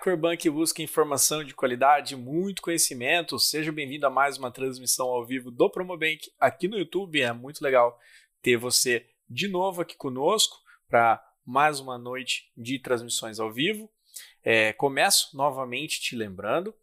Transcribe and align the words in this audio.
Hackerbank 0.00 0.48
busca 0.48 0.82
informação 0.82 1.44
de 1.44 1.52
qualidade, 1.52 2.16
muito 2.16 2.62
conhecimento. 2.62 3.38
Seja 3.38 3.70
bem-vindo 3.70 4.06
a 4.06 4.10
mais 4.10 4.38
uma 4.38 4.50
transmissão 4.50 5.06
ao 5.06 5.26
vivo 5.26 5.50
do 5.50 5.68
Promobank 5.68 6.32
aqui 6.40 6.66
no 6.68 6.78
YouTube. 6.78 7.20
É 7.20 7.30
muito 7.34 7.60
legal 7.62 8.00
ter 8.40 8.56
você 8.56 9.06
de 9.28 9.46
novo 9.46 9.82
aqui 9.82 9.94
conosco 9.94 10.56
para 10.88 11.22
mais 11.44 11.80
uma 11.80 11.98
noite 11.98 12.50
de 12.56 12.78
transmissões 12.78 13.38
ao 13.38 13.52
vivo. 13.52 13.90
É, 14.42 14.72
começo 14.72 15.36
novamente 15.36 16.00
te 16.00 16.16
lembrando 16.16 16.74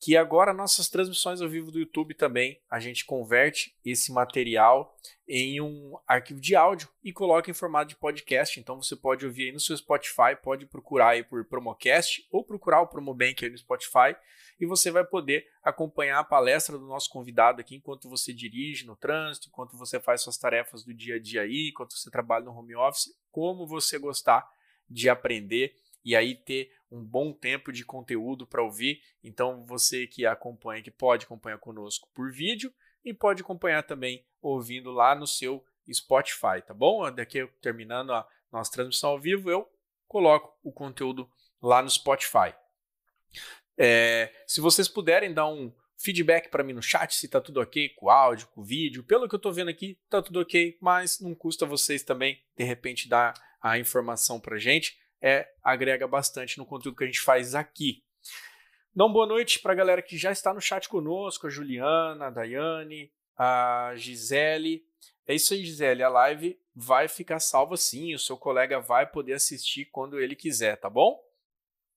que 0.00 0.16
agora 0.16 0.52
nossas 0.52 0.88
transmissões 0.88 1.40
ao 1.40 1.48
vivo 1.48 1.70
do 1.70 1.78
YouTube 1.78 2.14
também 2.14 2.60
a 2.70 2.78
gente 2.78 3.04
converte 3.04 3.76
esse 3.84 4.12
material 4.12 4.96
em 5.28 5.60
um 5.60 5.98
arquivo 6.06 6.40
de 6.40 6.54
áudio 6.54 6.88
e 7.02 7.12
coloca 7.12 7.50
em 7.50 7.54
formato 7.54 7.88
de 7.88 7.96
podcast. 7.96 8.60
Então 8.60 8.80
você 8.80 8.94
pode 8.94 9.26
ouvir 9.26 9.46
aí 9.46 9.52
no 9.52 9.58
seu 9.58 9.76
Spotify, 9.76 10.36
pode 10.40 10.66
procurar 10.66 11.10
aí 11.10 11.24
por 11.24 11.44
Promocast 11.44 12.26
ou 12.30 12.44
procurar 12.44 12.80
o 12.82 12.86
Promobank 12.86 13.44
aí 13.44 13.50
no 13.50 13.58
Spotify 13.58 14.14
e 14.60 14.66
você 14.66 14.90
vai 14.90 15.04
poder 15.04 15.46
acompanhar 15.62 16.18
a 16.18 16.24
palestra 16.24 16.78
do 16.78 16.86
nosso 16.86 17.10
convidado 17.10 17.60
aqui 17.60 17.76
enquanto 17.76 18.08
você 18.08 18.32
dirige 18.32 18.86
no 18.86 18.96
trânsito, 18.96 19.48
enquanto 19.48 19.76
você 19.76 19.98
faz 19.98 20.22
suas 20.22 20.38
tarefas 20.38 20.84
do 20.84 20.94
dia 20.94 21.16
a 21.16 21.20
dia 21.20 21.42
aí, 21.42 21.70
enquanto 21.70 21.96
você 21.96 22.10
trabalha 22.10 22.44
no 22.44 22.56
home 22.56 22.76
office, 22.76 23.12
como 23.30 23.66
você 23.66 23.98
gostar 23.98 24.48
de 24.88 25.08
aprender 25.08 25.74
e 26.06 26.14
aí 26.14 26.36
ter 26.36 26.70
um 26.88 27.02
bom 27.02 27.32
tempo 27.32 27.72
de 27.72 27.84
conteúdo 27.84 28.46
para 28.46 28.62
ouvir. 28.62 29.02
Então, 29.24 29.66
você 29.66 30.06
que 30.06 30.24
acompanha, 30.24 30.80
que 30.80 30.90
pode 30.90 31.24
acompanhar 31.24 31.58
conosco 31.58 32.08
por 32.14 32.30
vídeo 32.30 32.72
e 33.04 33.12
pode 33.12 33.42
acompanhar 33.42 33.82
também 33.82 34.24
ouvindo 34.40 34.92
lá 34.92 35.16
no 35.16 35.26
seu 35.26 35.64
Spotify, 35.92 36.62
tá 36.64 36.72
bom? 36.72 37.10
Daqui 37.10 37.44
terminando 37.60 38.12
a 38.12 38.26
nossa 38.52 38.70
transmissão 38.70 39.10
ao 39.10 39.18
vivo, 39.18 39.50
eu 39.50 39.68
coloco 40.06 40.56
o 40.62 40.70
conteúdo 40.70 41.28
lá 41.60 41.82
no 41.82 41.90
Spotify. 41.90 42.54
É, 43.76 44.32
se 44.46 44.60
vocês 44.60 44.86
puderem 44.86 45.34
dar 45.34 45.48
um 45.48 45.74
feedback 45.98 46.50
para 46.50 46.62
mim 46.62 46.72
no 46.72 46.82
chat 46.82 47.14
se 47.16 47.26
está 47.26 47.40
tudo 47.40 47.60
ok 47.60 47.88
com 47.96 48.06
o 48.06 48.10
áudio, 48.10 48.46
com 48.48 48.60
o 48.60 48.64
vídeo. 48.64 49.02
Pelo 49.02 49.28
que 49.28 49.34
eu 49.34 49.38
estou 49.38 49.52
vendo 49.52 49.70
aqui, 49.70 49.98
está 50.04 50.22
tudo 50.22 50.40
ok, 50.40 50.78
mas 50.80 51.18
não 51.18 51.34
custa 51.34 51.66
vocês 51.66 52.04
também, 52.04 52.40
de 52.56 52.62
repente, 52.62 53.08
dar 53.08 53.34
a 53.60 53.76
informação 53.76 54.38
para 54.38 54.56
gente 54.56 54.96
é, 55.26 55.52
agrega 55.60 56.06
bastante 56.06 56.56
no 56.56 56.64
conteúdo 56.64 56.96
que 56.96 57.02
a 57.02 57.06
gente 57.08 57.20
faz 57.20 57.56
aqui. 57.56 58.04
Dá 58.94 59.04
uma 59.04 59.12
boa 59.12 59.26
noite 59.26 59.58
para 59.58 59.72
a 59.72 59.74
galera 59.74 60.00
que 60.00 60.16
já 60.16 60.30
está 60.30 60.54
no 60.54 60.60
chat 60.60 60.88
conosco, 60.88 61.48
a 61.48 61.50
Juliana, 61.50 62.26
a 62.26 62.30
Daiane, 62.30 63.10
a 63.36 63.92
Gisele. 63.96 64.86
É 65.26 65.34
isso 65.34 65.52
aí, 65.52 65.64
Gisele. 65.64 66.04
A 66.04 66.08
live 66.08 66.56
vai 66.72 67.08
ficar 67.08 67.40
salva 67.40 67.76
sim. 67.76 68.14
O 68.14 68.20
seu 68.20 68.36
colega 68.36 68.78
vai 68.78 69.04
poder 69.04 69.32
assistir 69.32 69.86
quando 69.86 70.20
ele 70.20 70.36
quiser, 70.36 70.76
tá 70.76 70.88
bom? 70.88 71.20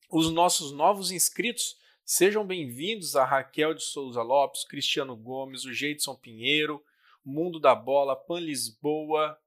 Os 0.09 0.31
nossos 0.31 0.71
novos 0.71 1.11
inscritos, 1.11 1.77
sejam 2.03 2.43
bem-vindos 2.43 3.15
a 3.15 3.23
Raquel 3.23 3.75
de 3.75 3.83
Souza 3.83 4.23
Lopes, 4.23 4.65
Cristiano 4.65 5.15
Gomes, 5.15 5.65
o 5.65 5.71
Jeidson 5.71 6.15
Pinheiro, 6.15 6.83
Mundo 7.23 7.59
da 7.59 7.75
Bola, 7.75 8.15
Pan 8.15 8.39
Lisboa, 8.39 9.37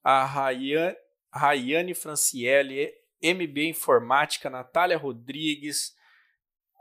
a 0.00 0.24
Rayane 0.24 1.92
Franciele, 1.92 3.01
MB 3.22 3.68
Informática, 3.68 4.50
Natália 4.50 4.98
Rodrigues, 4.98 5.94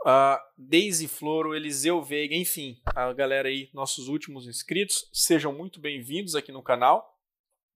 uh, 0.06 0.38
Daisy 0.58 1.08
Floro, 1.08 1.56
Eliseu 1.56 2.02
Veiga, 2.02 2.36
enfim, 2.36 2.82
a 2.86 3.14
galera 3.14 3.48
aí, 3.48 3.70
nossos 3.74 4.08
últimos 4.08 4.48
inscritos, 4.48 5.10
sejam 5.14 5.54
muito 5.54 5.80
bem-vindos 5.80 6.36
aqui 6.36 6.52
no 6.52 6.64
canal. 6.64 7.20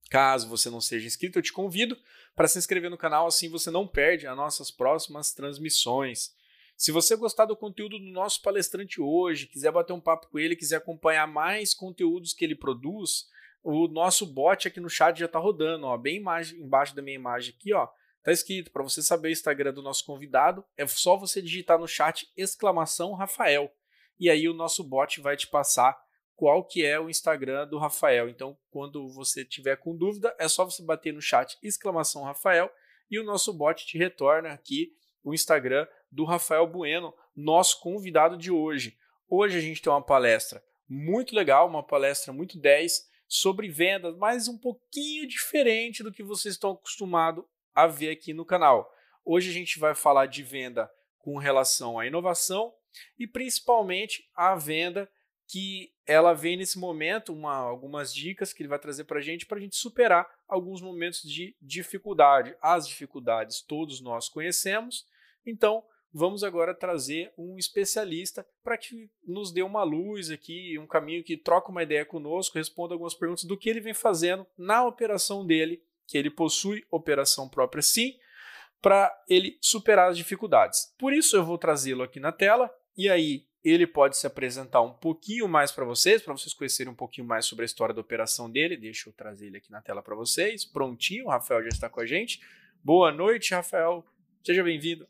Caso 0.10 0.50
você 0.50 0.70
não 0.70 0.82
seja 0.82 1.08
inscrito, 1.08 1.40
eu 1.40 1.44
te 1.44 1.54
convido 1.54 1.98
para 2.36 2.48
se 2.48 2.58
inscrever 2.58 2.90
no 2.90 2.98
canal, 2.98 3.28
assim 3.28 3.50
você 3.50 3.72
não 3.72 3.88
perde 3.88 4.28
as 4.28 4.36
nossas 4.36 4.72
próximas 4.72 5.34
transmissões. 5.34 6.34
Se 6.78 6.92
você 6.92 7.16
gostar 7.16 7.46
do 7.46 7.56
conteúdo 7.56 7.98
do 7.98 8.12
nosso 8.12 8.42
palestrante 8.42 9.00
hoje, 9.00 9.48
quiser 9.48 9.72
bater 9.72 9.94
um 9.94 10.02
papo 10.02 10.28
com 10.30 10.38
ele, 10.38 10.56
quiser 10.56 10.78
acompanhar 10.78 11.26
mais 11.26 11.74
conteúdos 11.74 12.34
que 12.34 12.44
ele 12.44 12.56
produz, 12.56 13.28
o 13.64 13.88
nosso 13.88 14.26
bot 14.26 14.68
aqui 14.68 14.80
no 14.80 14.90
chat 14.90 15.18
já 15.18 15.26
está 15.26 15.40
rodando, 15.40 15.88
ó, 15.88 15.98
bem 15.98 16.24
embaixo 16.58 16.96
da 16.96 17.02
minha 17.02 17.16
imagem 17.16 17.56
aqui, 17.58 17.74
ó, 17.74 17.88
Tá 18.26 18.32
escrito, 18.32 18.72
para 18.72 18.82
você 18.82 19.04
saber 19.04 19.28
o 19.28 19.32
Instagram 19.32 19.72
do 19.72 19.84
nosso 19.84 20.04
convidado, 20.04 20.66
é 20.76 20.88
só 20.88 21.16
você 21.16 21.44
digitar 21.44 21.78
no 21.78 21.88
chat 21.88 22.28
exclamação 22.36 23.14
Rafael. 23.14 23.72
E 24.20 24.32
aí 24.32 24.50
o 24.50 24.54
nosso 24.54 24.84
bot 24.84 25.22
vai 25.22 25.38
te 25.38 25.46
passar 25.46 25.96
qual 26.36 26.66
que 26.66 26.84
é 26.84 27.00
o 27.00 27.08
Instagram 27.08 27.68
do 27.68 27.78
Rafael. 27.78 28.28
Então, 28.28 28.58
quando 28.72 29.08
você 29.10 29.46
tiver 29.46 29.76
com 29.76 29.96
dúvida, 29.96 30.36
é 30.40 30.48
só 30.48 30.66
você 30.66 30.82
bater 30.82 31.14
no 31.14 31.22
chat 31.22 31.56
exclamação 31.62 32.24
Rafael 32.24 32.74
e 33.12 33.20
o 33.20 33.24
nosso 33.24 33.54
bot 33.54 33.86
te 33.86 33.96
retorna 33.96 34.50
aqui 34.50 34.92
o 35.24 35.32
Instagram 35.32 35.88
do 36.12 36.26
Rafael 36.26 36.66
Bueno, 36.66 37.14
nosso 37.36 37.80
convidado 37.80 38.36
de 38.36 38.50
hoje. 38.50 38.98
Hoje 39.30 39.60
a 39.60 39.62
gente 39.62 39.84
tem 39.84 39.94
uma 39.94 40.02
palestra 40.02 40.64
muito 40.90 41.36
legal, 41.36 41.68
uma 41.68 41.84
palestra 41.84 42.34
muito 42.34 42.58
10 42.58 43.08
sobre 43.28 43.70
vendas, 43.70 44.18
mas 44.18 44.48
um 44.48 44.58
pouquinho 44.58 45.28
diferente 45.28 46.02
do 46.02 46.12
que 46.12 46.24
vocês 46.24 46.56
estão 46.56 46.72
acostumados 46.72 47.46
a 47.76 47.86
ver 47.86 48.10
aqui 48.10 48.34
no 48.34 48.46
canal. 48.46 48.90
Hoje 49.24 49.50
a 49.50 49.54
gente 49.54 49.78
vai 49.78 49.94
falar 49.94 50.28
de 50.28 50.42
venda 50.42 50.90
com 51.20 51.38
relação 51.38 52.00
à 52.00 52.08
inovação 52.08 52.74
e 53.20 53.28
principalmente 53.28 54.30
a 54.34 54.56
venda 54.56 55.10
que 55.48 55.92
ela 56.08 56.34
vem 56.34 56.58
nesse 56.58 56.80
momento, 56.80 57.34
uma, 57.34 57.56
algumas 57.56 58.14
dicas 58.14 58.54
que 58.54 58.64
ele 58.64 58.70
vai 58.70 58.80
trazer 58.80 59.04
para 59.04 59.20
a 59.20 59.22
gente, 59.22 59.46
para 59.46 59.58
a 59.58 59.62
gente 59.62 59.76
superar 59.76 60.28
alguns 60.48 60.82
momentos 60.82 61.22
de 61.22 61.56
dificuldade. 61.62 62.56
As 62.62 62.88
dificuldades 62.88 63.62
todos 63.62 64.02
nós 64.02 64.30
conhecemos, 64.30 65.06
então 65.46 65.84
vamos 66.12 66.44
agora 66.44 66.74
trazer 66.74 67.34
um 67.38 67.58
especialista 67.58 68.48
para 68.64 68.78
que 68.78 69.10
nos 69.24 69.52
dê 69.52 69.62
uma 69.62 69.84
luz 69.84 70.32
aqui, 70.32 70.80
um 70.80 70.88
caminho 70.88 71.24
que 71.24 71.38
troca 71.38 71.70
uma 71.70 71.84
ideia 71.84 72.06
conosco, 72.06 72.58
responda 72.58 72.94
algumas 72.94 73.14
perguntas 73.14 73.44
do 73.44 73.58
que 73.58 73.70
ele 73.70 73.82
vem 73.82 73.94
fazendo 73.94 74.48
na 74.58 74.86
operação 74.86 75.46
dele 75.46 75.84
que 76.08 76.18
ele 76.18 76.30
possui 76.30 76.84
operação 76.92 77.50
própria 77.50 77.82
sim, 77.82 78.14
para 78.82 79.12
ele 79.28 79.58
superar 79.62 80.10
as 80.10 80.18
dificuldades. 80.18 80.94
Por 80.98 81.12
isso 81.12 81.36
eu 81.36 81.44
vou 81.44 81.58
trazê-lo 81.58 82.04
aqui 82.04 82.20
na 82.20 82.32
tela 82.32 82.70
e 82.96 83.10
aí 83.10 83.46
ele 83.64 83.88
pode 83.88 84.16
se 84.16 84.28
apresentar 84.28 84.82
um 84.82 84.94
pouquinho 84.94 85.48
mais 85.48 85.72
para 85.72 85.84
vocês, 85.84 86.22
para 86.22 86.34
vocês 86.34 86.54
conhecerem 86.54 86.94
um 86.94 86.96
pouquinho 86.96 87.26
mais 87.26 87.46
sobre 87.46 87.64
a 87.64 87.66
história 87.66 87.96
da 87.96 88.02
operação 88.02 88.50
dele. 88.50 88.78
Deixa 88.78 89.10
eu 89.10 89.14
trazer 89.14 89.48
ele 89.48 89.58
aqui 89.58 89.72
na 89.72 89.82
tela 89.82 90.04
para 90.04 90.16
vocês. 90.16 90.64
Prontinho, 90.64 91.26
o 91.26 91.30
Rafael 91.30 91.64
já 91.64 91.70
está 91.70 91.90
com 91.90 92.00
a 92.00 92.06
gente. 92.06 92.40
Boa 92.84 93.12
noite, 93.12 93.56
Rafael. 93.56 94.06
Seja 94.46 94.64
bem-vindo. 94.64 95.08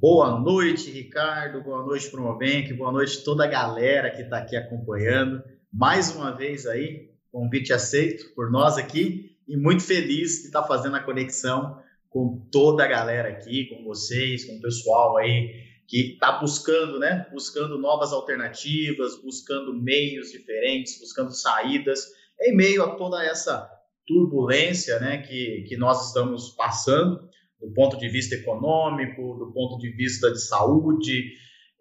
Boa 0.00 0.40
noite, 0.40 0.90
Ricardo. 0.90 1.62
Boa 1.62 1.84
noite, 1.84 2.10
Promobank. 2.10 2.72
Boa 2.72 2.90
noite 2.90 3.22
toda 3.22 3.44
a 3.44 3.48
galera 3.48 4.10
que 4.10 4.22
está 4.22 4.38
aqui 4.38 4.56
acompanhando. 4.56 5.40
Mais 5.72 6.14
uma 6.16 6.32
vez 6.36 6.66
aí, 6.66 7.14
convite 7.30 7.72
aceito 7.72 8.34
por 8.34 8.50
nós 8.50 8.76
aqui 8.76 9.33
e 9.48 9.56
muito 9.56 9.82
feliz 9.82 10.40
de 10.40 10.46
estar 10.46 10.64
fazendo 10.64 10.96
a 10.96 11.02
conexão 11.02 11.82
com 12.08 12.48
toda 12.50 12.84
a 12.84 12.86
galera 12.86 13.28
aqui, 13.28 13.66
com 13.66 13.84
vocês, 13.84 14.44
com 14.44 14.56
o 14.56 14.60
pessoal 14.60 15.16
aí 15.16 15.64
que 15.86 16.12
está 16.12 16.38
buscando, 16.38 16.98
né? 16.98 17.26
Buscando 17.32 17.78
novas 17.78 18.12
alternativas, 18.12 19.20
buscando 19.22 19.74
meios 19.74 20.30
diferentes, 20.30 20.98
buscando 21.00 21.32
saídas 21.32 22.06
em 22.40 22.56
meio 22.56 22.82
a 22.82 22.96
toda 22.96 23.24
essa 23.24 23.68
turbulência, 24.06 24.98
né? 25.00 25.18
Que, 25.18 25.64
que 25.68 25.76
nós 25.76 26.08
estamos 26.08 26.50
passando 26.50 27.28
do 27.60 27.72
ponto 27.72 27.98
de 27.98 28.08
vista 28.08 28.34
econômico, 28.34 29.36
do 29.38 29.52
ponto 29.52 29.78
de 29.78 29.90
vista 29.90 30.30
de 30.30 30.40
saúde, 30.40 31.32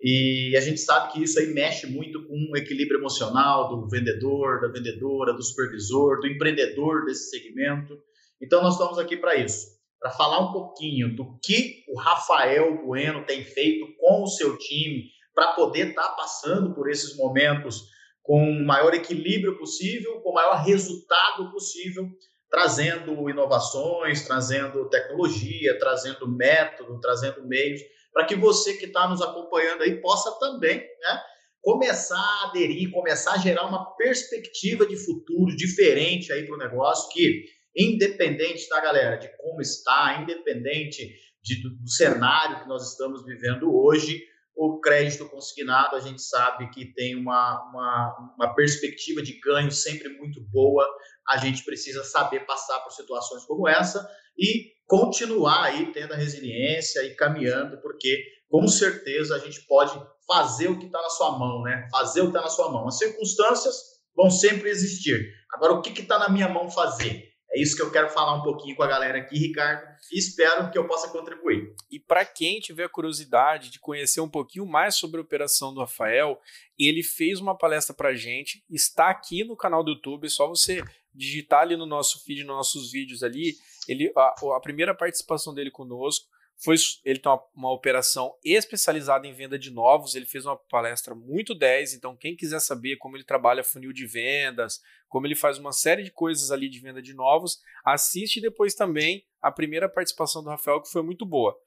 e 0.04 0.54
a 0.58 0.60
gente 0.60 0.82
sabe 0.82 1.14
que 1.14 1.24
isso 1.24 1.40
aí 1.40 1.54
mexe 1.54 1.88
muito 1.88 2.28
com 2.28 2.50
o 2.52 2.58
equilíbrio 2.58 3.00
emocional 3.00 3.70
do 3.70 3.88
vendedor, 3.88 4.60
da 4.60 4.68
vendedora, 4.68 5.32
do 5.32 5.42
supervisor, 5.42 6.20
do 6.20 6.28
empreendedor 6.28 7.06
desse 7.06 7.30
segmento. 7.30 7.98
Então, 8.42 8.62
nós 8.62 8.74
estamos 8.74 9.00
aqui 9.00 9.16
para 9.16 9.38
isso, 9.38 9.66
para 9.98 10.12
falar 10.12 10.40
um 10.42 10.52
pouquinho 10.52 11.16
do 11.16 11.40
que 11.42 11.86
o 11.88 11.98
Rafael 11.98 12.86
Bueno 12.86 13.26
tem 13.26 13.46
feito 13.46 13.88
com 13.98 14.24
o 14.24 14.28
seu 14.28 14.58
time 14.58 15.06
para 15.34 15.54
poder 15.54 15.92
estar 15.92 16.04
tá 16.04 16.16
passando 16.16 16.76
por 16.76 16.90
esses 16.90 17.16
momentos 17.16 17.84
com 18.22 18.44
o 18.44 18.66
maior 18.66 18.94
equilíbrio 18.94 19.58
possível, 19.58 20.20
com 20.20 20.32
o 20.32 20.34
maior 20.34 20.66
resultado 20.66 21.50
possível, 21.50 22.10
trazendo 22.50 23.30
inovações, 23.30 24.28
trazendo 24.28 24.90
tecnologia, 24.90 25.80
trazendo 25.80 26.28
método, 26.28 27.00
trazendo 27.00 27.48
meios 27.48 27.80
para 28.14 28.26
que 28.26 28.36
você 28.36 28.76
que 28.76 28.86
está 28.86 29.08
nos 29.10 29.22
acompanhando 29.22 29.82
aí 29.82 30.00
possa 30.00 30.32
também 30.40 30.78
né, 30.78 31.22
começar 31.62 32.16
a 32.16 32.50
aderir, 32.50 32.92
começar 32.92 33.34
a 33.34 33.38
gerar 33.38 33.66
uma 33.66 33.96
perspectiva 33.96 34.86
de 34.86 34.96
futuro 34.96 35.56
diferente 35.56 36.32
aí 36.32 36.46
para 36.46 36.56
o 36.56 36.60
negócio, 36.60 37.10
que 37.12 37.46
independente, 37.76 38.70
tá, 38.70 38.80
galera, 38.80 39.16
de 39.16 39.36
como 39.38 39.60
está, 39.62 40.22
independente 40.22 41.12
de, 41.42 41.62
do, 41.62 41.72
do 41.72 41.90
cenário 41.90 42.62
que 42.62 42.70
nós 42.70 42.92
estamos 42.92 43.26
vivendo 43.26 43.74
hoje, 43.76 44.24
o 44.56 44.80
crédito 44.80 45.28
consignado, 45.30 45.96
a 45.96 46.00
gente 46.00 46.22
sabe 46.22 46.70
que 46.70 46.94
tem 46.94 47.16
uma, 47.16 47.70
uma, 47.70 48.34
uma 48.38 48.54
perspectiva 48.54 49.22
de 49.22 49.40
ganho 49.40 49.72
sempre 49.72 50.10
muito 50.10 50.42
boa. 50.42 50.88
A 51.28 51.38
gente 51.38 51.64
precisa 51.64 52.04
saber 52.04 52.46
passar 52.46 52.80
por 52.82 52.92
situações 52.92 53.44
como 53.46 53.68
essa 53.68 54.08
e 54.38 54.74
continuar 54.86 55.64
aí 55.64 55.92
tendo 55.92 56.14
a 56.14 56.18
resiliência 56.18 57.04
e 57.04 57.16
caminhando, 57.16 57.82
porque 57.82 58.24
com 58.50 58.68
certeza 58.68 59.36
a 59.36 59.40
gente 59.40 59.66
pode 59.66 60.00
fazer 60.28 60.68
o 60.68 60.78
que 60.78 60.86
está 60.86 61.02
na 61.02 61.10
sua 61.10 61.38
mão, 61.38 61.64
né? 61.64 61.88
Fazer 61.92 62.22
o 62.22 62.26
que 62.26 62.30
está 62.30 62.42
na 62.42 62.50
sua 62.50 62.72
mão. 62.72 62.88
As 62.88 62.98
circunstâncias 62.98 63.76
vão 64.16 64.30
sempre 64.30 64.70
existir. 64.70 65.34
Agora, 65.52 65.74
o 65.74 65.82
que 65.82 66.00
está 66.00 66.20
na 66.20 66.30
minha 66.30 66.48
mão 66.48 66.70
fazer? 66.70 67.33
É 67.54 67.62
isso 67.62 67.76
que 67.76 67.84
eu 67.84 67.92
quero 67.92 68.10
falar 68.10 68.34
um 68.34 68.42
pouquinho 68.42 68.76
com 68.76 68.82
a 68.82 68.88
galera 68.88 69.20
aqui, 69.20 69.38
Ricardo, 69.38 69.88
e 70.12 70.18
espero 70.18 70.72
que 70.72 70.78
eu 70.78 70.88
possa 70.88 71.08
contribuir. 71.12 71.72
E 71.92 72.00
para 72.00 72.26
quem 72.26 72.60
tiver 72.60 72.90
curiosidade 72.90 73.70
de 73.70 73.80
conhecer 73.80 74.22
um 74.22 74.30
pouquinho 74.30 74.66
mais 74.66 74.96
sobre 74.96 75.20
a 75.20 75.24
operação 75.24 75.72
do 75.72 75.80
Rafael, 75.80 76.40
ele 76.80 77.04
fez 77.04 77.40
uma 77.40 77.56
palestra 77.56 77.94
para 77.94 78.16
gente, 78.16 78.64
está 78.70 79.10
aqui 79.10 79.44
no 79.44 79.56
canal 79.56 79.84
do 79.84 79.92
YouTube, 79.92 80.26
é 80.26 80.30
só 80.30 80.48
você 80.48 80.82
digitar 81.14 81.62
ali 81.62 81.78
no 81.78 81.86
nosso 81.86 82.24
feed, 82.26 82.40
nos 82.40 82.56
nossos 82.56 82.92
vídeos 82.92 83.22
ali, 83.22 83.54
ele, 83.88 84.12
a, 84.18 84.34
a 84.56 84.60
primeira 84.60 84.96
participação 84.96 85.54
dele 85.54 85.70
conosco, 85.70 86.26
foi, 86.58 86.76
ele 87.04 87.20
tem 87.20 87.32
uma, 87.32 87.44
uma, 87.54 87.72
operação 87.72 88.34
especializada 88.44 89.28
em 89.28 89.34
venda 89.34 89.60
de 89.60 89.70
novos. 89.70 90.16
Ele 90.16 90.26
fez 90.26 90.46
uma 90.46 90.56
palestra 90.56 91.14
muito 91.14 91.54
10. 91.54 91.94
Então, 91.94 92.16
quem 92.16 92.36
quiser 92.36 92.60
saber 92.60 92.98
como 92.98 93.18
ele 93.18 93.24
trabalha 93.24 93.64
funil 93.64 93.92
de 93.92 94.06
vendas, 94.06 94.82
como 95.10 95.28
ele 95.28 95.36
faz 95.36 95.58
uma 95.58 95.74
série 95.74 96.04
de 96.04 96.12
coisas 96.12 96.52
ali 96.52 96.70
de 96.70 96.80
venda 96.80 97.02
de 97.02 97.14
novos, 97.14 97.60
assiste 97.86 98.40
depois 98.40 98.76
também 98.76 99.26
a 99.42 99.52
primeira 99.52 99.90
participação 99.90 100.44
do 100.44 100.50
Rafael, 100.50 100.82
que 100.82 100.92
foi 100.92 101.04
muito 101.04 101.26
boa. 101.26 101.58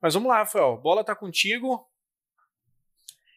Mas 0.00 0.14
vamos 0.14 0.28
lá, 0.28 0.38
Rafael. 0.38 0.76
Bola 0.76 1.02
tá 1.02 1.16
contigo. 1.16 1.88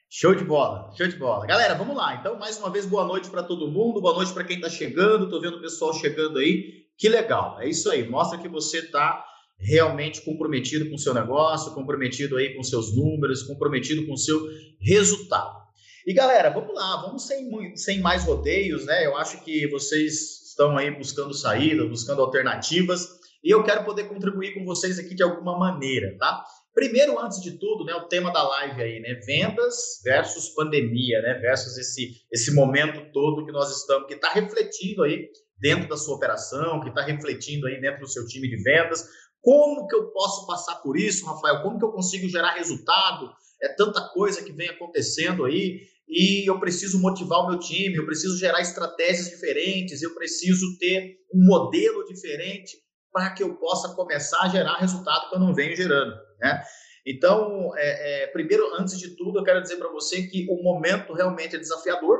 Show 0.09 0.35
de 0.35 0.43
bola, 0.43 0.93
show 0.95 1.07
de 1.07 1.15
bola. 1.17 1.45
Galera, 1.45 1.75
vamos 1.75 1.95
lá. 1.95 2.15
Então, 2.15 2.37
mais 2.37 2.57
uma 2.57 2.69
vez, 2.69 2.85
boa 2.85 3.05
noite 3.05 3.29
para 3.29 3.43
todo 3.43 3.71
mundo, 3.71 3.99
boa 4.01 4.13
noite 4.13 4.33
para 4.33 4.43
quem 4.43 4.57
está 4.57 4.69
chegando. 4.69 5.29
Tô 5.29 5.41
vendo 5.41 5.57
o 5.57 5.61
pessoal 5.61 5.93
chegando 5.93 6.39
aí. 6.39 6.85
Que 6.97 7.09
legal. 7.09 7.59
É 7.59 7.67
isso 7.67 7.89
aí. 7.89 8.07
Mostra 8.07 8.37
que 8.37 8.47
você 8.47 8.79
está 8.79 9.25
realmente 9.57 10.21
comprometido 10.21 10.89
com 10.89 10.95
o 10.95 10.99
seu 10.99 11.13
negócio, 11.13 11.73
comprometido 11.73 12.37
aí 12.37 12.55
com 12.55 12.63
seus 12.63 12.95
números, 12.95 13.43
comprometido 13.43 14.05
com 14.05 14.13
o 14.13 14.17
seu 14.17 14.39
resultado. 14.79 15.65
E 16.05 16.13
galera, 16.13 16.49
vamos 16.49 16.75
lá, 16.75 17.01
vamos 17.01 17.25
sem, 17.25 17.75
sem 17.75 17.99
mais 17.99 18.25
rodeios, 18.25 18.85
né? 18.85 19.05
Eu 19.05 19.17
acho 19.17 19.43
que 19.43 19.67
vocês 19.67 20.45
estão 20.49 20.77
aí 20.77 20.91
buscando 20.91 21.33
saída, 21.33 21.87
buscando 21.87 22.21
alternativas, 22.21 23.09
e 23.43 23.49
eu 23.49 23.63
quero 23.63 23.83
poder 23.83 24.05
contribuir 24.05 24.53
com 24.53 24.63
vocês 24.65 24.97
aqui 24.97 25.13
de 25.13 25.23
alguma 25.23 25.57
maneira, 25.57 26.15
tá? 26.17 26.43
Primeiro, 26.73 27.17
antes 27.19 27.41
de 27.41 27.57
tudo, 27.57 27.85
né, 27.85 27.93
o 27.95 28.07
tema 28.07 28.33
da 28.33 28.43
live 28.43 28.81
aí, 28.81 28.99
né, 28.99 29.13
vendas 29.25 30.01
versus 30.03 30.49
pandemia, 30.49 31.21
né, 31.21 31.35
versus 31.35 31.77
esse, 31.77 32.11
esse 32.31 32.53
momento 32.53 33.11
todo 33.13 33.45
que 33.45 33.51
nós 33.51 33.71
estamos, 33.79 34.07
que 34.07 34.15
está 34.15 34.29
refletindo 34.29 35.03
aí 35.03 35.29
dentro 35.57 35.87
da 35.87 35.95
sua 35.95 36.15
operação, 36.15 36.81
que 36.81 36.89
está 36.89 37.01
refletindo 37.01 37.67
aí 37.67 37.79
dentro 37.79 38.01
do 38.01 38.09
seu 38.09 38.27
time 38.27 38.49
de 38.49 38.61
vendas, 38.61 39.07
como 39.45 39.87
que 39.87 39.95
eu 39.95 40.07
posso 40.07 40.47
passar 40.47 40.77
por 40.77 40.97
isso, 40.97 41.23
Rafael? 41.23 41.61
Como 41.61 41.77
que 41.77 41.85
eu 41.85 41.91
consigo 41.91 42.27
gerar 42.27 42.55
resultado? 42.55 43.31
É 43.61 43.69
tanta 43.69 44.01
coisa 44.09 44.43
que 44.43 44.51
vem 44.51 44.69
acontecendo 44.69 45.45
aí 45.45 45.81
e 46.09 46.49
eu 46.49 46.59
preciso 46.59 46.99
motivar 46.99 47.41
o 47.41 47.49
meu 47.49 47.59
time, 47.59 47.95
eu 47.95 48.07
preciso 48.07 48.39
gerar 48.39 48.59
estratégias 48.59 49.29
diferentes, 49.29 50.01
eu 50.01 50.15
preciso 50.15 50.79
ter 50.79 51.19
um 51.31 51.45
modelo 51.45 52.03
diferente 52.05 52.75
para 53.13 53.35
que 53.35 53.43
eu 53.43 53.55
possa 53.57 53.95
começar 53.95 54.41
a 54.41 54.49
gerar 54.49 54.77
resultado 54.77 55.29
que 55.29 55.35
eu 55.35 55.39
não 55.39 55.53
venho 55.53 55.75
gerando, 55.75 56.15
né? 56.39 56.63
Então, 57.05 57.71
é, 57.77 58.23
é, 58.23 58.27
primeiro, 58.27 58.73
antes 58.79 58.97
de 58.97 59.15
tudo, 59.15 59.37
eu 59.37 59.43
quero 59.43 59.61
dizer 59.61 59.77
para 59.77 59.91
você 59.91 60.23
que 60.23 60.47
o 60.49 60.63
momento 60.63 61.13
realmente 61.13 61.55
é 61.55 61.59
desafiador. 61.59 62.19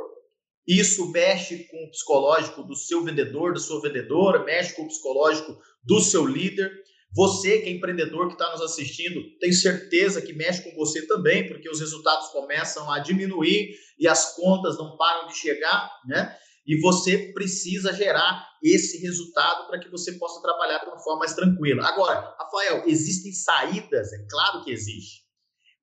Isso 0.67 1.11
mexe 1.11 1.63
com 1.69 1.85
o 1.85 1.89
psicológico 1.89 2.61
do 2.61 2.75
seu 2.75 3.03
vendedor, 3.03 3.53
da 3.53 3.59
sua 3.59 3.81
vendedora, 3.81 4.43
mexe 4.43 4.75
com 4.75 4.83
o 4.83 4.87
psicológico 4.87 5.57
do 5.83 5.99
seu 5.99 6.23
líder. 6.25 6.71
Você 7.15 7.59
que 7.59 7.69
é 7.69 7.71
empreendedor 7.71 8.27
que 8.27 8.33
está 8.33 8.51
nos 8.51 8.61
assistindo, 8.61 9.21
tem 9.39 9.53
certeza 9.53 10.21
que 10.21 10.33
mexe 10.33 10.61
com 10.61 10.75
você 10.75 11.07
também, 11.07 11.47
porque 11.47 11.69
os 11.69 11.79
resultados 11.79 12.27
começam 12.27 12.91
a 12.91 12.99
diminuir 12.99 13.73
e 13.97 14.05
as 14.05 14.35
contas 14.35 14.77
não 14.77 14.97
param 14.97 15.27
de 15.27 15.37
chegar, 15.37 15.89
né? 16.05 16.35
E 16.67 16.81
você 16.81 17.31
precisa 17.31 17.93
gerar 17.93 18.45
esse 18.61 18.97
resultado 19.01 19.67
para 19.67 19.79
que 19.79 19.89
você 19.89 20.13
possa 20.13 20.41
trabalhar 20.41 20.79
de 20.79 20.87
uma 20.87 20.99
forma 20.99 21.19
mais 21.19 21.33
tranquila. 21.33 21.87
Agora, 21.87 22.35
Rafael, 22.37 22.83
existem 22.85 23.31
saídas? 23.31 24.11
É 24.11 24.25
claro 24.29 24.63
que 24.63 24.71
existe. 24.71 25.23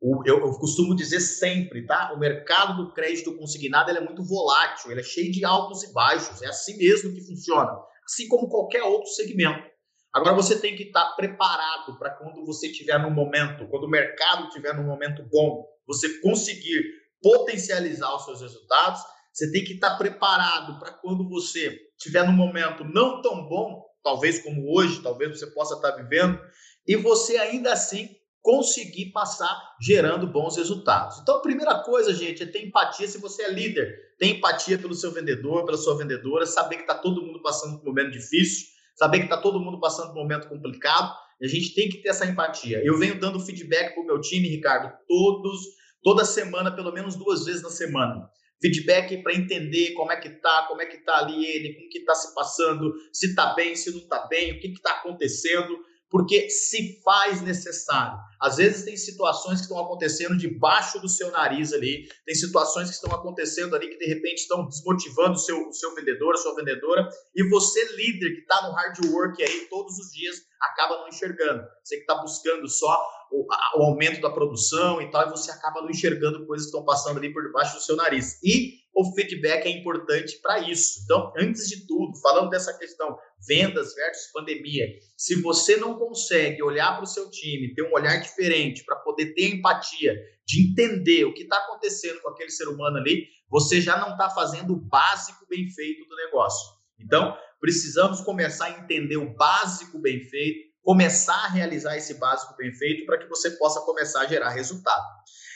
Eu, 0.02 0.20
eu, 0.26 0.52
costumo 0.58 0.96
dizer 0.96 1.20
sempre, 1.20 1.86
tá? 1.86 2.12
O 2.12 2.18
mercado 2.18 2.76
do 2.76 2.92
crédito 2.92 3.36
consignado 3.38 3.90
é 3.90 4.00
muito 4.00 4.24
volátil, 4.24 4.90
ele 4.90 5.00
é 5.00 5.04
cheio 5.04 5.30
de 5.30 5.44
altos 5.44 5.84
e 5.84 5.92
baixos. 5.92 6.42
É 6.42 6.48
assim 6.48 6.76
mesmo 6.76 7.14
que 7.14 7.24
funciona, 7.24 7.70
assim 8.04 8.26
como 8.26 8.48
qualquer 8.48 8.82
outro 8.82 9.08
segmento. 9.10 9.71
Agora 10.12 10.34
você 10.34 10.60
tem 10.60 10.76
que 10.76 10.84
estar 10.84 11.14
preparado 11.16 11.98
para 11.98 12.10
quando 12.10 12.44
você 12.44 12.66
estiver 12.66 12.98
no 12.98 13.10
momento, 13.10 13.66
quando 13.68 13.84
o 13.84 13.90
mercado 13.90 14.48
estiver 14.48 14.74
no 14.74 14.82
momento 14.82 15.22
bom, 15.32 15.64
você 15.86 16.20
conseguir 16.20 16.82
potencializar 17.22 18.14
os 18.16 18.24
seus 18.24 18.42
resultados. 18.42 19.00
Você 19.32 19.50
tem 19.50 19.64
que 19.64 19.74
estar 19.74 19.96
preparado 19.96 20.78
para 20.78 20.92
quando 20.92 21.26
você 21.26 21.78
estiver 21.96 22.26
no 22.26 22.32
momento 22.32 22.84
não 22.84 23.22
tão 23.22 23.48
bom, 23.48 23.82
talvez 24.04 24.42
como 24.42 24.76
hoje, 24.76 25.02
talvez 25.02 25.38
você 25.38 25.46
possa 25.46 25.76
estar 25.76 25.92
vivendo, 25.92 26.38
e 26.86 26.96
você 26.96 27.38
ainda 27.38 27.72
assim 27.72 28.10
conseguir 28.42 29.12
passar 29.12 29.56
gerando 29.80 30.26
bons 30.26 30.56
resultados. 30.56 31.20
Então, 31.20 31.36
a 31.36 31.40
primeira 31.40 31.78
coisa, 31.84 32.12
gente, 32.12 32.42
é 32.42 32.46
ter 32.46 32.66
empatia 32.66 33.06
se 33.06 33.16
você 33.16 33.44
é 33.44 33.50
líder. 33.50 33.96
Tem 34.18 34.36
empatia 34.36 34.76
pelo 34.76 34.94
seu 34.94 35.12
vendedor, 35.12 35.64
pela 35.64 35.78
sua 35.78 35.96
vendedora, 35.96 36.44
saber 36.44 36.76
que 36.76 36.82
está 36.82 36.96
todo 36.96 37.22
mundo 37.22 37.40
passando 37.40 37.78
por 37.78 37.84
um 37.84 37.94
momento 37.94 38.10
difícil 38.10 38.72
saber 38.94 39.18
que 39.18 39.24
está 39.24 39.36
todo 39.36 39.60
mundo 39.60 39.80
passando 39.80 40.12
um 40.12 40.14
momento 40.14 40.48
complicado, 40.48 41.14
e 41.40 41.46
a 41.46 41.48
gente 41.48 41.74
tem 41.74 41.88
que 41.88 41.98
ter 42.02 42.10
essa 42.10 42.26
empatia. 42.26 42.80
Eu 42.84 42.98
venho 42.98 43.18
dando 43.18 43.40
feedback 43.40 43.94
para 43.94 44.02
o 44.02 44.06
meu 44.06 44.20
time, 44.20 44.48
Ricardo, 44.48 44.92
todos, 45.08 45.60
toda 46.02 46.24
semana, 46.24 46.74
pelo 46.74 46.92
menos 46.92 47.16
duas 47.16 47.44
vezes 47.44 47.62
na 47.62 47.70
semana. 47.70 48.28
Feedback 48.60 49.22
para 49.22 49.34
entender 49.34 49.92
como 49.94 50.12
é 50.12 50.16
que 50.16 50.30
tá, 50.30 50.66
como 50.68 50.80
é 50.80 50.86
que 50.86 50.98
tá 50.98 51.18
ali 51.18 51.44
ele, 51.44 51.74
como 51.74 51.88
que 51.88 51.98
está 51.98 52.14
se 52.14 52.32
passando, 52.32 52.92
se 53.12 53.26
está 53.30 53.54
bem, 53.54 53.74
se 53.74 53.90
não 53.90 53.98
está 53.98 54.26
bem, 54.28 54.52
o 54.52 54.60
que 54.60 54.68
está 54.68 54.92
acontecendo 54.92 55.76
porque 56.12 56.50
se 56.50 57.00
faz 57.02 57.40
necessário. 57.40 58.18
Às 58.38 58.58
vezes 58.58 58.84
tem 58.84 58.96
situações 58.98 59.60
que 59.60 59.62
estão 59.62 59.78
acontecendo 59.78 60.36
debaixo 60.36 61.00
do 61.00 61.08
seu 61.08 61.30
nariz 61.30 61.72
ali, 61.72 62.06
tem 62.26 62.34
situações 62.34 62.90
que 62.90 62.96
estão 62.96 63.10
acontecendo 63.12 63.74
ali 63.74 63.88
que 63.88 63.96
de 63.96 64.06
repente 64.06 64.42
estão 64.42 64.68
desmotivando 64.68 65.32
o 65.32 65.38
seu, 65.38 65.68
o 65.68 65.72
seu 65.72 65.94
vendedor, 65.94 66.34
a 66.34 66.36
sua 66.36 66.54
vendedora, 66.54 67.08
e 67.34 67.48
você, 67.48 67.82
líder, 67.96 68.34
que 68.34 68.40
está 68.42 68.68
no 68.68 68.74
hard 68.74 68.98
work 69.06 69.42
aí 69.42 69.66
todos 69.70 69.98
os 69.98 70.12
dias, 70.12 70.36
acaba 70.60 70.98
não 70.98 71.08
enxergando. 71.08 71.62
Você 71.82 71.96
que 71.96 72.02
está 72.02 72.16
buscando 72.16 72.68
só 72.68 72.94
o, 73.32 73.46
a, 73.50 73.78
o 73.78 73.82
aumento 73.84 74.20
da 74.20 74.28
produção 74.28 75.00
e 75.00 75.10
tal, 75.10 75.26
e 75.26 75.30
você 75.30 75.50
acaba 75.50 75.80
não 75.80 75.88
enxergando 75.88 76.46
coisas 76.46 76.66
que 76.66 76.76
estão 76.76 76.84
passando 76.84 77.16
ali 77.16 77.32
por 77.32 77.42
debaixo 77.42 77.76
do 77.76 77.82
seu 77.82 77.96
nariz. 77.96 78.38
E 78.44 78.81
o 78.94 79.14
feedback 79.14 79.66
é 79.66 79.70
importante 79.70 80.38
para 80.42 80.58
isso. 80.60 81.00
Então, 81.04 81.32
antes 81.36 81.68
de 81.68 81.86
tudo, 81.86 82.12
falando 82.20 82.50
dessa 82.50 82.76
questão 82.76 83.16
vendas 83.46 83.94
versus 83.94 84.30
pandemia, 84.32 84.86
se 85.16 85.40
você 85.40 85.76
não 85.76 85.98
consegue 85.98 86.62
olhar 86.62 86.94
para 86.94 87.04
o 87.04 87.06
seu 87.06 87.30
time, 87.30 87.74
ter 87.74 87.82
um 87.82 87.92
olhar 87.92 88.16
diferente 88.18 88.84
para 88.84 88.96
poder 88.96 89.34
ter 89.34 89.54
empatia, 89.54 90.14
de 90.46 90.70
entender 90.70 91.24
o 91.24 91.32
que 91.32 91.42
está 91.42 91.56
acontecendo 91.56 92.20
com 92.20 92.28
aquele 92.28 92.50
ser 92.50 92.68
humano 92.68 92.98
ali, 92.98 93.26
você 93.48 93.80
já 93.80 93.98
não 93.98 94.12
está 94.12 94.28
fazendo 94.30 94.74
o 94.74 94.80
básico 94.80 95.46
bem 95.48 95.68
feito 95.70 96.06
do 96.06 96.16
negócio. 96.16 96.72
Então, 96.98 97.36
precisamos 97.60 98.20
começar 98.20 98.66
a 98.66 98.78
entender 98.78 99.16
o 99.16 99.34
básico 99.34 99.98
bem 99.98 100.20
feito, 100.20 100.72
começar 100.82 101.44
a 101.44 101.48
realizar 101.48 101.96
esse 101.96 102.14
básico 102.14 102.54
bem 102.56 102.72
feito 102.74 103.06
para 103.06 103.18
que 103.18 103.28
você 103.28 103.50
possa 103.52 103.80
começar 103.80 104.22
a 104.22 104.26
gerar 104.26 104.50
resultado. 104.50 105.06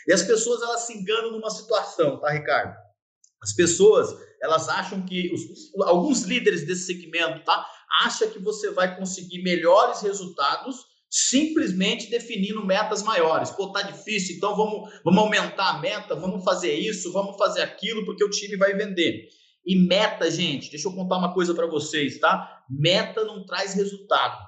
E 0.06 0.12
as 0.12 0.22
pessoas 0.22 0.62
elas 0.62 0.82
se 0.82 0.96
enganam 0.96 1.32
numa 1.32 1.50
situação, 1.50 2.20
tá, 2.20 2.30
Ricardo? 2.30 2.85
As 3.42 3.54
pessoas, 3.54 4.08
elas 4.42 4.68
acham 4.68 5.04
que 5.04 5.32
os, 5.32 5.40
alguns 5.86 6.22
líderes 6.22 6.66
desse 6.66 6.86
segmento, 6.86 7.44
tá? 7.44 7.66
Acha 8.02 8.26
que 8.26 8.38
você 8.38 8.70
vai 8.70 8.96
conseguir 8.96 9.42
melhores 9.42 10.00
resultados 10.02 10.76
simplesmente 11.08 12.10
definindo 12.10 12.64
metas 12.64 13.02
maiores. 13.02 13.50
Pô, 13.50 13.72
tá 13.72 13.82
difícil, 13.82 14.36
então 14.36 14.56
vamos, 14.56 14.90
vamos 15.04 15.22
aumentar 15.22 15.70
a 15.70 15.78
meta, 15.78 16.14
vamos 16.14 16.44
fazer 16.44 16.74
isso, 16.74 17.12
vamos 17.12 17.36
fazer 17.36 17.62
aquilo, 17.62 18.04
porque 18.04 18.24
o 18.24 18.30
time 18.30 18.56
vai 18.56 18.74
vender. 18.74 19.28
E 19.64 19.76
meta, 19.86 20.30
gente, 20.30 20.70
deixa 20.70 20.88
eu 20.88 20.92
contar 20.92 21.18
uma 21.18 21.32
coisa 21.32 21.54
para 21.54 21.66
vocês, 21.66 22.18
tá? 22.18 22.64
Meta 22.68 23.24
não 23.24 23.44
traz 23.44 23.74
resultado. 23.74 24.38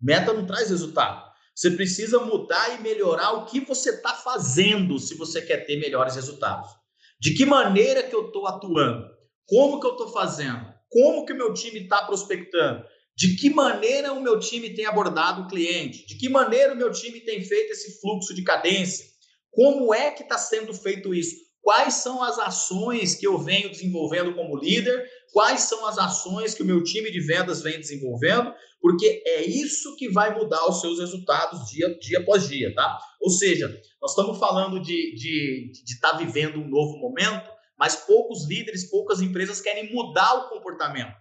Meta 0.00 0.32
não 0.32 0.46
traz 0.46 0.70
resultado. 0.70 1.30
Você 1.54 1.72
precisa 1.72 2.18
mudar 2.20 2.78
e 2.78 2.82
melhorar 2.82 3.32
o 3.32 3.44
que 3.44 3.60
você 3.60 3.90
está 3.90 4.14
fazendo 4.14 4.98
se 4.98 5.14
você 5.14 5.42
quer 5.42 5.66
ter 5.66 5.78
melhores 5.78 6.14
resultados. 6.14 6.79
De 7.20 7.34
que 7.34 7.44
maneira 7.44 8.02
que 8.02 8.14
eu 8.14 8.28
estou 8.28 8.46
atuando? 8.46 9.06
Como 9.46 9.78
que 9.78 9.86
eu 9.86 9.92
estou 9.92 10.08
fazendo? 10.08 10.72
Como 10.88 11.26
que 11.26 11.34
o 11.34 11.36
meu 11.36 11.52
time 11.52 11.80
está 11.80 12.02
prospectando? 12.02 12.82
De 13.14 13.36
que 13.36 13.50
maneira 13.50 14.14
o 14.14 14.22
meu 14.22 14.40
time 14.40 14.70
tem 14.70 14.86
abordado 14.86 15.42
o 15.42 15.46
cliente? 15.46 16.06
De 16.06 16.16
que 16.16 16.30
maneira 16.30 16.72
o 16.72 16.76
meu 16.76 16.90
time 16.90 17.20
tem 17.20 17.44
feito 17.44 17.72
esse 17.72 18.00
fluxo 18.00 18.34
de 18.34 18.42
cadência? 18.42 19.04
Como 19.50 19.92
é 19.92 20.10
que 20.12 20.22
está 20.22 20.38
sendo 20.38 20.72
feito 20.72 21.12
isso? 21.12 21.36
Quais 21.60 21.94
são 21.94 22.22
as 22.22 22.38
ações 22.38 23.14
que 23.14 23.26
eu 23.26 23.36
venho 23.36 23.68
desenvolvendo 23.68 24.34
como 24.34 24.56
líder? 24.56 25.06
Quais 25.32 25.62
são 25.62 25.86
as 25.86 25.96
ações 25.96 26.54
que 26.54 26.62
o 26.62 26.66
meu 26.66 26.82
time 26.82 27.10
de 27.10 27.20
vendas 27.20 27.62
vem 27.62 27.78
desenvolvendo? 27.78 28.52
Porque 28.80 29.22
é 29.26 29.44
isso 29.44 29.94
que 29.96 30.10
vai 30.10 30.34
mudar 30.34 30.68
os 30.68 30.80
seus 30.80 30.98
resultados 30.98 31.70
dia, 31.70 31.96
dia 31.98 32.18
após 32.18 32.48
dia, 32.48 32.74
tá? 32.74 32.98
Ou 33.20 33.30
seja, 33.30 33.68
nós 34.00 34.12
estamos 34.12 34.38
falando 34.38 34.80
de 34.80 35.70
estar 35.86 36.12
tá 36.12 36.16
vivendo 36.16 36.58
um 36.58 36.68
novo 36.68 36.98
momento, 36.98 37.48
mas 37.78 37.96
poucos 37.96 38.48
líderes, 38.48 38.90
poucas 38.90 39.20
empresas 39.20 39.60
querem 39.60 39.92
mudar 39.92 40.34
o 40.34 40.48
comportamento. 40.48 41.14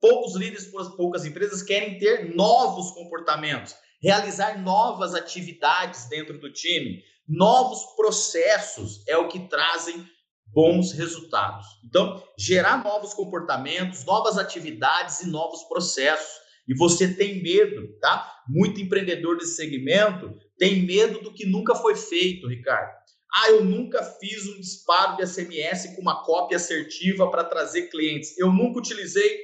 Poucos 0.00 0.36
líderes, 0.36 0.70
poucas 0.96 1.24
empresas 1.24 1.62
querem 1.62 1.98
ter 1.98 2.34
novos 2.34 2.92
comportamentos, 2.92 3.74
realizar 4.02 4.62
novas 4.62 5.14
atividades 5.14 6.08
dentro 6.08 6.38
do 6.38 6.52
time, 6.52 7.02
novos 7.26 7.80
processos 7.96 9.02
é 9.08 9.16
o 9.16 9.28
que 9.28 9.48
trazem 9.48 10.06
bons 10.46 10.92
resultados. 10.92 11.66
Então, 11.84 12.22
gerar 12.38 12.82
novos 12.82 13.14
comportamentos, 13.14 14.04
novas 14.04 14.38
atividades 14.38 15.20
e 15.20 15.28
novos 15.28 15.62
processos. 15.64 16.46
E 16.68 16.74
você 16.76 17.14
tem 17.14 17.42
medo, 17.42 17.88
tá? 18.00 18.42
Muito 18.48 18.80
empreendedor 18.80 19.36
desse 19.38 19.54
segmento 19.54 20.34
tem 20.58 20.82
medo 20.82 21.20
do 21.20 21.32
que 21.32 21.46
nunca 21.46 21.74
foi 21.74 21.94
feito, 21.94 22.48
Ricardo. 22.48 22.90
Ah, 23.34 23.50
eu 23.50 23.64
nunca 23.64 24.02
fiz 24.02 24.46
um 24.46 24.60
disparo 24.60 25.16
de 25.16 25.26
SMS 25.26 25.94
com 25.94 26.00
uma 26.00 26.24
cópia 26.24 26.56
assertiva 26.56 27.30
para 27.30 27.44
trazer 27.44 27.88
clientes. 27.88 28.36
Eu 28.38 28.50
nunca 28.50 28.78
utilizei 28.78 29.38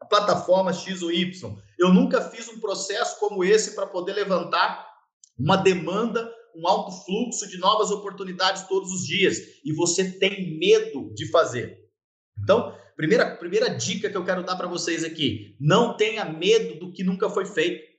a 0.00 0.06
plataforma 0.06 0.72
X 0.72 1.02
ou 1.02 1.12
Y. 1.12 1.56
Eu 1.78 1.92
nunca 1.92 2.22
fiz 2.30 2.48
um 2.48 2.58
processo 2.58 3.18
como 3.18 3.44
esse 3.44 3.74
para 3.74 3.86
poder 3.86 4.14
levantar 4.14 4.88
uma 5.38 5.56
demanda, 5.56 6.32
um 6.56 6.66
alto 6.66 6.92
fluxo 7.04 7.48
de 7.48 7.58
novas 7.58 7.90
oportunidades 7.90 8.66
todos 8.68 8.92
os 8.92 9.06
dias. 9.06 9.38
E 9.64 9.72
você 9.72 10.10
tem 10.12 10.58
medo 10.58 11.12
de 11.14 11.30
fazer. 11.30 11.78
Então, 12.42 12.74
primeira, 12.96 13.36
primeira 13.36 13.68
dica 13.68 14.10
que 14.10 14.16
eu 14.16 14.24
quero 14.24 14.42
dar 14.42 14.56
para 14.56 14.68
vocês 14.68 15.04
aqui: 15.04 15.56
não 15.60 15.96
tenha 15.96 16.24
medo 16.24 16.78
do 16.78 16.92
que 16.92 17.04
nunca 17.04 17.28
foi 17.28 17.46
feito. 17.46 17.90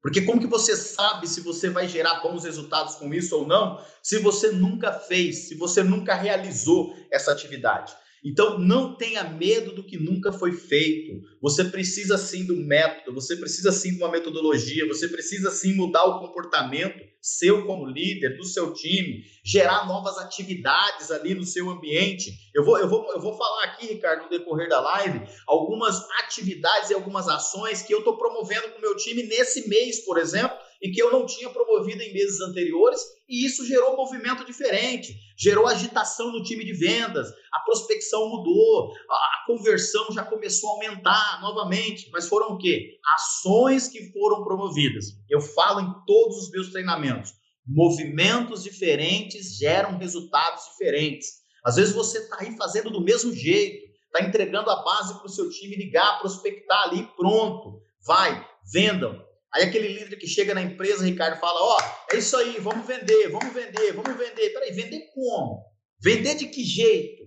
Porque 0.00 0.22
como 0.22 0.40
que 0.40 0.46
você 0.46 0.76
sabe 0.76 1.26
se 1.26 1.40
você 1.40 1.68
vai 1.68 1.88
gerar 1.88 2.20
bons 2.20 2.44
resultados 2.44 2.94
com 2.94 3.12
isso 3.12 3.36
ou 3.36 3.46
não, 3.46 3.84
se 4.02 4.18
você 4.18 4.52
nunca 4.52 4.92
fez, 4.92 5.48
se 5.48 5.56
você 5.56 5.82
nunca 5.82 6.14
realizou 6.14 6.94
essa 7.10 7.32
atividade? 7.32 7.92
Então, 8.24 8.58
não 8.58 8.96
tenha 8.96 9.24
medo 9.24 9.72
do 9.72 9.84
que 9.84 9.96
nunca 9.96 10.32
foi 10.32 10.52
feito. 10.52 11.22
Você 11.40 11.64
precisa 11.64 12.18
sim 12.18 12.44
do 12.44 12.56
método, 12.56 13.14
você 13.14 13.36
precisa 13.36 13.72
sim 13.72 13.92
de 13.92 13.98
uma 13.98 14.10
metodologia, 14.10 14.86
você 14.86 15.08
precisa 15.08 15.50
sim 15.50 15.74
mudar 15.74 16.04
o 16.04 16.20
comportamento 16.20 17.08
seu 17.20 17.66
como 17.66 17.86
líder, 17.86 18.36
do 18.36 18.44
seu 18.44 18.72
time, 18.72 19.24
gerar 19.44 19.86
novas 19.86 20.18
atividades 20.18 21.10
ali 21.10 21.34
no 21.34 21.44
seu 21.44 21.68
ambiente. 21.68 22.32
Eu 22.54 22.64
vou, 22.64 22.78
eu 22.78 22.88
vou, 22.88 23.12
eu 23.12 23.20
vou 23.20 23.36
falar 23.36 23.64
aqui, 23.64 23.86
Ricardo, 23.86 24.24
no 24.24 24.30
decorrer 24.30 24.68
da 24.68 24.80
live, 24.80 25.22
algumas 25.46 26.00
atividades 26.20 26.90
e 26.90 26.94
algumas 26.94 27.28
ações 27.28 27.82
que 27.82 27.92
eu 27.92 27.98
estou 27.98 28.16
promovendo 28.16 28.70
com 28.70 28.78
o 28.78 28.82
meu 28.82 28.96
time 28.96 29.24
nesse 29.24 29.68
mês, 29.68 30.04
por 30.04 30.18
exemplo, 30.18 30.56
e 30.80 30.90
que 30.90 31.02
eu 31.02 31.10
não 31.10 31.26
tinha 31.26 31.50
promovido 31.50 32.02
em 32.02 32.12
meses 32.12 32.40
anteriores, 32.40 33.00
e 33.28 33.44
isso 33.44 33.66
gerou 33.66 33.94
um 33.94 33.96
movimento 33.96 34.44
diferente, 34.44 35.14
gerou 35.36 35.66
agitação 35.66 36.32
no 36.32 36.42
time 36.42 36.64
de 36.64 36.72
vendas, 36.72 37.28
a 37.52 37.60
prospecção 37.60 38.28
mudou, 38.28 38.92
a 39.10 39.44
conversão 39.46 40.06
já 40.12 40.24
começou 40.24 40.70
a 40.70 40.72
aumentar 40.74 41.40
novamente, 41.42 42.08
mas 42.12 42.28
foram 42.28 42.54
o 42.54 42.58
quê? 42.58 42.98
Ações 43.14 43.88
que 43.88 44.12
foram 44.12 44.44
promovidas. 44.44 45.06
Eu 45.28 45.40
falo 45.40 45.80
em 45.80 45.92
todos 46.06 46.38
os 46.38 46.50
meus 46.50 46.70
treinamentos. 46.70 47.32
Movimentos 47.66 48.62
diferentes 48.62 49.56
geram 49.58 49.98
resultados 49.98 50.64
diferentes. 50.70 51.28
Às 51.64 51.76
vezes 51.76 51.94
você 51.94 52.18
está 52.18 52.38
aí 52.40 52.56
fazendo 52.56 52.90
do 52.90 53.02
mesmo 53.02 53.32
jeito, 53.32 53.88
está 54.06 54.26
entregando 54.26 54.70
a 54.70 54.82
base 54.82 55.14
para 55.14 55.26
o 55.26 55.30
seu 55.30 55.50
time 55.50 55.76
ligar, 55.76 56.18
prospectar 56.20 56.84
ali, 56.84 57.06
pronto. 57.14 57.82
Vai, 58.06 58.46
vendam, 58.72 59.22
Aí 59.54 59.64
aquele 59.64 59.88
líder 59.88 60.16
que 60.16 60.26
chega 60.26 60.54
na 60.54 60.62
empresa, 60.62 61.04
Ricardo, 61.04 61.40
fala: 61.40 61.60
Ó, 61.60 61.76
oh, 61.76 62.14
é 62.14 62.18
isso 62.18 62.36
aí, 62.36 62.58
vamos 62.60 62.86
vender, 62.86 63.28
vamos 63.30 63.52
vender, 63.52 63.92
vamos 63.92 64.16
vender. 64.16 64.50
Peraí, 64.50 64.72
vender 64.72 65.08
como? 65.14 65.64
Vender 66.00 66.34
de 66.34 66.46
que 66.46 66.62
jeito? 66.62 67.24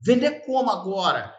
Vender 0.00 0.44
como 0.44 0.70
agora? 0.70 1.34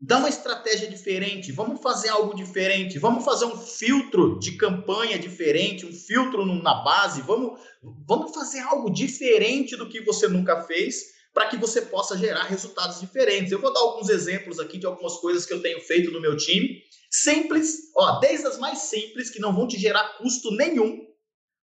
Dá 0.00 0.18
uma 0.18 0.28
estratégia 0.28 0.88
diferente, 0.88 1.50
vamos 1.50 1.82
fazer 1.82 2.08
algo 2.10 2.32
diferente, 2.32 3.00
vamos 3.00 3.24
fazer 3.24 3.46
um 3.46 3.56
filtro 3.56 4.38
de 4.38 4.52
campanha 4.56 5.18
diferente, 5.18 5.84
um 5.84 5.92
filtro 5.92 6.44
na 6.44 6.84
base, 6.84 7.20
vamos, 7.22 7.60
vamos 8.06 8.32
fazer 8.32 8.60
algo 8.60 8.90
diferente 8.90 9.76
do 9.76 9.88
que 9.88 10.00
você 10.02 10.28
nunca 10.28 10.62
fez 10.62 11.17
para 11.38 11.46
que 11.46 11.56
você 11.56 11.82
possa 11.82 12.18
gerar 12.18 12.42
resultados 12.42 12.98
diferentes. 12.98 13.52
Eu 13.52 13.60
vou 13.60 13.72
dar 13.72 13.78
alguns 13.78 14.08
exemplos 14.08 14.58
aqui 14.58 14.76
de 14.76 14.86
algumas 14.86 15.18
coisas 15.18 15.46
que 15.46 15.54
eu 15.54 15.62
tenho 15.62 15.80
feito 15.80 16.10
no 16.10 16.20
meu 16.20 16.36
time 16.36 16.82
Simples, 17.10 17.90
ó, 17.96 18.18
desde 18.18 18.46
as 18.46 18.58
mais 18.58 18.78
simples, 18.80 19.30
que 19.30 19.40
não 19.40 19.54
vão 19.54 19.66
te 19.66 19.78
gerar 19.78 20.18
custo 20.18 20.50
nenhum, 20.50 21.06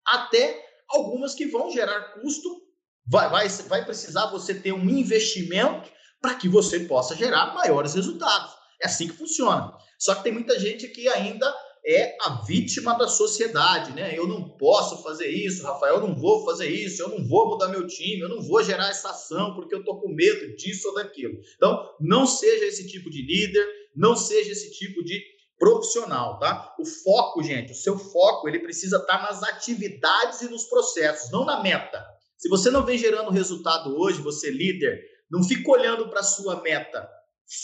até 0.06 0.64
algumas 0.88 1.36
que 1.36 1.46
vão 1.46 1.70
gerar 1.70 2.14
custo, 2.14 2.62
vai, 3.06 3.30
vai, 3.30 3.50
vai 3.50 3.84
precisar 3.84 4.28
você 4.28 4.54
ter 4.54 4.72
um 4.72 4.90
investimento 4.90 5.92
para 6.22 6.36
que 6.36 6.48
você 6.48 6.82
possa 6.82 7.16
gerar 7.16 7.54
maiores 7.54 7.94
resultados. 7.94 8.54
É 8.82 8.88
assim 8.88 9.08
que 9.08 9.18
funciona. 9.18 9.78
Só 10.00 10.16
que 10.16 10.24
tem 10.24 10.32
muita 10.32 10.58
gente 10.58 10.88
que 10.88 11.10
ainda 11.10 11.54
é 11.86 12.16
a 12.22 12.42
vítima 12.46 12.98
da 12.98 13.08
sociedade, 13.08 13.92
né? 13.94 14.18
Eu 14.18 14.26
não 14.26 14.50
posso 14.58 15.04
fazer 15.04 15.28
isso, 15.28 15.64
Rafael, 15.64 15.96
eu 15.96 16.08
não 16.08 16.16
vou 16.16 16.46
fazer 16.46 16.70
isso, 16.70 17.02
eu 17.02 17.10
não 17.10 17.28
vou 17.28 17.50
mudar 17.50 17.68
meu 17.68 17.86
time, 17.86 18.22
eu 18.22 18.30
não 18.30 18.42
vou 18.42 18.64
gerar 18.64 18.90
essa 18.90 19.10
ação 19.10 19.54
porque 19.54 19.76
eu 19.76 19.84
tô 19.84 20.00
com 20.00 20.14
medo 20.14 20.56
disso 20.56 20.88
ou 20.88 20.96
daquilo. 20.96 21.38
Então, 21.56 21.90
não 22.00 22.26
seja 22.26 22.66
esse 22.66 22.88
tipo 22.88 23.10
de 23.10 23.22
líder, 23.22 23.68
não 23.96 24.16
seja 24.16 24.52
esse 24.52 24.72
tipo 24.72 25.04
de 25.04 25.22
profissional, 25.60 26.40
tá? 26.40 26.74
O 26.80 26.86
foco, 26.86 27.44
gente, 27.44 27.72
o 27.72 27.76
seu 27.76 27.98
foco, 27.98 28.48
ele 28.48 28.60
precisa 28.60 28.98
estar 28.98 29.22
nas 29.22 29.44
atividades 29.44 30.42
e 30.42 30.50
nos 30.50 30.66
processos, 30.66 31.32
não 31.32 31.46
na 31.46 31.62
meta. 31.62 32.04
Se 32.38 32.50
você 32.50 32.70
não 32.70 32.86
vem 32.86 32.98
gerando 32.98 33.30
resultado 33.32 33.98
hoje, 33.98 34.22
você 34.22 34.50
líder, 34.50 35.02
não 35.30 35.44
fica 35.44 35.72
olhando 35.72 36.10
para 36.10 36.20
a 36.20 36.24
sua 36.24 36.62
meta. 36.62 37.10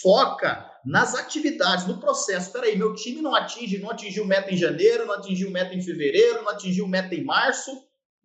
Foca 0.02 0.69
nas 0.86 1.16
atividades, 1.16 1.86
no 1.86 2.00
processo. 2.00 2.48
Espera 2.48 2.66
aí, 2.66 2.78
meu 2.78 2.94
time 2.94 3.22
não 3.22 3.36
atinge, 3.36 3.80
não 3.80 3.90
atingiu 3.90 4.26
meta 4.26 4.54
em 4.54 4.58
janeiro, 4.58 5.06
não 5.06 5.16
atingiu 5.16 5.52
meta 5.52 5.74
em 5.74 5.82
fevereiro, 5.82 6.44
não 6.44 6.50
atingiu 6.50 6.88
meta 6.88 7.14
em 7.14 7.24
março, 7.24 7.72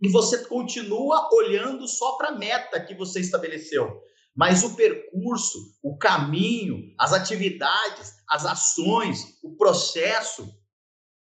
e 0.00 0.08
você 0.08 0.44
continua 0.46 1.28
olhando 1.32 1.86
só 1.88 2.16
para 2.16 2.28
a 2.28 2.38
meta 2.38 2.80
que 2.80 2.94
você 2.94 3.20
estabeleceu. 3.20 4.02
Mas 4.36 4.64
o 4.64 4.74
percurso, 4.74 5.58
o 5.82 5.96
caminho, 5.96 6.92
as 6.98 7.12
atividades, 7.12 8.12
as 8.28 8.44
ações, 8.44 9.38
o 9.42 9.56
processo, 9.56 10.48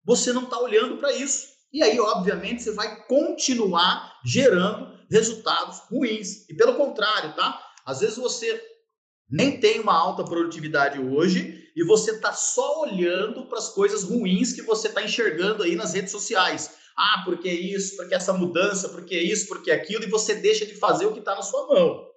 você 0.05 0.33
não 0.33 0.45
está 0.45 0.59
olhando 0.59 0.99
para 0.99 1.13
isso. 1.13 1.47
E 1.73 1.83
aí, 1.83 2.01
obviamente, 2.01 2.63
você 2.63 2.73
vai 2.73 3.05
continuar 3.07 4.21
gerando 4.25 4.99
resultados 5.11 5.81
ruins. 5.91 6.49
E 6.49 6.55
pelo 6.55 6.77
contrário, 6.77 7.35
tá? 7.37 7.63
Às 7.87 8.01
vezes 8.01 8.17
você 8.17 8.61
nem 9.31 9.61
tem 9.61 9.81
uma 9.81 9.95
alta 9.95 10.25
produtividade 10.25 10.99
hoje 11.01 11.71
e 11.77 11.85
você 11.85 12.13
está 12.13 12.33
só 12.33 12.83
olhando 12.83 13.47
para 13.47 13.59
as 13.59 13.69
coisas 13.69 14.03
ruins 14.03 14.53
que 14.53 14.63
você 14.63 14.89
está 14.89 15.03
enxergando 15.03 15.63
aí 15.63 15.77
nas 15.77 15.95
redes 15.95 16.11
sociais. 16.11 16.77
Ah, 16.97 17.23
porque 17.25 17.51
isso, 17.51 17.97
porque 17.97 18.15
essa 18.15 18.33
mudança, 18.33 18.89
porque 18.89 19.19
isso, 19.19 19.47
porque 19.47 19.71
aquilo, 19.71 20.05
e 20.05 20.11
você 20.11 20.35
deixa 20.35 20.67
de 20.67 20.75
fazer 20.75 21.07
o 21.07 21.13
que 21.13 21.21
está 21.21 21.35
na 21.35 21.43
sua 21.43 21.67
mão 21.69 22.09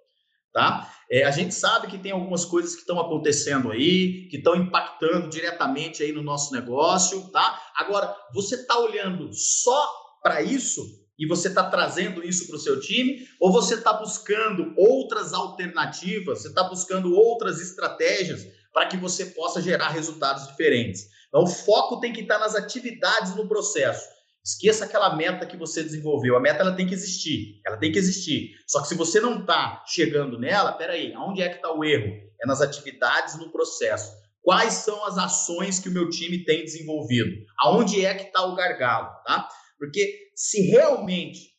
tá? 0.51 0.91
É, 1.09 1.23
a 1.23 1.31
gente 1.31 1.53
sabe 1.53 1.87
que 1.87 1.97
tem 1.97 2.11
algumas 2.11 2.45
coisas 2.45 2.73
que 2.73 2.81
estão 2.81 2.99
acontecendo 2.99 3.71
aí, 3.71 4.27
que 4.29 4.37
estão 4.37 4.55
impactando 4.55 5.29
diretamente 5.29 6.03
aí 6.03 6.11
no 6.11 6.21
nosso 6.21 6.53
negócio, 6.53 7.29
tá? 7.31 7.59
Agora, 7.75 8.15
você 8.33 8.55
está 8.55 8.77
olhando 8.79 9.29
só 9.33 9.89
para 10.21 10.41
isso 10.41 11.00
e 11.21 11.27
você 11.27 11.49
está 11.49 11.69
trazendo 11.69 12.25
isso 12.27 12.47
para 12.47 12.55
o 12.55 12.59
seu 12.59 12.79
time, 12.79 13.27
ou 13.39 13.51
você 13.51 13.75
está 13.75 13.93
buscando 13.93 14.73
outras 14.75 15.33
alternativas, 15.33 16.41
você 16.41 16.47
está 16.47 16.63
buscando 16.63 17.13
outras 17.13 17.61
estratégias 17.61 18.47
para 18.73 18.87
que 18.87 18.97
você 18.97 19.27
possa 19.27 19.61
gerar 19.61 19.89
resultados 19.89 20.47
diferentes. 20.47 21.03
Então, 21.27 21.43
o 21.43 21.47
foco 21.47 21.99
tem 21.99 22.11
que 22.11 22.21
estar 22.21 22.39
tá 22.39 22.39
nas 22.39 22.55
atividades 22.55 23.35
no 23.35 23.47
processo. 23.47 24.03
Esqueça 24.43 24.85
aquela 24.85 25.15
meta 25.15 25.45
que 25.45 25.55
você 25.55 25.83
desenvolveu. 25.83 26.35
A 26.35 26.39
meta 26.39 26.61
ela 26.61 26.75
tem 26.75 26.87
que 26.87 26.95
existir. 26.95 27.61
Ela 27.67 27.77
tem 27.77 27.91
que 27.91 27.99
existir. 27.99 28.55
Só 28.65 28.81
que 28.81 28.87
se 28.87 28.95
você 28.95 29.19
não 29.19 29.41
está 29.41 29.83
chegando 29.85 30.39
nela, 30.39 30.71
peraí, 30.71 31.13
aonde 31.13 31.43
é 31.43 31.49
que 31.49 31.57
está 31.57 31.71
o 31.71 31.83
erro? 31.83 32.17
É 32.41 32.47
nas 32.47 32.61
atividades 32.61 33.37
no 33.37 33.51
processo. 33.51 34.11
Quais 34.41 34.73
são 34.73 35.05
as 35.05 35.19
ações 35.19 35.77
que 35.77 35.87
o 35.87 35.91
meu 35.91 36.09
time 36.09 36.43
tem 36.43 36.65
desenvolvido? 36.65 37.45
Aonde 37.59 38.03
é 38.03 38.15
que 38.15 38.23
está 38.23 38.43
o 38.43 38.55
gargalo, 38.55 39.09
tá? 39.23 39.47
Porque 39.81 40.29
se 40.35 40.61
realmente 40.67 41.55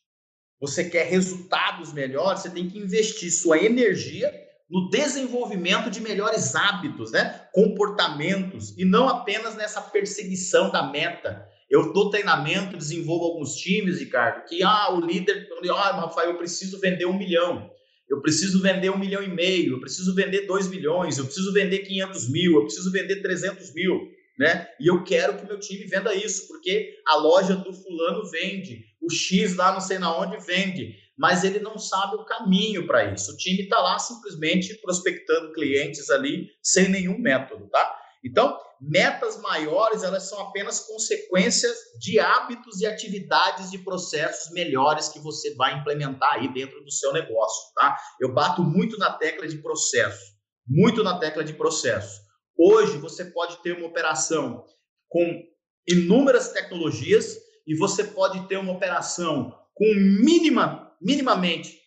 você 0.57 0.85
quer 0.85 1.09
resultados 1.09 1.91
melhores, 1.91 2.39
você 2.39 2.49
tem 2.49 2.69
que 2.69 2.79
investir 2.79 3.29
sua 3.29 3.61
energia 3.61 4.33
no 4.69 4.89
desenvolvimento 4.89 5.89
de 5.89 5.99
melhores 5.99 6.55
hábitos, 6.55 7.11
né? 7.11 7.45
comportamentos, 7.51 8.73
e 8.77 8.85
não 8.85 9.09
apenas 9.09 9.57
nessa 9.57 9.81
perseguição 9.81 10.71
da 10.71 10.89
meta. 10.89 11.45
Eu 11.69 11.91
dou 11.91 12.09
treinamento, 12.09 12.77
desenvolvo 12.77 13.25
alguns 13.25 13.55
times, 13.55 13.99
Ricardo, 13.99 14.45
que 14.47 14.63
ah, 14.63 14.93
o 14.93 15.01
líder, 15.01 15.49
ah, 15.69 15.91
Rafael, 15.91 16.31
eu 16.31 16.37
preciso 16.37 16.79
vender 16.79 17.05
um 17.05 17.17
milhão, 17.17 17.69
eu 18.09 18.21
preciso 18.21 18.61
vender 18.61 18.89
um 18.89 18.97
milhão 18.97 19.21
e 19.21 19.27
meio, 19.27 19.73
eu 19.73 19.81
preciso 19.81 20.15
vender 20.15 20.47
dois 20.47 20.69
milhões, 20.69 21.17
eu 21.17 21.25
preciso 21.25 21.51
vender 21.51 21.79
500 21.79 22.31
mil, 22.31 22.53
eu 22.53 22.63
preciso 22.63 22.89
vender 22.89 23.21
300 23.21 23.73
mil, 23.73 24.12
né? 24.37 24.67
E 24.79 24.87
eu 24.89 25.03
quero 25.03 25.37
que 25.37 25.45
meu 25.45 25.59
time 25.59 25.85
venda 25.85 26.13
isso, 26.13 26.47
porque 26.47 26.95
a 27.07 27.15
loja 27.17 27.55
do 27.55 27.73
fulano 27.73 28.29
vende, 28.29 28.83
o 29.01 29.11
X 29.11 29.55
lá 29.55 29.71
não 29.71 29.81
sei 29.81 29.99
na 29.99 30.15
onde 30.15 30.37
vende, 30.45 30.95
mas 31.17 31.43
ele 31.43 31.59
não 31.59 31.77
sabe 31.77 32.15
o 32.15 32.25
caminho 32.25 32.87
para 32.87 33.13
isso. 33.13 33.31
O 33.31 33.37
time 33.37 33.63
está 33.63 33.79
lá 33.79 33.99
simplesmente 33.99 34.75
prospectando 34.81 35.53
clientes 35.53 36.09
ali 36.09 36.47
sem 36.61 36.89
nenhum 36.89 37.19
método, 37.19 37.67
tá? 37.69 37.99
Então, 38.25 38.57
metas 38.79 39.39
maiores, 39.41 40.01
elas 40.01 40.29
são 40.29 40.39
apenas 40.39 40.79
consequências 40.79 41.75
de 41.99 42.19
hábitos 42.19 42.79
e 42.79 42.85
atividades 42.85 43.69
de 43.69 43.77
processos 43.77 44.51
melhores 44.51 45.09
que 45.09 45.19
você 45.19 45.53
vai 45.55 45.77
implementar 45.77 46.33
aí 46.33 46.51
dentro 46.51 46.83
do 46.83 46.91
seu 46.91 47.11
negócio, 47.11 47.73
tá? 47.75 47.97
Eu 48.19 48.33
bato 48.33 48.63
muito 48.63 48.97
na 48.97 49.11
tecla 49.11 49.47
de 49.47 49.57
processo, 49.57 50.33
muito 50.65 51.03
na 51.03 51.19
tecla 51.19 51.43
de 51.43 51.53
processo. 51.53 52.22
Hoje 52.57 52.97
você 52.97 53.25
pode 53.25 53.61
ter 53.63 53.77
uma 53.77 53.87
operação 53.87 54.65
com 55.09 55.43
inúmeras 55.87 56.49
tecnologias 56.49 57.37
e 57.65 57.75
você 57.75 58.03
pode 58.03 58.47
ter 58.47 58.57
uma 58.57 58.73
operação 58.73 59.53
com 59.73 59.85
mínima, 59.95 60.91
minimamente 61.01 61.79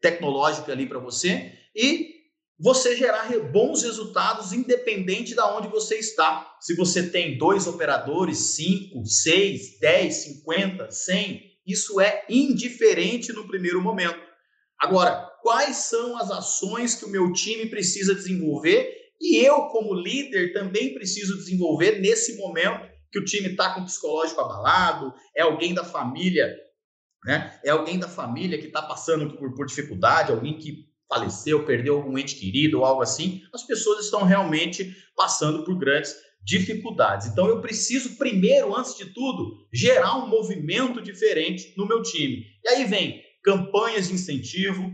tecnológica 0.00 0.72
ali 0.72 0.86
para 0.86 0.98
você 0.98 1.52
e 1.74 2.12
você 2.58 2.96
gerar 2.96 3.28
bons 3.50 3.82
resultados 3.82 4.52
independente 4.52 5.34
de 5.34 5.40
onde 5.40 5.68
você 5.68 5.96
está. 5.96 6.56
Se 6.60 6.76
você 6.76 7.08
tem 7.08 7.36
dois 7.38 7.66
operadores, 7.66 8.54
cinco, 8.54 9.04
seis, 9.06 9.80
dez, 9.80 10.16
cinquenta, 10.16 10.90
cem, 10.90 11.42
isso 11.66 12.00
é 12.00 12.24
indiferente 12.28 13.32
no 13.32 13.48
primeiro 13.48 13.80
momento. 13.80 14.20
Agora, 14.78 15.28
quais 15.42 15.76
são 15.76 16.16
as 16.18 16.30
ações 16.30 16.94
que 16.94 17.04
o 17.04 17.08
meu 17.08 17.32
time 17.32 17.66
precisa 17.66 18.14
desenvolver 18.14 19.01
e 19.22 19.36
eu, 19.36 19.68
como 19.68 19.94
líder, 19.94 20.52
também 20.52 20.92
preciso 20.92 21.36
desenvolver 21.36 22.00
nesse 22.00 22.36
momento 22.36 22.90
que 23.12 23.20
o 23.20 23.24
time 23.24 23.50
está 23.50 23.72
com 23.72 23.82
o 23.82 23.84
psicológico 23.84 24.40
abalado, 24.40 25.14
é 25.36 25.42
alguém 25.42 25.72
da 25.72 25.84
família, 25.84 26.52
né? 27.24 27.56
É 27.64 27.70
alguém 27.70 28.00
da 28.00 28.08
família 28.08 28.58
que 28.58 28.66
está 28.66 28.82
passando 28.82 29.36
por, 29.36 29.54
por 29.54 29.66
dificuldade, 29.66 30.32
alguém 30.32 30.58
que 30.58 30.90
faleceu, 31.08 31.64
perdeu 31.64 31.96
algum 31.96 32.18
ente 32.18 32.34
querido 32.34 32.78
ou 32.78 32.84
algo 32.84 33.02
assim, 33.02 33.42
as 33.54 33.64
pessoas 33.64 34.04
estão 34.04 34.24
realmente 34.24 34.92
passando 35.14 35.62
por 35.62 35.78
grandes 35.78 36.14
dificuldades. 36.42 37.28
Então 37.28 37.46
eu 37.46 37.60
preciso 37.60 38.16
primeiro, 38.16 38.76
antes 38.76 38.96
de 38.96 39.06
tudo, 39.06 39.68
gerar 39.72 40.16
um 40.16 40.26
movimento 40.26 41.00
diferente 41.00 41.74
no 41.76 41.86
meu 41.86 42.02
time. 42.02 42.44
E 42.64 42.68
aí 42.68 42.84
vem 42.86 43.22
campanhas 43.44 44.08
de 44.08 44.14
incentivo, 44.14 44.90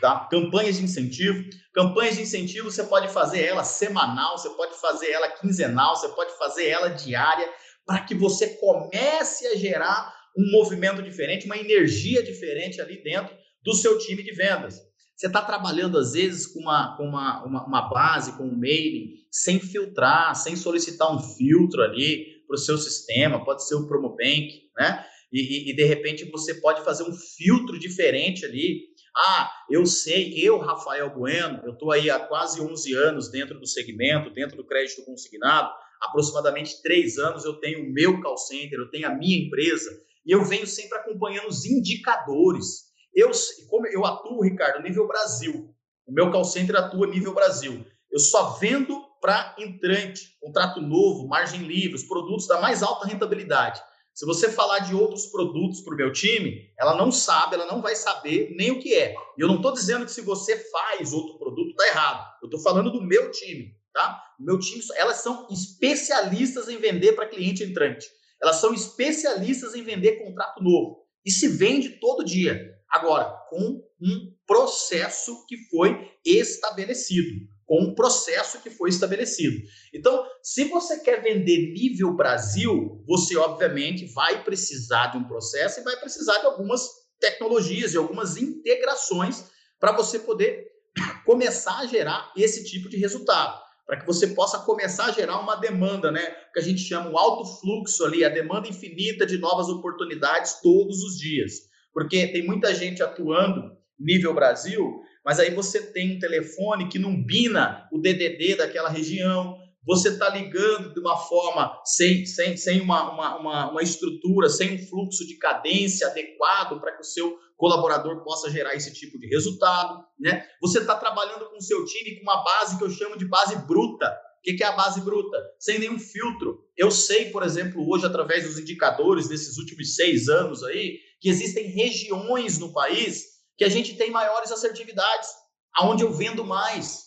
tá? 0.00 0.28
Campanhas 0.30 0.76
de 0.76 0.84
incentivo. 0.84 1.44
Campanhas 1.72 2.16
de 2.16 2.22
incentivo 2.22 2.70
você 2.70 2.84
pode 2.84 3.08
fazer 3.08 3.44
ela 3.44 3.64
semanal, 3.64 4.38
você 4.38 4.50
pode 4.50 4.80
fazer 4.80 5.10
ela 5.10 5.28
quinzenal, 5.28 5.96
você 5.96 6.08
pode 6.08 6.36
fazer 6.38 6.68
ela 6.68 6.88
diária, 6.88 7.48
para 7.86 8.00
que 8.00 8.14
você 8.14 8.56
comece 8.56 9.46
a 9.46 9.56
gerar 9.56 10.14
um 10.36 10.50
movimento 10.50 11.02
diferente, 11.02 11.46
uma 11.46 11.56
energia 11.56 12.22
diferente 12.22 12.80
ali 12.80 13.02
dentro 13.02 13.34
do 13.62 13.74
seu 13.74 13.98
time 13.98 14.22
de 14.22 14.32
vendas. 14.32 14.80
Você 15.16 15.28
está 15.28 15.40
trabalhando, 15.40 15.96
às 15.96 16.12
vezes, 16.12 16.46
com, 16.46 16.60
uma, 16.60 16.96
com 16.96 17.04
uma, 17.04 17.44
uma, 17.44 17.66
uma, 17.66 17.88
base, 17.88 18.36
com 18.36 18.44
um 18.44 18.58
mailing, 18.58 19.10
sem 19.30 19.60
filtrar, 19.60 20.34
sem 20.34 20.56
solicitar 20.56 21.14
um 21.14 21.20
filtro 21.20 21.82
ali 21.82 22.42
para 22.46 22.54
o 22.54 22.58
seu 22.58 22.76
sistema, 22.76 23.44
pode 23.44 23.66
ser 23.66 23.76
o 23.76 23.86
Promobank, 23.86 24.62
né? 24.76 25.06
E, 25.32 25.40
e, 25.40 25.70
e, 25.70 25.76
de 25.76 25.84
repente 25.84 26.24
você 26.30 26.54
pode 26.54 26.84
fazer 26.84 27.04
um 27.04 27.12
filtro 27.12 27.78
diferente 27.78 28.44
ali. 28.44 28.82
Ah, 29.16 29.50
eu 29.70 29.86
sei, 29.86 30.34
eu, 30.36 30.58
Rafael 30.58 31.08
Bueno, 31.14 31.60
eu 31.64 31.72
estou 31.72 31.92
aí 31.92 32.10
há 32.10 32.18
quase 32.18 32.60
11 32.60 32.94
anos 32.94 33.30
dentro 33.30 33.60
do 33.60 33.66
segmento, 33.66 34.30
dentro 34.30 34.56
do 34.56 34.66
crédito 34.66 35.04
consignado, 35.04 35.72
aproximadamente 36.02 36.82
três 36.82 37.16
anos 37.16 37.44
eu 37.44 37.54
tenho 37.60 37.84
o 37.84 37.92
meu 37.92 38.20
call 38.20 38.36
center, 38.36 38.78
eu 38.78 38.90
tenho 38.90 39.06
a 39.06 39.14
minha 39.14 39.38
empresa, 39.46 39.90
e 40.26 40.32
eu 40.32 40.44
venho 40.44 40.66
sempre 40.66 40.98
acompanhando 40.98 41.48
os 41.48 41.64
indicadores. 41.64 42.92
Eu, 43.14 43.30
como 43.68 43.86
eu 43.86 44.04
atuo, 44.04 44.42
Ricardo, 44.42 44.82
nível 44.82 45.06
Brasil. 45.06 45.72
O 46.06 46.12
meu 46.12 46.30
call 46.30 46.44
center 46.44 46.74
atua 46.76 47.06
nível 47.06 47.32
Brasil. 47.32 47.84
Eu 48.10 48.18
só 48.18 48.54
vendo 48.54 49.00
para 49.20 49.54
entrante, 49.58 50.36
contrato 50.40 50.80
novo, 50.80 51.28
margem 51.28 51.62
livre, 51.62 51.94
os 51.94 52.04
produtos 52.04 52.46
da 52.46 52.60
mais 52.60 52.82
alta 52.82 53.06
rentabilidade. 53.06 53.80
Se 54.14 54.24
você 54.24 54.48
falar 54.48 54.78
de 54.78 54.94
outros 54.94 55.26
produtos 55.26 55.80
para 55.80 55.92
o 55.92 55.96
meu 55.96 56.12
time, 56.12 56.72
ela 56.78 56.96
não 56.96 57.10
sabe, 57.10 57.56
ela 57.56 57.66
não 57.66 57.82
vai 57.82 57.96
saber 57.96 58.54
nem 58.56 58.70
o 58.70 58.78
que 58.78 58.94
é. 58.94 59.12
E 59.36 59.40
eu 59.40 59.48
não 59.48 59.56
estou 59.56 59.72
dizendo 59.72 60.04
que 60.04 60.12
se 60.12 60.20
você 60.20 60.56
faz 60.70 61.12
outro 61.12 61.36
produto, 61.36 61.70
está 61.70 61.88
errado. 61.88 62.24
Eu 62.40 62.46
estou 62.46 62.60
falando 62.60 62.92
do 62.92 63.02
meu 63.02 63.32
time, 63.32 63.76
tá? 63.92 64.22
O 64.38 64.44
meu 64.44 64.56
time, 64.60 64.80
elas 64.94 65.16
são 65.16 65.48
especialistas 65.50 66.68
em 66.68 66.78
vender 66.78 67.14
para 67.14 67.28
cliente 67.28 67.64
entrante. 67.64 68.06
Elas 68.40 68.56
são 68.56 68.72
especialistas 68.72 69.74
em 69.74 69.82
vender 69.82 70.22
contrato 70.24 70.62
novo. 70.62 71.04
E 71.24 71.30
se 71.32 71.48
vende 71.48 71.98
todo 71.98 72.24
dia. 72.24 72.72
Agora, 72.88 73.36
com 73.48 73.82
um 74.00 74.32
processo 74.46 75.44
que 75.46 75.56
foi 75.70 76.12
estabelecido. 76.24 77.48
Com 77.66 77.82
um 77.82 77.94
processo 77.94 78.60
que 78.60 78.70
foi 78.70 78.90
estabelecido. 78.90 79.62
Então, 79.92 80.26
se 80.42 80.64
você 80.64 81.00
quer 81.00 81.22
vender 81.22 81.72
nível 81.72 82.14
Brasil, 82.14 83.02
você 83.06 83.36
obviamente 83.36 84.06
vai 84.12 84.44
precisar 84.44 85.08
de 85.08 85.18
um 85.18 85.24
processo 85.24 85.80
e 85.80 85.84
vai 85.84 85.96
precisar 85.96 86.38
de 86.38 86.46
algumas 86.46 86.86
tecnologias 87.18 87.94
e 87.94 87.96
algumas 87.96 88.36
integrações 88.36 89.44
para 89.80 89.92
você 89.92 90.18
poder 90.18 90.66
começar 91.24 91.78
a 91.78 91.86
gerar 91.86 92.32
esse 92.36 92.64
tipo 92.64 92.88
de 92.88 92.96
resultado 92.96 93.62
para 93.86 94.00
que 94.00 94.06
você 94.06 94.28
possa 94.28 94.58
começar 94.60 95.06
a 95.06 95.12
gerar 95.12 95.38
uma 95.40 95.56
demanda, 95.56 96.10
né? 96.10 96.34
Que 96.54 96.60
a 96.60 96.62
gente 96.62 96.80
chama 96.80 97.10
o 97.10 97.18
alto 97.18 97.60
fluxo 97.60 98.04
ali, 98.04 98.24
a 98.24 98.30
demanda 98.30 98.66
infinita 98.66 99.26
de 99.26 99.36
novas 99.36 99.68
oportunidades 99.68 100.60
todos 100.62 101.02
os 101.02 101.18
dias 101.18 101.74
porque 101.94 102.26
tem 102.26 102.44
muita 102.44 102.74
gente 102.74 103.02
atuando 103.02 103.72
nível 103.98 104.34
Brasil, 104.34 105.00
mas 105.24 105.40
aí 105.40 105.54
você 105.54 105.80
tem 105.80 106.16
um 106.16 106.18
telefone 106.18 106.88
que 106.88 106.98
não 106.98 107.24
bina 107.24 107.88
o 107.92 107.98
DDD 107.98 108.56
daquela 108.56 108.88
região, 108.88 109.56
você 109.86 110.08
está 110.08 110.28
ligando 110.30 110.92
de 110.92 111.00
uma 111.00 111.16
forma 111.16 111.80
sem, 111.84 112.24
sem, 112.24 112.56
sem 112.56 112.80
uma, 112.80 113.12
uma, 113.12 113.36
uma, 113.36 113.70
uma 113.70 113.82
estrutura, 113.82 114.48
sem 114.48 114.74
um 114.74 114.86
fluxo 114.86 115.26
de 115.26 115.36
cadência 115.36 116.06
adequado 116.06 116.80
para 116.80 116.92
que 116.92 117.02
o 117.02 117.04
seu 117.04 117.38
colaborador 117.56 118.22
possa 118.24 118.50
gerar 118.50 118.74
esse 118.74 118.92
tipo 118.92 119.18
de 119.18 119.26
resultado, 119.26 120.04
né? 120.18 120.46
Você 120.60 120.78
está 120.78 120.96
trabalhando 120.96 121.50
com 121.50 121.56
o 121.56 121.62
seu 121.62 121.84
time 121.84 122.16
com 122.16 122.22
uma 122.22 122.42
base 122.42 122.78
que 122.78 122.84
eu 122.84 122.90
chamo 122.90 123.16
de 123.16 123.26
base 123.26 123.56
bruta. 123.66 124.06
O 124.06 124.42
que 124.56 124.62
é 124.62 124.66
a 124.66 124.72
base 124.72 125.00
bruta? 125.00 125.38
Sem 125.58 125.78
nenhum 125.78 125.98
filtro. 125.98 126.58
Eu 126.76 126.90
sei, 126.90 127.30
por 127.30 127.42
exemplo, 127.42 127.86
hoje, 127.88 128.04
através 128.04 128.44
dos 128.44 128.58
indicadores 128.58 129.28
desses 129.28 129.56
últimos 129.56 129.94
seis 129.94 130.28
anos 130.28 130.62
aí, 130.62 130.98
que 131.20 131.28
existem 131.28 131.68
regiões 131.68 132.58
no 132.58 132.72
país 132.72 133.33
que 133.56 133.64
a 133.64 133.68
gente 133.68 133.96
tem 133.96 134.10
maiores 134.10 134.50
assertividades, 134.50 135.28
aonde 135.74 136.02
eu 136.02 136.12
vendo 136.12 136.44
mais. 136.44 137.04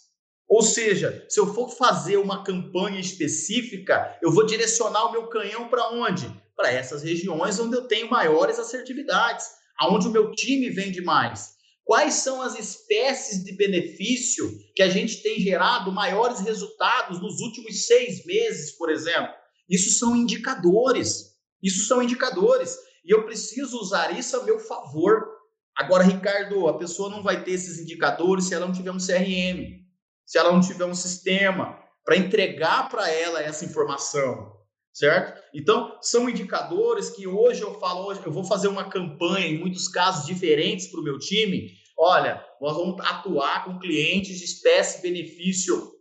Ou 0.47 0.62
seja, 0.62 1.25
se 1.27 1.39
eu 1.39 1.53
for 1.53 1.69
fazer 1.69 2.17
uma 2.17 2.43
campanha 2.43 2.99
específica, 2.99 4.17
eu 4.21 4.31
vou 4.31 4.45
direcionar 4.45 5.05
o 5.05 5.12
meu 5.12 5.27
canhão 5.27 5.67
para 5.67 5.89
onde? 5.89 6.25
Para 6.55 6.71
essas 6.71 7.03
regiões 7.03 7.60
onde 7.60 7.75
eu 7.75 7.88
tenho 7.88 8.10
maiores 8.10 8.57
assertividades, 8.57 9.45
aonde 9.77 10.07
o 10.07 10.12
meu 10.12 10.31
time 10.31 10.69
vende 10.69 11.01
mais. 11.01 11.57
Quais 11.83 12.15
são 12.15 12.41
as 12.41 12.57
espécies 12.60 13.43
de 13.43 13.53
benefício 13.53 14.49
que 14.75 14.83
a 14.83 14.89
gente 14.89 15.21
tem 15.21 15.39
gerado 15.39 15.91
maiores 15.91 16.41
resultados 16.41 17.21
nos 17.21 17.39
últimos 17.39 17.86
seis 17.86 18.25
meses, 18.25 18.71
por 18.77 18.89
exemplo? 18.89 19.33
Isso 19.69 19.97
são 19.97 20.15
indicadores. 20.15 21.38
Isso 21.63 21.88
são 21.88 22.01
indicadores. 22.01 22.77
E 23.05 23.13
eu 23.13 23.25
preciso 23.25 23.79
usar 23.79 24.17
isso 24.17 24.36
a 24.36 24.43
meu 24.43 24.60
favor. 24.60 25.37
Agora, 25.77 26.03
Ricardo, 26.03 26.67
a 26.67 26.77
pessoa 26.77 27.07
não 27.07 27.21
vai 27.21 27.43
ter 27.43 27.51
esses 27.51 27.79
indicadores 27.79 28.45
se 28.45 28.55
ela 28.55 28.65
não 28.65 28.73
tiver 28.73 28.91
um 28.91 28.97
CRM, 28.97 29.85
se 30.25 30.37
ela 30.37 30.51
não 30.51 30.59
tiver 30.59 30.85
um 30.85 30.95
sistema 30.95 31.77
para 32.03 32.17
entregar 32.17 32.89
para 32.89 33.07
ela 33.11 33.43
essa 33.43 33.63
informação, 33.63 34.53
certo? 34.91 35.39
Então, 35.53 35.95
são 36.01 36.27
indicadores 36.27 37.11
que 37.11 37.27
hoje 37.27 37.61
eu 37.61 37.79
falo, 37.79 38.07
hoje 38.07 38.21
eu 38.25 38.31
vou 38.31 38.43
fazer 38.43 38.69
uma 38.69 38.89
campanha, 38.89 39.45
em 39.45 39.59
muitos 39.59 39.87
casos 39.87 40.25
diferentes 40.25 40.87
para 40.87 40.99
o 40.99 41.03
meu 41.03 41.19
time. 41.19 41.69
Olha, 41.95 42.43
nós 42.59 42.75
vamos 42.75 42.99
atuar 43.01 43.65
com 43.65 43.77
clientes 43.77 44.39
de 44.39 44.45
espécie 44.45 45.01
benefício, 45.01 45.91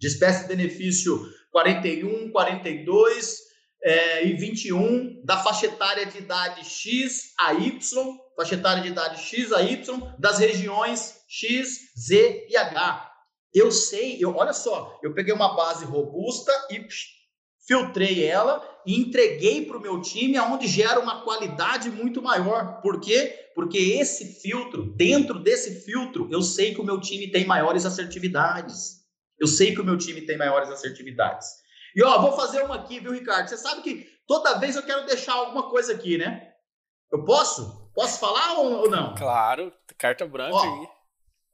de 0.00 0.08
espécie 0.08 0.48
benefício 0.48 1.30
41, 1.52 2.32
42, 2.32 3.51
é, 3.84 4.26
e 4.26 4.34
21 4.34 5.22
da 5.24 5.38
faixa 5.38 5.66
etária 5.66 6.06
de 6.06 6.18
idade 6.18 6.64
X 6.64 7.32
a 7.38 7.52
Y, 7.52 8.18
faixa 8.36 8.54
etária 8.54 8.82
de 8.82 8.88
idade 8.88 9.20
X 9.20 9.52
a 9.52 9.62
Y, 9.62 10.14
das 10.18 10.38
regiões 10.38 11.20
X, 11.28 11.92
Z 11.98 12.46
e 12.48 12.56
H. 12.56 13.10
Eu 13.52 13.70
sei, 13.70 14.16
eu, 14.20 14.34
olha 14.36 14.52
só, 14.52 14.98
eu 15.02 15.12
peguei 15.12 15.34
uma 15.34 15.54
base 15.54 15.84
robusta 15.84 16.52
e 16.70 16.86
filtrei 17.66 18.24
ela 18.24 18.66
e 18.86 18.98
entreguei 18.98 19.64
para 19.66 19.76
o 19.76 19.80
meu 19.80 20.00
time, 20.00 20.36
aonde 20.36 20.66
gera 20.66 20.98
uma 20.98 21.22
qualidade 21.22 21.90
muito 21.90 22.22
maior. 22.22 22.80
Por 22.80 23.00
quê? 23.00 23.50
Porque 23.54 23.78
esse 23.78 24.40
filtro, 24.40 24.94
dentro 24.96 25.38
desse 25.38 25.84
filtro, 25.84 26.28
eu 26.30 26.42
sei 26.42 26.74
que 26.74 26.80
o 26.80 26.84
meu 26.84 27.00
time 27.00 27.30
tem 27.30 27.44
maiores 27.44 27.84
assertividades. 27.84 29.02
Eu 29.38 29.46
sei 29.46 29.74
que 29.74 29.80
o 29.80 29.84
meu 29.84 29.98
time 29.98 30.22
tem 30.22 30.38
maiores 30.38 30.70
assertividades. 30.70 31.61
E 31.94 32.02
ó, 32.02 32.20
vou 32.20 32.32
fazer 32.32 32.62
uma 32.62 32.76
aqui, 32.76 33.00
viu, 33.00 33.12
Ricardo? 33.12 33.48
Você 33.48 33.56
sabe 33.56 33.82
que 33.82 34.08
toda 34.26 34.58
vez 34.58 34.76
eu 34.76 34.82
quero 34.82 35.06
deixar 35.06 35.34
alguma 35.34 35.68
coisa 35.70 35.92
aqui, 35.92 36.16
né? 36.18 36.52
Eu 37.10 37.24
posso? 37.24 37.90
Posso 37.94 38.18
falar 38.18 38.58
ou 38.58 38.90
não? 38.90 39.14
Claro, 39.14 39.72
carta 39.98 40.26
branca 40.26 40.56
ó, 40.56 40.62
aí. 40.62 40.88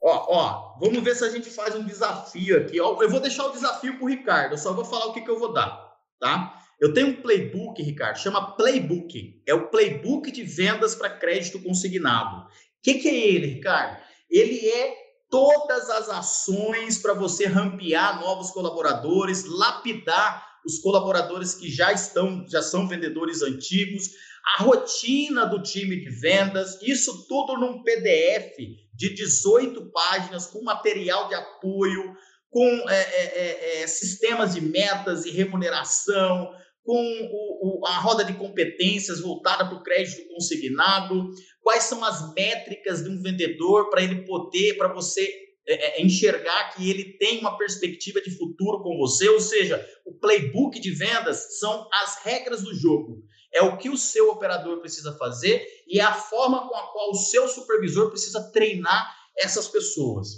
Ó, 0.01 0.27
ó, 0.29 0.79
vamos 0.79 1.03
ver 1.03 1.17
se 1.17 1.25
a 1.25 1.31
gente 1.31 1.51
faz 1.51 1.75
um 1.75 1.85
desafio 1.85 2.59
aqui. 2.59 2.81
Ó, 2.81 3.03
eu 3.03 3.11
vou 3.11 3.21
deixar 3.21 3.47
o 3.47 3.53
desafio 3.53 3.97
para 3.97 4.05
o 4.05 4.09
Ricardo, 4.09 4.53
eu 4.53 4.59
só 4.59 4.73
vou 4.73 4.85
falar 4.85 5.07
o 5.07 5.13
que, 5.13 5.21
que 5.21 5.31
eu 5.31 5.39
vou 5.39 5.53
dar, 5.53 5.97
tá? 6.21 6.63
Eu 6.81 6.95
tenho 6.95 7.09
um 7.09 7.23
playbook, 7.23 7.83
Ricardo, 7.83 8.19
chama 8.19 8.53
Playbook. 8.53 9.43
É 9.45 9.53
o 9.53 9.69
playbook 9.69 10.31
de 10.31 10.45
vendas 10.45 10.95
para 10.95 11.11
crédito 11.11 11.61
consignado. 11.61 12.47
O 12.47 12.49
que, 12.81 12.95
que 12.95 13.09
é 13.09 13.17
ele, 13.17 13.47
Ricardo? 13.49 14.01
Ele 14.31 14.69
é 14.69 15.08
todas 15.31 15.91
as 15.91 16.09
ações 16.09 16.99
para 16.99 17.15
você 17.15 17.47
rampear 17.47 18.21
novos 18.21 18.51
colaboradores, 18.51 19.45
lapidar 19.45 20.47
os 20.65 20.79
colaboradores 20.79 21.55
que 21.55 21.71
já 21.71 21.93
estão, 21.93 22.45
já 22.49 22.63
são 22.63 22.89
vendedores 22.89 23.43
antigos, 23.43 24.11
a 24.57 24.63
rotina 24.63 25.45
do 25.47 25.63
time 25.63 25.97
de 26.01 26.11
vendas, 26.11 26.81
isso 26.83 27.27
tudo 27.27 27.59
num 27.59 27.83
PDF 27.83 28.57
de 28.95 29.15
18 29.15 29.91
páginas 29.91 30.47
com 30.47 30.63
material 30.63 31.29
de 31.29 31.35
apoio, 31.35 32.15
com 32.51 32.67
é, 32.89 33.01
é, 33.01 33.25
é, 33.25 33.83
é, 33.83 33.87
sistemas 33.87 34.55
de 34.55 34.61
metas 34.61 35.27
e 35.27 35.31
remuneração, 35.31 36.51
com 36.89 36.95
o, 36.95 37.81
o, 37.81 37.87
a 37.87 37.99
roda 37.99 38.25
de 38.25 38.33
competências 38.33 39.21
voltada 39.21 39.67
para 39.67 39.77
o 39.77 39.83
crédito 39.83 40.27
consignado, 40.27 41.29
quais 41.61 41.83
são 41.83 42.03
as 42.03 42.33
métricas 42.33 43.05
de 43.05 43.11
um 43.11 43.21
vendedor 43.21 43.91
para 43.91 44.03
ele 44.03 44.25
poder, 44.25 44.79
para 44.79 44.91
você 44.91 45.31
é, 45.67 46.01
é, 46.01 46.03
enxergar 46.03 46.75
que 46.75 46.89
ele 46.89 47.19
tem 47.19 47.41
uma 47.41 47.59
perspectiva 47.59 48.23
de 48.23 48.31
futuro 48.31 48.83
com 48.83 48.97
você, 48.97 49.29
ou 49.29 49.39
seja, 49.39 49.87
o 50.07 50.15
playbook 50.15 50.81
de 50.81 50.91
vendas 50.91 51.59
são 51.59 51.87
as 51.93 52.25
regras 52.25 52.63
do 52.63 52.75
jogo. 52.75 53.23
É 53.53 53.61
o 53.61 53.77
que 53.77 53.91
o 53.91 53.97
seu 53.97 54.31
operador 54.31 54.81
precisa 54.81 55.15
fazer 55.19 55.63
e 55.87 56.01
é 56.01 56.03
a 56.03 56.15
forma 56.15 56.67
com 56.71 56.75
a 56.75 56.91
qual 56.91 57.11
o 57.11 57.17
seu 57.17 57.47
supervisor 57.49 58.09
precisa 58.09 58.51
treinar 58.51 59.15
essas 59.39 59.69
pessoas. 59.69 60.29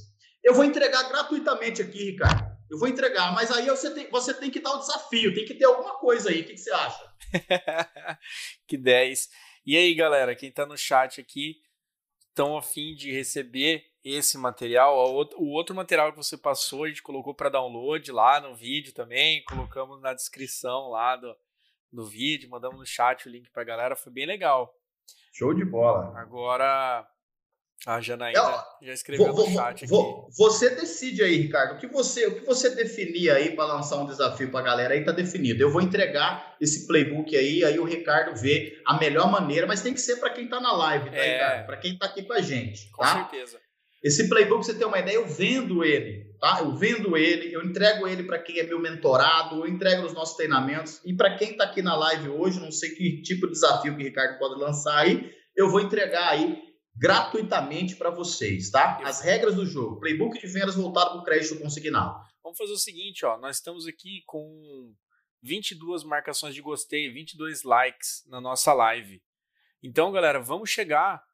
Eu 0.43 0.53
vou 0.53 0.65
entregar 0.65 1.09
gratuitamente 1.09 1.81
aqui, 1.81 2.11
Ricardo. 2.11 2.50
Eu 2.71 2.79
vou 2.79 2.87
entregar, 2.87 3.35
mas 3.35 3.51
aí 3.51 3.67
você 3.67 3.93
tem, 3.93 4.09
você 4.09 4.33
tem 4.33 4.49
que 4.49 4.61
dar 4.61 4.71
o 4.75 4.79
desafio, 4.79 5.35
tem 5.35 5.45
que 5.45 5.55
ter 5.55 5.65
alguma 5.65 5.99
coisa 5.99 6.31
aí. 6.31 6.43
O 6.43 6.45
que, 6.45 6.53
que 6.53 6.61
você 6.61 6.71
acha? 6.71 7.15
que 8.65 8.77
10. 8.77 9.29
E 9.67 9.77
aí, 9.77 9.93
galera, 9.93 10.37
quem 10.37 10.51
está 10.51 10.65
no 10.65 10.79
chat 10.79 11.21
aqui, 11.21 11.61
estão 12.29 12.57
a 12.57 12.63
fim 12.63 12.95
de 12.95 13.11
receber 13.11 13.85
esse 14.05 14.39
material? 14.39 14.97
O 15.37 15.49
outro 15.49 15.75
material 15.75 16.13
que 16.13 16.17
você 16.17 16.39
passou, 16.39 16.85
a 16.85 16.89
gente 16.89 17.03
colocou 17.03 17.35
para 17.35 17.51
download 17.51 18.13
lá 18.13 18.41
no 18.41 18.55
vídeo 18.55 18.95
também, 18.95 19.43
colocamos 19.45 20.01
na 20.01 20.15
descrição 20.15 20.91
lá 20.91 21.17
do, 21.17 21.37
do 21.93 22.07
vídeo, 22.07 22.49
mandamos 22.49 22.79
no 22.79 22.87
chat 22.87 23.27
o 23.27 23.31
link 23.31 23.51
para 23.51 23.63
a 23.63 23.67
galera, 23.67 23.97
foi 23.97 24.13
bem 24.13 24.27
legal. 24.27 24.73
Show 25.33 25.53
de 25.53 25.65
bola. 25.65 26.17
Agora, 26.17 27.05
a 27.87 28.01
Janaína 28.01 28.65
já 28.83 28.93
escreveu 28.93 29.33
vou, 29.33 29.49
no 29.49 29.55
chat 29.55 29.87
vou, 29.87 30.25
aqui. 30.25 30.37
Você 30.37 30.71
decide 30.75 31.23
aí, 31.23 31.37
Ricardo. 31.37 31.75
O 31.75 31.79
que 31.79 31.87
você, 31.87 32.27
o 32.27 32.35
que 32.35 32.45
você 32.45 32.75
definir 32.75 33.31
aí 33.31 33.55
para 33.57 33.65
lançar 33.65 33.97
um 33.97 34.07
desafio 34.07 34.51
para 34.51 34.61
a 34.61 34.65
galera 34.65 34.95
aí 34.95 35.03
tá 35.03 35.13
definido. 35.13 35.63
Eu 35.63 35.71
vou 35.71 35.81
entregar 35.81 36.57
esse 36.61 36.87
playbook 36.87 37.35
aí, 37.35 37.65
aí 37.65 37.79
o 37.79 37.85
Ricardo 37.85 38.39
vê 38.39 38.79
a 38.85 38.99
melhor 38.99 39.31
maneira, 39.31 39.67
mas 39.67 39.81
tem 39.81 39.95
que 39.95 40.01
ser 40.01 40.17
para 40.17 40.31
quem 40.31 40.45
está 40.45 40.61
na 40.61 40.73
live, 40.73 41.11
tá, 41.11 41.17
é... 41.17 41.33
Ricardo? 41.33 41.67
Para 41.67 41.77
quem 41.79 41.93
está 41.95 42.07
aqui 42.07 42.23
com 42.23 42.33
a 42.35 42.41
gente. 42.41 42.91
Com 42.91 43.03
tá? 43.03 43.15
certeza. 43.15 43.59
Esse 44.03 44.29
playbook, 44.29 44.65
você 44.65 44.75
tem 44.75 44.87
uma 44.87 44.99
ideia, 44.99 45.17
eu 45.17 45.27
vendo 45.27 45.85
ele, 45.85 46.25
tá? 46.41 46.59
Eu 46.61 46.75
vendo 46.75 47.17
ele, 47.19 47.53
eu 47.53 47.63
entrego 47.63 48.09
ele 48.09 48.23
para 48.23 48.39
quem 48.39 48.59
é 48.59 48.63
meu 48.63 48.79
mentorado, 48.79 49.57
eu 49.57 49.67
entrego 49.67 50.03
nos 50.03 50.15
nossos 50.15 50.37
treinamentos. 50.37 51.01
E 51.05 51.15
para 51.15 51.37
quem 51.37 51.53
está 51.53 51.65
aqui 51.65 51.83
na 51.83 51.95
live 51.97 52.31
hoje, 52.31 52.61
não 52.61 52.73
sei 52.73 52.91
que 52.91 53.21
tipo 53.23 53.47
de 53.47 53.53
desafio 53.53 53.95
que 53.95 54.03
o 54.03 54.07
Ricardo 54.07 54.39
pode 54.39 54.59
lançar 54.59 54.99
aí, 54.99 55.31
eu 55.55 55.69
vou 55.69 55.81
entregar 55.81 56.29
aí 56.29 56.70
gratuitamente 57.01 57.97
para 57.97 58.11
vocês, 58.11 58.69
tá? 58.69 59.01
As 59.03 59.23
regras 59.23 59.55
do 59.55 59.65
jogo. 59.65 59.99
Playbook 59.99 60.39
de 60.39 60.47
vendas 60.47 60.75
voltado 60.75 61.13
para 61.13 61.21
o 61.21 61.25
crédito 61.25 61.59
consignado. 61.59 62.23
Vamos 62.43 62.59
fazer 62.59 62.73
o 62.73 62.79
seguinte, 62.79 63.25
ó. 63.25 63.39
Nós 63.39 63.57
estamos 63.57 63.87
aqui 63.87 64.23
com 64.27 64.95
22 65.43 66.05
marcações 66.05 66.55
de 66.55 66.61
gostei, 66.61 67.11
22 67.11 67.63
likes 67.63 68.23
na 68.27 68.39
nossa 68.39 68.75
live. 68.75 69.23
Então, 69.83 70.13
galera, 70.13 70.41
vamos 70.41 70.69
chegar 70.69 71.25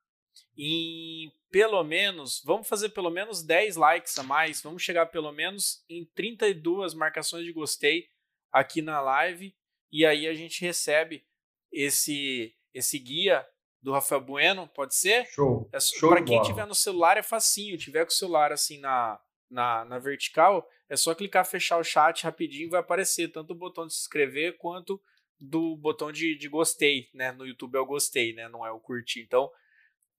em 0.57 1.33
pelo 1.51 1.83
menos, 1.83 2.41
vamos 2.45 2.69
fazer 2.69 2.91
pelo 2.91 3.11
menos 3.11 3.43
10 3.43 3.75
likes 3.75 4.17
a 4.19 4.23
mais, 4.23 4.63
vamos 4.63 4.83
chegar 4.83 5.07
pelo 5.07 5.33
menos 5.33 5.85
em 5.89 6.05
32 6.15 6.95
marcações 6.95 7.45
de 7.45 7.53
gostei 7.53 8.09
aqui 8.53 8.81
na 8.81 9.01
live 9.01 9.57
e 9.91 10.05
aí 10.07 10.29
a 10.29 10.35
gente 10.35 10.61
recebe 10.61 11.25
esse 11.73 12.55
esse 12.75 12.99
guia 12.99 13.47
do 13.83 13.93
Rafael 13.93 14.21
Bueno, 14.21 14.69
pode 14.69 14.95
ser? 14.95 15.27
Show. 15.27 15.69
É, 15.73 15.79
Show 15.81 16.11
para 16.11 16.23
quem 16.23 16.41
tiver 16.43 16.67
no 16.67 16.75
celular 16.75 17.17
é 17.17 17.23
facinho, 17.23 17.79
tiver 17.79 18.05
com 18.05 18.11
o 18.11 18.15
celular 18.15 18.53
assim 18.53 18.79
na, 18.79 19.21
na, 19.51 19.85
na 19.85 19.99
vertical, 19.99 20.69
é 20.89 20.97
só 20.97 21.15
clicar 21.15 21.47
fechar 21.47 21.79
o 21.79 21.85
chat 21.85 22.25
rapidinho, 22.25 22.71
vai 22.71 22.81
aparecer 22.81 23.29
tanto 23.29 23.53
o 23.53 23.57
botão 23.57 23.87
de 23.87 23.95
se 23.95 24.01
inscrever 24.01 24.57
quanto 24.59 25.01
do 25.39 25.77
botão 25.77 26.11
de, 26.11 26.37
de 26.37 26.49
gostei, 26.49 27.11
né? 27.13 27.31
No 27.33 27.47
YouTube 27.47 27.77
é 27.77 27.81
o 27.81 27.87
gostei, 27.87 28.33
né? 28.33 28.49
Não 28.49 28.67
é 28.67 28.71
o 28.71 28.81
curtir. 28.81 29.21
Então, 29.21 29.51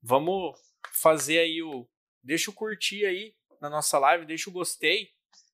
vamos 0.02 0.58
fazer 0.94 1.40
aí 1.40 1.62
o. 1.62 1.88
Deixa 2.24 2.52
o 2.52 2.54
curtir 2.54 3.06
aí 3.06 3.34
na 3.60 3.70
nossa 3.70 3.98
live, 3.98 4.26
deixa 4.26 4.50
o 4.50 4.54
gostei 4.54 5.10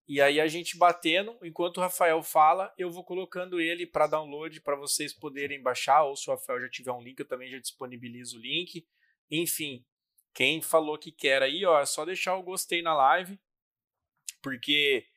e 0.08 0.22
aí 0.22 0.42
a 0.42 0.48
gente 0.48 0.78
batendo, 0.78 1.38
enquanto 1.44 1.78
o 1.78 1.82
Rafael 1.82 2.22
fala, 2.22 2.74
eu 2.78 2.92
vou 2.92 3.04
colocando 3.04 3.60
ele 3.62 3.88
para 3.88 4.08
download 4.08 4.60
para 4.62 4.76
vocês 4.76 5.14
poderem 5.14 5.62
baixar, 5.62 6.04
ou 6.04 6.16
se 6.16 6.30
o 6.30 6.34
Rafael 6.34 6.60
já 6.62 6.70
tiver 6.70 6.92
um 6.92 7.02
link, 7.02 7.20
eu 7.20 7.28
também 7.28 7.50
já 7.50 7.58
disponibilizo 7.58 8.38
o 8.38 8.42
link. 8.42 8.86
Enfim, 9.32 9.86
quem 10.34 10.62
falou 10.62 10.98
que 10.98 11.12
quer 11.12 11.42
aí, 11.42 11.66
ó, 11.66 11.80
é 11.80 11.86
só 11.86 12.04
deixar 12.04 12.36
o 12.36 12.44
gostei 12.44 12.82
na 12.82 12.94
live, 12.94 13.40
porque 14.42 15.08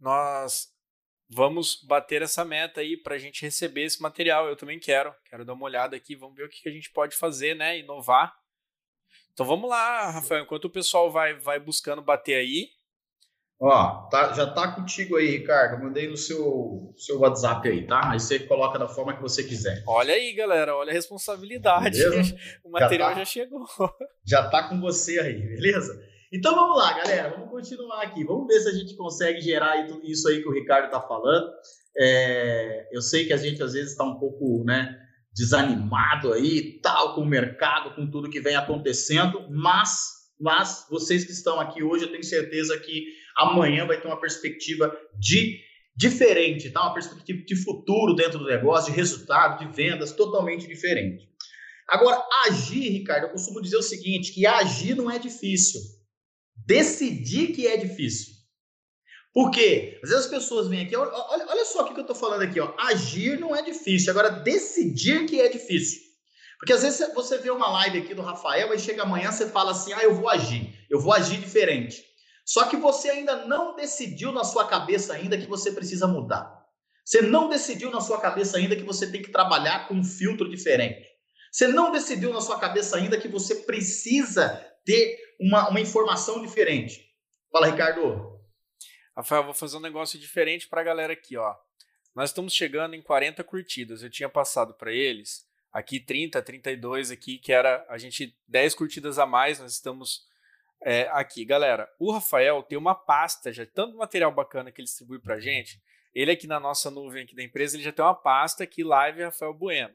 nós 0.00 0.74
vamos 1.28 1.82
bater 1.84 2.22
essa 2.22 2.44
meta 2.44 2.80
aí 2.80 2.96
para 2.96 3.14
a 3.14 3.18
gente 3.18 3.42
receber 3.42 3.82
esse 3.82 4.02
material. 4.02 4.48
Eu 4.48 4.56
também 4.56 4.80
quero, 4.80 5.14
quero 5.26 5.44
dar 5.44 5.52
uma 5.52 5.64
olhada 5.64 5.96
aqui, 5.96 6.16
vamos 6.16 6.36
ver 6.36 6.46
o 6.46 6.48
que 6.48 6.68
a 6.68 6.72
gente 6.72 6.90
pode 6.90 7.16
fazer, 7.16 7.54
né? 7.54 7.78
Inovar. 7.78 8.36
Então 9.32 9.46
vamos 9.46 9.68
lá, 9.68 10.10
Rafael, 10.10 10.44
enquanto 10.44 10.66
o 10.66 10.70
pessoal 10.70 11.10
vai, 11.10 11.34
vai 11.34 11.58
buscando 11.58 12.02
bater 12.02 12.34
aí, 12.34 12.70
Ó, 13.60 14.08
tá, 14.10 14.32
já 14.32 14.46
tá 14.46 14.72
contigo 14.72 15.16
aí, 15.16 15.30
Ricardo. 15.38 15.82
Mandei 15.82 16.08
no 16.08 16.16
seu, 16.16 16.92
seu 16.96 17.18
WhatsApp 17.20 17.68
aí, 17.68 17.86
tá? 17.86 18.10
Aí 18.10 18.20
você 18.20 18.38
coloca 18.40 18.78
da 18.78 18.88
forma 18.88 19.14
que 19.14 19.22
você 19.22 19.44
quiser. 19.44 19.82
Olha 19.86 20.12
aí, 20.14 20.32
galera. 20.32 20.76
Olha 20.76 20.90
a 20.90 20.94
responsabilidade. 20.94 21.98
Beleza? 21.98 22.36
O 22.64 22.70
material 22.70 23.10
já, 23.10 23.14
tá, 23.14 23.20
já 23.20 23.24
chegou. 23.24 23.66
Já 24.26 24.48
tá 24.48 24.68
com 24.68 24.80
você 24.80 25.20
aí, 25.20 25.40
beleza? 25.40 26.02
Então 26.32 26.54
vamos 26.54 26.76
lá, 26.78 26.94
galera. 26.94 27.30
Vamos 27.30 27.48
continuar 27.50 28.02
aqui. 28.02 28.24
Vamos 28.24 28.48
ver 28.48 28.58
se 28.60 28.68
a 28.68 28.72
gente 28.72 28.96
consegue 28.96 29.40
gerar 29.40 29.86
isso 30.02 30.26
aí 30.28 30.42
que 30.42 30.48
o 30.48 30.52
Ricardo 30.52 30.90
tá 30.90 31.00
falando. 31.00 31.48
É, 31.96 32.88
eu 32.90 33.00
sei 33.00 33.24
que 33.24 33.32
a 33.32 33.36
gente 33.36 33.62
às 33.62 33.72
vezes 33.74 33.92
está 33.92 34.02
um 34.02 34.18
pouco, 34.18 34.64
né? 34.64 34.98
Desanimado 35.32 36.32
aí, 36.32 36.80
tal, 36.80 37.14
com 37.14 37.20
o 37.20 37.26
mercado, 37.26 37.94
com 37.94 38.10
tudo 38.10 38.30
que 38.30 38.40
vem 38.40 38.56
acontecendo, 38.56 39.48
mas, 39.50 40.30
mas 40.40 40.86
vocês 40.90 41.24
que 41.24 41.32
estão 41.32 41.60
aqui 41.60 41.82
hoje, 41.82 42.04
eu 42.04 42.10
tenho 42.10 42.24
certeza 42.24 42.78
que 42.78 43.04
amanhã 43.36 43.86
vai 43.86 44.00
ter 44.00 44.06
uma 44.06 44.20
perspectiva 44.20 44.94
de 45.18 45.60
diferente, 45.96 46.70
tá? 46.70 46.82
Uma 46.82 46.94
perspectiva 46.94 47.44
de 47.44 47.56
futuro 47.56 48.14
dentro 48.14 48.38
do 48.38 48.46
negócio, 48.46 48.92
de 48.92 48.96
resultado, 48.96 49.64
de 49.64 49.74
vendas 49.74 50.12
totalmente 50.12 50.66
diferente. 50.66 51.28
Agora, 51.88 52.22
agir, 52.46 52.88
Ricardo, 52.90 53.24
eu 53.24 53.30
costumo 53.30 53.60
dizer 53.60 53.76
o 53.76 53.82
seguinte, 53.82 54.32
que 54.32 54.46
agir 54.46 54.96
não 54.96 55.10
é 55.10 55.18
difícil. 55.18 55.80
Decidir 56.66 57.52
que 57.52 57.66
é 57.66 57.76
difícil. 57.76 58.34
Por 59.32 59.50
quê? 59.50 59.98
Às 60.02 60.10
vezes 60.10 60.24
as 60.26 60.30
pessoas 60.30 60.68
vêm 60.68 60.82
aqui, 60.82 60.94
olha, 60.94 61.10
olha 61.12 61.64
só 61.64 61.82
o 61.82 61.92
que 61.92 61.98
eu 61.98 62.02
estou 62.02 62.16
falando 62.16 62.42
aqui, 62.42 62.60
ó. 62.60 62.72
Agir 62.78 63.38
não 63.38 63.54
é 63.54 63.62
difícil, 63.62 64.10
agora 64.10 64.30
decidir 64.30 65.26
que 65.26 65.40
é 65.40 65.48
difícil. 65.48 66.00
Porque 66.58 66.72
às 66.72 66.82
vezes 66.82 67.12
você 67.12 67.38
vê 67.38 67.50
uma 67.50 67.68
live 67.70 67.98
aqui 67.98 68.14
do 68.14 68.22
Rafael 68.22 68.72
e 68.72 68.78
chega 68.78 69.02
amanhã 69.02 69.30
você 69.30 69.50
fala 69.50 69.72
assim, 69.72 69.92
ah, 69.92 70.02
eu 70.02 70.14
vou 70.14 70.28
agir, 70.28 70.72
eu 70.88 71.00
vou 71.00 71.12
agir 71.12 71.38
diferente. 71.38 72.02
Só 72.44 72.68
que 72.68 72.76
você 72.76 73.10
ainda 73.10 73.46
não 73.46 73.74
decidiu 73.74 74.30
na 74.30 74.44
sua 74.44 74.66
cabeça 74.66 75.14
ainda 75.14 75.38
que 75.38 75.46
você 75.46 75.72
precisa 75.72 76.06
mudar. 76.06 76.64
Você 77.04 77.22
não 77.22 77.48
decidiu 77.48 77.90
na 77.90 78.00
sua 78.00 78.20
cabeça 78.20 78.56
ainda 78.56 78.76
que 78.76 78.82
você 78.82 79.10
tem 79.10 79.22
que 79.22 79.30
trabalhar 79.30 79.88
com 79.88 79.94
um 79.94 80.04
filtro 80.04 80.48
diferente. 80.48 81.06
Você 81.50 81.68
não 81.68 81.92
decidiu 81.92 82.32
na 82.32 82.40
sua 82.40 82.58
cabeça 82.58 82.96
ainda 82.96 83.20
que 83.20 83.28
você 83.28 83.56
precisa 83.56 84.60
ter 84.84 85.18
uma, 85.40 85.68
uma 85.68 85.80
informação 85.80 86.42
diferente. 86.42 87.08
Fala, 87.50 87.68
Ricardo. 87.68 88.40
Rafael, 89.16 89.44
vou 89.44 89.54
fazer 89.54 89.76
um 89.76 89.80
negócio 89.80 90.18
diferente 90.18 90.66
para 90.66 90.80
a 90.80 90.84
galera 90.84 91.12
aqui, 91.12 91.36
ó. 91.36 91.54
nós 92.14 92.30
estamos 92.30 92.52
chegando 92.52 92.94
em 92.94 93.02
40 93.02 93.44
curtidas. 93.44 94.02
Eu 94.02 94.10
tinha 94.10 94.28
passado 94.28 94.74
para 94.74 94.92
eles 94.92 95.46
aqui 95.72 96.00
30, 96.00 96.42
32 96.42 97.10
aqui, 97.10 97.38
que 97.38 97.52
era 97.52 97.84
a 97.88 97.98
gente 97.98 98.36
10 98.48 98.74
curtidas 98.74 99.18
a 99.18 99.26
mais, 99.26 99.58
nós 99.58 99.72
estamos 99.72 100.26
é, 100.84 101.08
aqui. 101.12 101.44
Galera, 101.44 101.90
o 101.98 102.12
Rafael 102.12 102.62
tem 102.62 102.78
uma 102.78 102.94
pasta 102.94 103.52
já, 103.52 103.64
tanto 103.66 103.96
material 103.96 104.30
bacana 104.30 104.70
que 104.70 104.80
ele 104.80 104.86
distribui 104.86 105.18
para 105.18 105.40
gente, 105.40 105.82
ele 106.14 106.30
aqui 106.30 106.46
na 106.46 106.60
nossa 106.60 106.90
nuvem 106.90 107.24
aqui 107.24 107.34
da 107.34 107.42
empresa, 107.42 107.76
ele 107.76 107.82
já 107.82 107.90
tem 107.90 108.04
uma 108.04 108.14
pasta 108.14 108.62
aqui, 108.62 108.84
Live 108.84 109.22
Rafael 109.22 109.54
Bueno. 109.54 109.94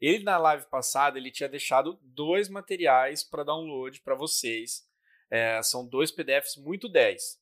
Ele 0.00 0.24
na 0.24 0.38
live 0.38 0.66
passada, 0.66 1.18
ele 1.18 1.30
tinha 1.30 1.48
deixado 1.48 2.00
dois 2.02 2.48
materiais 2.48 3.22
para 3.22 3.44
download 3.44 4.00
para 4.00 4.14
vocês. 4.14 4.84
É, 5.30 5.62
são 5.62 5.86
dois 5.86 6.10
PDFs 6.10 6.56
muito 6.56 6.88
10. 6.88 7.38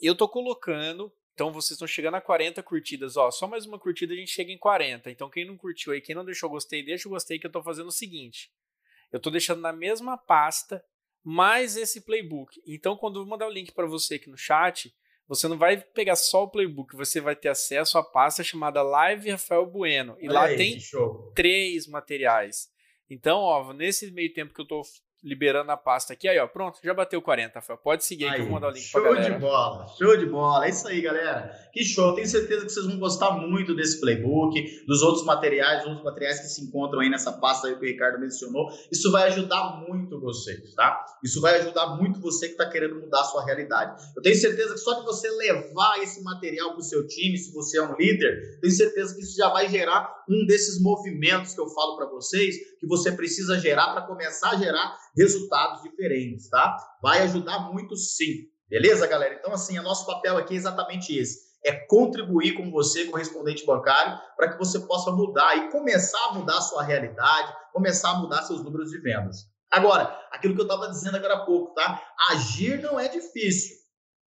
Eu 0.00 0.14
tô 0.14 0.28
colocando 0.28 1.12
então 1.38 1.52
vocês 1.52 1.76
estão 1.76 1.86
chegando 1.86 2.16
a 2.16 2.20
40 2.20 2.60
curtidas, 2.64 3.16
ó, 3.16 3.30
só 3.30 3.46
mais 3.46 3.64
uma 3.64 3.78
curtida 3.78 4.12
a 4.12 4.16
gente 4.16 4.32
chega 4.32 4.50
em 4.50 4.58
40. 4.58 5.08
Então 5.08 5.30
quem 5.30 5.44
não 5.44 5.56
curtiu 5.56 5.92
aí, 5.92 6.00
quem 6.00 6.12
não 6.12 6.24
deixou 6.24 6.50
gostei, 6.50 6.82
deixa 6.82 7.08
o 7.08 7.12
gostei 7.12 7.38
que 7.38 7.46
eu 7.46 7.48
estou 7.48 7.62
fazendo 7.62 7.86
o 7.86 7.92
seguinte. 7.92 8.50
Eu 9.12 9.18
estou 9.18 9.30
deixando 9.30 9.60
na 9.60 9.72
mesma 9.72 10.18
pasta 10.18 10.84
mais 11.28 11.76
esse 11.76 12.00
playbook. 12.00 12.58
Então 12.66 12.96
quando 12.96 13.20
eu 13.20 13.26
mandar 13.26 13.46
o 13.46 13.52
link 13.52 13.72
para 13.72 13.86
você 13.86 14.14
aqui 14.14 14.30
no 14.30 14.36
chat, 14.38 14.94
você 15.28 15.46
não 15.46 15.58
vai 15.58 15.76
pegar 15.76 16.16
só 16.16 16.44
o 16.44 16.50
playbook, 16.50 16.96
você 16.96 17.20
vai 17.20 17.36
ter 17.36 17.50
acesso 17.50 17.98
à 17.98 18.02
pasta 18.02 18.42
chamada 18.42 18.80
Live 18.80 19.30
Rafael 19.30 19.66
Bueno. 19.66 20.16
E 20.20 20.24
Olha 20.24 20.32
lá 20.32 20.44
aí, 20.46 20.56
tem 20.56 20.78
três 21.34 21.86
materiais. 21.86 22.70
Então, 23.10 23.40
ó, 23.40 23.74
nesse 23.74 24.10
meio 24.10 24.32
tempo 24.32 24.54
que 24.54 24.60
eu 24.60 24.64
estou 24.64 24.82
liberando 25.22 25.70
a 25.72 25.76
pasta 25.76 26.12
aqui. 26.12 26.28
Aí, 26.28 26.38
ó, 26.38 26.46
pronto, 26.46 26.78
já 26.82 26.94
bateu 26.94 27.20
40, 27.20 27.58
Rafael. 27.58 27.78
Pode 27.78 28.04
seguir 28.04 28.24
aí, 28.24 28.30
aí 28.30 28.36
que 28.36 28.42
eu 28.42 28.46
vou 28.46 28.54
mandar 28.54 28.68
o 28.68 28.70
link 28.70 28.82
show 28.82 29.00
pra 29.00 29.10
galera. 29.10 29.26
Show 29.26 29.34
de 29.34 29.40
bola, 29.40 29.86
show 29.98 30.16
de 30.16 30.26
bola. 30.26 30.66
É 30.66 30.70
isso 30.70 30.88
aí, 30.88 31.00
galera. 31.00 31.50
Que 31.72 31.84
show. 31.84 32.14
Tenho 32.14 32.26
certeza 32.26 32.64
que 32.64 32.72
vocês 32.72 32.86
vão 32.86 32.98
gostar 32.98 33.32
muito 33.32 33.74
desse 33.74 34.00
playbook, 34.00 34.84
dos 34.86 35.02
outros 35.02 35.24
materiais, 35.24 35.78
dos 35.78 35.88
outros 35.88 36.04
materiais 36.04 36.40
que 36.40 36.46
se 36.46 36.62
encontram 36.62 37.00
aí 37.00 37.08
nessa 37.08 37.32
pasta 37.32 37.68
aí 37.68 37.74
que 37.74 37.84
o 37.84 37.88
Ricardo 37.88 38.20
mencionou. 38.20 38.68
Isso 38.90 39.10
vai 39.10 39.28
ajudar 39.28 39.84
muito 39.88 40.20
vocês, 40.20 40.74
tá? 40.74 41.04
Isso 41.22 41.40
vai 41.40 41.60
ajudar 41.60 41.96
muito 41.96 42.20
você 42.20 42.46
que 42.46 42.52
está 42.52 42.68
querendo 42.68 43.00
mudar 43.00 43.20
a 43.20 43.24
sua 43.24 43.44
realidade. 43.44 44.00
Eu 44.16 44.22
tenho 44.22 44.36
certeza 44.36 44.74
que 44.74 44.80
só 44.80 44.94
de 44.94 45.04
você 45.04 45.28
levar 45.30 45.98
esse 46.02 46.22
material 46.22 46.70
para 46.70 46.80
o 46.80 46.82
seu 46.82 47.06
time, 47.06 47.36
se 47.36 47.52
você 47.52 47.78
é 47.78 47.82
um 47.82 47.96
líder, 47.96 48.60
tenho 48.60 48.72
certeza 48.72 49.14
que 49.14 49.22
isso 49.22 49.36
já 49.36 49.48
vai 49.48 49.68
gerar 49.68 50.18
um 50.28 50.46
desses 50.46 50.80
movimentos 50.80 51.54
que 51.54 51.60
eu 51.60 51.68
falo 51.68 51.96
para 51.96 52.06
vocês, 52.06 52.56
que 52.78 52.86
você 52.86 53.12
precisa 53.12 53.58
gerar 53.58 53.92
para 53.92 54.06
começar 54.06 54.50
a 54.50 54.56
gerar 54.56 54.96
resultados 55.16 55.82
diferentes, 55.82 56.48
tá? 56.48 56.76
Vai 57.02 57.22
ajudar 57.22 57.70
muito 57.72 57.96
sim. 57.96 58.48
Beleza, 58.68 59.06
galera? 59.06 59.34
Então, 59.34 59.52
assim, 59.52 59.78
o 59.78 59.82
nosso 59.82 60.06
papel 60.06 60.36
aqui 60.36 60.54
é 60.54 60.56
exatamente 60.56 61.16
esse. 61.16 61.48
É 61.64 61.72
contribuir 61.72 62.52
com 62.52 62.70
você, 62.70 63.06
correspondente 63.06 63.64
bancário, 63.64 64.18
para 64.36 64.52
que 64.52 64.58
você 64.58 64.80
possa 64.80 65.10
mudar 65.10 65.56
e 65.56 65.70
começar 65.70 66.22
a 66.28 66.34
mudar 66.34 66.58
a 66.58 66.62
sua 66.62 66.82
realidade, 66.82 67.52
começar 67.72 68.10
a 68.10 68.18
mudar 68.18 68.42
seus 68.42 68.62
números 68.62 68.90
de 68.90 69.00
vendas. 69.00 69.46
Agora, 69.70 70.16
aquilo 70.30 70.54
que 70.54 70.60
eu 70.60 70.66
estava 70.66 70.88
dizendo 70.88 71.16
agora 71.16 71.34
há 71.34 71.44
pouco, 71.44 71.74
tá? 71.74 72.00
Agir 72.30 72.80
não 72.80 72.98
é 72.98 73.08
difícil. 73.08 73.76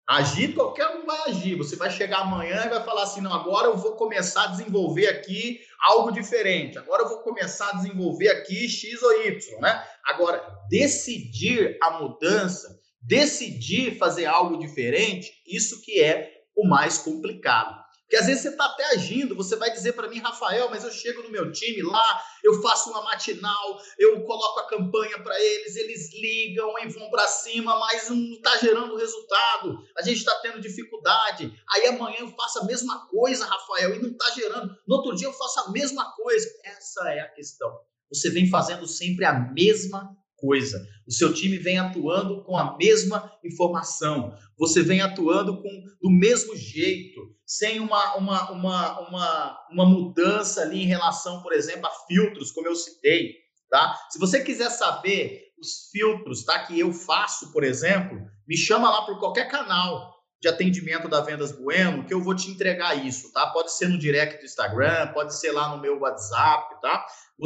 Agir, 0.10 0.56
qualquer 0.56 0.88
um 0.98 1.06
vai 1.06 1.30
agir. 1.30 1.56
Você 1.56 1.76
vai 1.76 1.91
chegar 1.91 2.22
amanhã 2.22 2.65
e 2.65 2.69
vai 2.69 2.84
falar 2.84 3.04
assim: 3.04 3.22
não, 3.22 3.32
agora 3.32 3.67
eu 3.67 3.78
vou 3.78 3.91
começar 3.91 4.45
a 4.45 4.48
desenvolver 4.48 5.06
aqui 5.06 5.62
algo 5.80 6.12
diferente. 6.12 6.80
Agora 6.80 7.04
eu 7.04 7.10
vou 7.10 7.19
começar 7.19 7.69
a 7.69 7.76
desenvolver 7.76 8.28
aqui 8.30 8.67
X 8.67 9.04
ou 9.04 9.24
Y, 9.24 9.62
né? 9.62 9.86
Agora, 10.04 10.43
decidir 10.67 11.78
a 11.84 12.00
mudança, 12.00 12.80
decidir 13.00 14.00
fazer 14.00 14.26
algo 14.26 14.58
diferente, 14.58 15.32
isso 15.45 15.80
que 15.84 16.02
é 16.02 16.32
o 16.58 16.67
mais 16.67 16.98
complicado. 16.98 17.80
Porque 18.10 18.17
às 18.17 18.26
vezes 18.26 18.41
você 18.41 18.50
está 18.50 18.65
até 18.65 18.86
agindo, 18.86 19.36
você 19.36 19.56
vai 19.56 19.72
dizer 19.72 19.93
para 19.93 20.08
mim, 20.08 20.17
Rafael, 20.17 20.67
mas 20.72 20.84
eu 20.84 20.91
chego 20.91 21.22
no 21.22 21.30
meu 21.30 21.52
time 21.52 21.84
lá, 21.84 22.24
eu 22.43 22.60
faço 22.60 22.89
uma 22.89 23.04
matinal, 23.04 23.80
eu 24.00 24.24
coloco 24.24 24.62
a 24.62 24.67
campanha 24.67 25.22
para 25.22 25.39
eles, 25.39 25.76
eles 25.76 26.12
ligam 26.15 26.74
e 26.80 26.88
vão 26.88 27.08
para 27.12 27.28
cima, 27.28 27.78
mas 27.78 28.10
não 28.10 28.17
está 28.34 28.58
gerando 28.58 28.95
resultado, 28.95 29.78
a 29.95 30.02
gente 30.02 30.17
está 30.17 30.34
tendo 30.41 30.60
dificuldade. 30.60 31.54
Aí 31.69 31.86
amanhã 31.86 32.17
eu 32.22 32.30
faço 32.30 32.58
a 32.58 32.65
mesma 32.65 33.08
coisa, 33.10 33.45
Rafael, 33.45 33.93
e 33.93 34.00
não 34.00 34.10
está 34.10 34.32
gerando. 34.32 34.76
No 34.88 34.95
outro 34.95 35.15
dia 35.15 35.28
eu 35.28 35.34
faço 35.34 35.60
a 35.60 35.72
mesma 35.72 36.12
coisa. 36.15 36.50
Essa 36.63 37.12
é 37.12 37.19
a 37.19 37.30
questão. 37.30 37.72
Você 38.12 38.32
vem 38.32 38.50
fazendo 38.50 38.88
sempre 38.88 39.24
a 39.24 39.34
mesma 39.34 40.17
coisa. 40.39 40.80
O 41.08 41.12
seu 41.12 41.34
time 41.34 41.58
vem 41.58 41.78
atuando 41.78 42.43
com 42.43 42.58
a 42.58 42.78
mesma 42.78 43.32
informação. 43.43 44.34
Você 44.58 44.82
vem 44.82 45.02
atuando 45.02 45.62
com 45.62 45.69
do 46.02 46.10
mesmo 46.10 46.56
jeito, 46.56 47.36
sem 47.45 47.80
uma, 47.80 48.15
uma, 48.15 48.52
uma, 48.52 48.99
uma, 49.08 49.67
uma 49.71 49.86
mudança 49.86 50.62
ali 50.62 50.84
em 50.84 50.88
relação, 50.88 51.41
por 51.41 51.54
exemplo, 51.54 51.88
a 51.88 51.91
filtros, 52.08 52.52
como 52.52 52.67
eu 52.67 52.75
citei. 52.75 53.36
Tá? 53.69 53.95
Se 54.10 54.17
você 54.17 54.43
quiser 54.43 54.69
saber 54.69 55.49
os 55.60 55.89
filtros 55.91 56.43
tá, 56.43 56.65
que 56.65 56.80
eu 56.80 56.91
faço, 56.91 57.52
por 57.52 57.63
exemplo, 57.63 58.19
me 58.47 58.58
chama 58.58 58.89
lá 58.89 59.04
por 59.04 59.19
qualquer 59.19 59.49
canal 59.49 60.18
de 60.41 60.47
atendimento 60.47 61.10
da 61.10 61.19
Vendas 61.19 61.52
Bueno, 61.52 62.06
que 62.06 62.13
eu 62.13 62.23
vou 62.23 62.34
te 62.34 62.49
entregar 62.49 63.06
isso, 63.06 63.32
tá? 63.34 63.47
Pode 63.47 63.73
ser 63.73 63.89
no 63.89 63.97
direct 63.97 64.39
do 64.39 64.45
Instagram, 64.45 65.12
pode 65.13 65.38
ser 65.38 65.52
lá 65.52 65.75
no 65.75 65.82
meu 65.82 65.99
WhatsApp, 65.99 66.80
tá? 66.82 67.06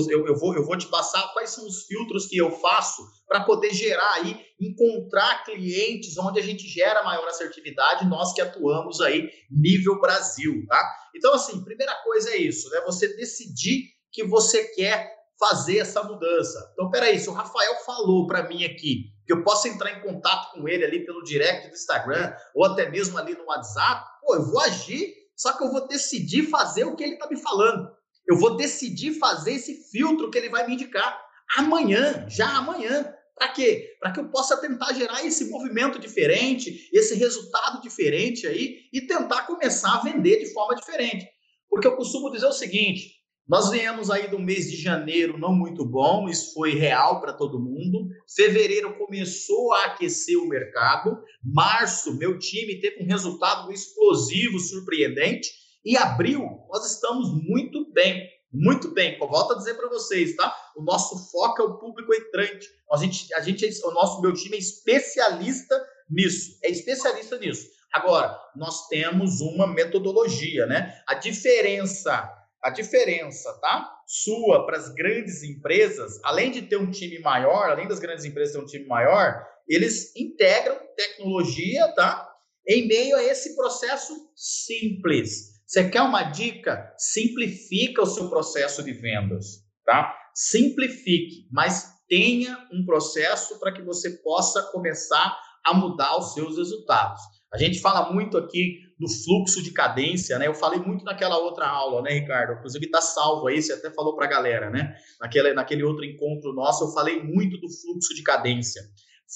Eu, 0.09 0.27
eu, 0.27 0.35
vou, 0.37 0.55
eu 0.55 0.63
vou 0.63 0.77
te 0.77 0.87
passar 0.87 1.33
quais 1.33 1.49
são 1.49 1.65
os 1.65 1.85
filtros 1.85 2.27
que 2.27 2.37
eu 2.37 2.51
faço 2.51 3.01
para 3.27 3.43
poder 3.43 3.73
gerar 3.73 4.13
aí, 4.13 4.39
encontrar 4.59 5.43
clientes 5.43 6.17
onde 6.17 6.39
a 6.39 6.43
gente 6.43 6.67
gera 6.67 7.03
maior 7.03 7.27
assertividade, 7.27 8.07
nós 8.07 8.31
que 8.33 8.41
atuamos 8.41 9.01
aí 9.01 9.29
nível 9.49 9.99
Brasil, 9.99 10.63
tá? 10.67 10.95
Então, 11.15 11.33
assim, 11.33 11.63
primeira 11.63 11.95
coisa 12.03 12.29
é 12.31 12.37
isso, 12.37 12.69
né? 12.69 12.81
Você 12.85 13.15
decidir 13.15 13.85
que 14.11 14.23
você 14.23 14.65
quer 14.75 15.11
fazer 15.39 15.79
essa 15.79 16.03
mudança. 16.03 16.71
Então, 16.73 16.91
peraí, 16.91 17.19
se 17.19 17.27
o 17.27 17.33
Rafael 17.33 17.75
falou 17.83 18.27
para 18.27 18.47
mim 18.47 18.63
aqui 18.63 19.12
que 19.25 19.33
eu 19.33 19.43
posso 19.43 19.67
entrar 19.67 19.91
em 19.91 20.01
contato 20.01 20.53
com 20.53 20.67
ele 20.67 20.83
ali 20.83 21.05
pelo 21.05 21.23
direct 21.23 21.69
do 21.69 21.73
Instagram 21.73 22.33
ou 22.53 22.65
até 22.65 22.89
mesmo 22.89 23.17
ali 23.17 23.33
no 23.33 23.45
WhatsApp, 23.45 24.05
pô, 24.21 24.35
eu 24.35 24.45
vou 24.45 24.59
agir, 24.61 25.13
só 25.35 25.53
que 25.53 25.63
eu 25.63 25.71
vou 25.71 25.87
decidir 25.87 26.49
fazer 26.49 26.85
o 26.85 26.95
que 26.95 27.03
ele 27.03 27.13
está 27.13 27.27
me 27.27 27.39
falando. 27.41 27.89
Eu 28.27 28.37
vou 28.37 28.55
decidir 28.55 29.13
fazer 29.19 29.53
esse 29.53 29.89
filtro 29.91 30.29
que 30.29 30.37
ele 30.37 30.49
vai 30.49 30.65
me 30.65 30.73
indicar 30.73 31.21
amanhã, 31.57 32.25
já 32.29 32.47
amanhã. 32.57 33.13
Para 33.35 33.49
quê? 33.49 33.95
Para 33.99 34.11
que 34.11 34.19
eu 34.19 34.29
possa 34.29 34.57
tentar 34.57 34.93
gerar 34.93 35.25
esse 35.25 35.49
movimento 35.49 35.99
diferente, 35.99 36.89
esse 36.93 37.15
resultado 37.15 37.81
diferente 37.81 38.45
aí 38.47 38.81
e 38.93 39.01
tentar 39.01 39.43
começar 39.47 39.95
a 39.95 40.01
vender 40.01 40.39
de 40.39 40.53
forma 40.53 40.75
diferente. 40.75 41.27
Porque 41.67 41.87
eu 41.87 41.95
costumo 41.95 42.31
dizer 42.31 42.45
o 42.45 42.53
seguinte: 42.53 43.11
nós 43.47 43.69
viemos 43.69 44.09
aí 44.09 44.29
do 44.29 44.39
mês 44.39 44.71
de 44.71 44.77
janeiro 44.77 45.37
não 45.37 45.53
muito 45.53 45.85
bom, 45.85 46.29
isso 46.29 46.53
foi 46.53 46.75
real 46.75 47.19
para 47.19 47.33
todo 47.33 47.59
mundo. 47.59 48.07
Fevereiro 48.33 48.97
começou 48.97 49.73
a 49.73 49.85
aquecer 49.85 50.37
o 50.37 50.47
mercado. 50.47 51.21
Março, 51.43 52.17
meu 52.17 52.39
time 52.39 52.79
teve 52.79 53.03
um 53.03 53.07
resultado 53.07 53.69
explosivo, 53.71 54.57
surpreendente. 54.59 55.51
E 55.83 55.97
abril, 55.97 56.41
nós 56.69 56.89
estamos 56.89 57.29
muito 57.45 57.91
bem, 57.91 58.29
muito 58.49 58.93
bem. 58.93 59.19
Volto 59.19 59.53
a 59.53 59.57
dizer 59.57 59.73
para 59.73 59.89
vocês, 59.89 60.37
tá? 60.37 60.55
O 60.77 60.81
nosso 60.81 61.29
foco 61.29 61.61
é 61.61 61.65
o 61.65 61.77
público 61.77 62.13
entrante. 62.13 62.65
A 62.89 62.95
gente, 62.95 63.33
a 63.33 63.41
gente, 63.41 63.65
o 63.83 63.91
nosso, 63.91 64.21
meu 64.21 64.31
time 64.33 64.55
é 64.55 64.59
especialista 64.59 65.75
nisso, 66.09 66.57
é 66.63 66.69
especialista 66.69 67.37
nisso. 67.37 67.67
Agora, 67.91 68.39
nós 68.55 68.87
temos 68.87 69.41
uma 69.41 69.67
metodologia, 69.67 70.65
né? 70.65 70.97
A 71.05 71.13
diferença 71.13 72.42
a 72.63 72.69
diferença, 72.69 73.53
tá? 73.59 73.91
Sua 74.07 74.65
para 74.65 74.77
as 74.77 74.93
grandes 74.93 75.43
empresas, 75.43 76.19
além 76.23 76.49
de 76.49 76.61
ter 76.61 76.77
um 76.77 76.89
time 76.89 77.19
maior, 77.19 77.69
além 77.69 77.87
das 77.87 77.99
grandes 77.99 78.23
empresas 78.23 78.53
ter 78.53 78.61
um 78.61 78.65
time 78.65 78.85
maior, 78.85 79.45
eles 79.67 80.15
integram 80.15 80.79
tecnologia, 80.95 81.87
tá? 81.93 82.29
Em 82.67 82.87
meio 82.87 83.17
a 83.17 83.23
esse 83.23 83.55
processo 83.55 84.13
simples. 84.35 85.61
Você 85.67 85.89
quer 85.89 86.01
uma 86.01 86.23
dica? 86.23 86.93
Simplifica 86.97 88.01
o 88.03 88.07
seu 88.07 88.29
processo 88.29 88.81
de 88.81 88.93
vendas, 88.93 89.63
tá? 89.85 90.15
Simplifique, 90.33 91.47
mas 91.51 91.93
tenha 92.07 92.57
um 92.71 92.85
processo 92.85 93.59
para 93.59 93.73
que 93.73 93.81
você 93.81 94.11
possa 94.23 94.61
começar 94.71 95.37
a 95.65 95.73
mudar 95.73 96.17
os 96.17 96.33
seus 96.33 96.57
resultados. 96.57 97.21
A 97.53 97.57
gente 97.57 97.79
fala 97.79 98.11
muito 98.11 98.35
aqui 98.35 98.79
do 98.99 99.07
fluxo 99.07 99.61
de 99.61 99.71
cadência, 99.71 100.39
né? 100.39 100.47
Eu 100.47 100.55
falei 100.55 100.79
muito 100.79 101.05
naquela 101.05 101.37
outra 101.37 101.67
aula, 101.67 102.01
né, 102.01 102.13
Ricardo? 102.13 102.53
Inclusive 102.53 102.89
tá 102.89 102.99
salvo 102.99 103.47
aí, 103.47 103.61
você 103.61 103.73
até 103.73 103.91
falou 103.91 104.15
para 104.15 104.25
a 104.25 104.29
galera, 104.29 104.71
né? 104.71 104.95
Naquele, 105.21 105.53
naquele 105.53 105.83
outro 105.83 106.03
encontro 106.03 106.51
nosso, 106.53 106.85
eu 106.85 106.93
falei 106.93 107.21
muito 107.21 107.59
do 107.59 107.69
fluxo 107.69 108.15
de 108.15 108.23
cadência. 108.23 108.81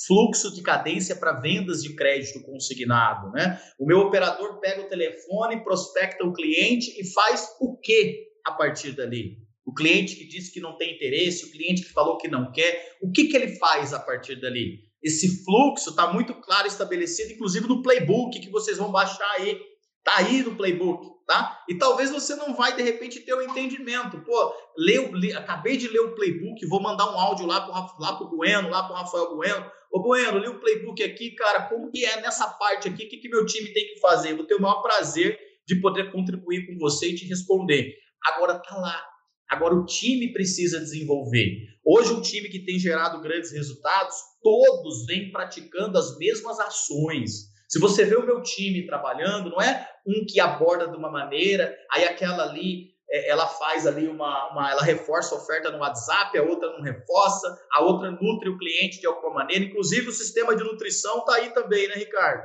Fluxo 0.08 0.53
de 0.53 0.63
cadência 0.63 1.15
para 1.15 1.39
vendas 1.39 1.84
de 1.84 1.95
crédito 1.95 2.41
consignado, 2.41 3.32
né? 3.32 3.62
O 3.80 3.86
meu 3.86 3.99
operador 3.99 4.60
pega 4.60 4.82
o 4.82 4.89
telefone, 4.89 5.63
prospecta 5.63 6.23
o 6.23 6.34
cliente 6.34 6.99
e 6.99 7.06
faz 7.13 7.47
o 7.60 7.77
quê 7.77 8.30
a 8.45 8.51
partir 8.51 8.93
dali? 8.93 9.38
O 9.63 9.73
cliente 9.73 10.15
que 10.15 10.25
disse 10.25 10.51
que 10.51 10.60
não 10.60 10.75
tem 10.75 10.95
interesse, 10.95 11.45
o 11.45 11.51
cliente 11.51 11.84
que 11.84 11.91
falou 11.91 12.17
que 12.17 12.27
não 12.27 12.51
quer, 12.51 12.95
o 13.01 13.12
que, 13.12 13.25
que 13.25 13.36
ele 13.36 13.58
faz 13.58 13.93
a 13.93 13.99
partir 13.99 14.39
dali? 14.39 14.87
Esse 15.04 15.44
fluxo 15.44 15.92
está 15.92 16.12
muito 16.12 16.34
claro 16.36 16.68
estabelecido, 16.68 17.34
inclusive 17.34 17.68
no 17.68 17.82
playbook 17.82 18.40
que 18.40 18.50
vocês 18.50 18.78
vão 18.78 18.92
baixar 18.92 19.30
aí. 19.38 19.60
Tá 20.04 20.20
aí 20.20 20.42
no 20.42 20.56
playbook, 20.56 21.06
tá? 21.28 21.64
E 21.68 21.76
talvez 21.78 22.10
você 22.10 22.36
não 22.36 22.56
vai 22.56 22.76
de 22.76 22.82
repente 22.82 23.20
ter 23.20 23.34
o 23.34 23.40
um 23.40 23.42
entendimento. 23.42 24.24
Pô, 24.24 24.54
leu, 24.78 25.12
acabei 25.38 25.76
de 25.76 25.90
ler 25.90 26.00
o 26.00 26.16
playbook, 26.16 26.66
vou 26.68 26.82
mandar 26.82 27.12
um 27.14 27.20
áudio 27.20 27.46
lá 27.46 27.62
pro 27.62 27.74
lá 28.02 28.16
pro 28.16 28.30
Bueno, 28.30 28.70
lá 28.70 28.84
pro 28.84 28.96
Rafael 28.96 29.36
Bueno. 29.36 29.70
Ô 29.92 30.02
Bueno, 30.02 30.40
li 30.40 30.48
o 30.48 30.60
playbook 30.60 31.04
aqui, 31.04 31.32
cara, 31.32 31.64
como 31.68 31.92
que 31.92 32.06
é 32.06 32.22
nessa 32.22 32.48
parte 32.48 32.88
aqui? 32.88 33.06
O 33.06 33.10
que, 33.10 33.18
que 33.18 33.30
meu 33.30 33.46
time 33.46 33.74
tem 33.74 33.88
que 33.88 34.00
fazer? 34.00 34.36
vou 34.36 34.46
ter 34.46 34.56
o 34.56 34.62
maior 34.62 34.82
prazer 34.82 35.38
de 35.66 35.82
poder 35.82 36.12
contribuir 36.12 36.66
com 36.66 36.78
você 36.78 37.10
e 37.10 37.16
te 37.16 37.26
responder. 37.26 37.94
Agora 38.26 38.58
tá 38.60 38.76
lá. 38.78 39.16
Agora 39.50 39.76
o 39.76 39.86
time 39.86 40.34
precisa 40.34 40.80
desenvolver. 40.80 41.68
Hoje 41.86 42.14
um 42.14 42.22
time 42.22 42.50
que 42.50 42.66
tem 42.66 42.78
gerado 42.78 43.22
grandes 43.22 43.52
resultados, 43.52 44.16
todos 44.42 45.06
vêm 45.06 45.32
praticando 45.32 45.98
as 45.98 46.18
mesmas 46.18 46.60
ações. 46.60 47.48
Se 47.70 47.80
você 47.80 48.06
vê 48.06 48.16
o 48.16 48.26
meu 48.26 48.42
time 48.42 48.86
trabalhando, 48.86 49.50
não 49.50 49.62
é 49.62 49.88
um 50.06 50.26
que 50.28 50.40
aborda 50.40 50.88
de 50.88 50.98
uma 50.98 51.12
maneira, 51.12 51.76
aí 51.92 52.06
aquela 52.06 52.44
ali 52.44 52.98
é, 53.10 53.30
ela 53.30 53.48
faz 53.48 53.88
ali 53.88 54.08
uma, 54.08 54.52
uma, 54.52 54.72
ela 54.72 54.82
reforça 54.82 55.34
a 55.34 55.38
oferta 55.38 55.72
no 55.72 55.80
WhatsApp, 55.80 56.38
a 56.38 56.44
outra 56.44 56.72
não 56.74 56.82
reforça, 56.82 57.48
a 57.72 57.82
outra 57.82 58.12
nutre 58.12 58.50
o 58.50 58.58
cliente 58.58 59.00
de 59.00 59.08
alguma 59.08 59.34
maneira. 59.34 59.64
Inclusive 59.64 60.10
o 60.10 60.14
sistema 60.14 60.56
de 60.56 60.64
nutrição 60.64 61.20
está 61.20 61.36
aí 61.36 61.50
também, 61.52 61.88
né, 61.88 61.96
Ricardo? 61.96 62.44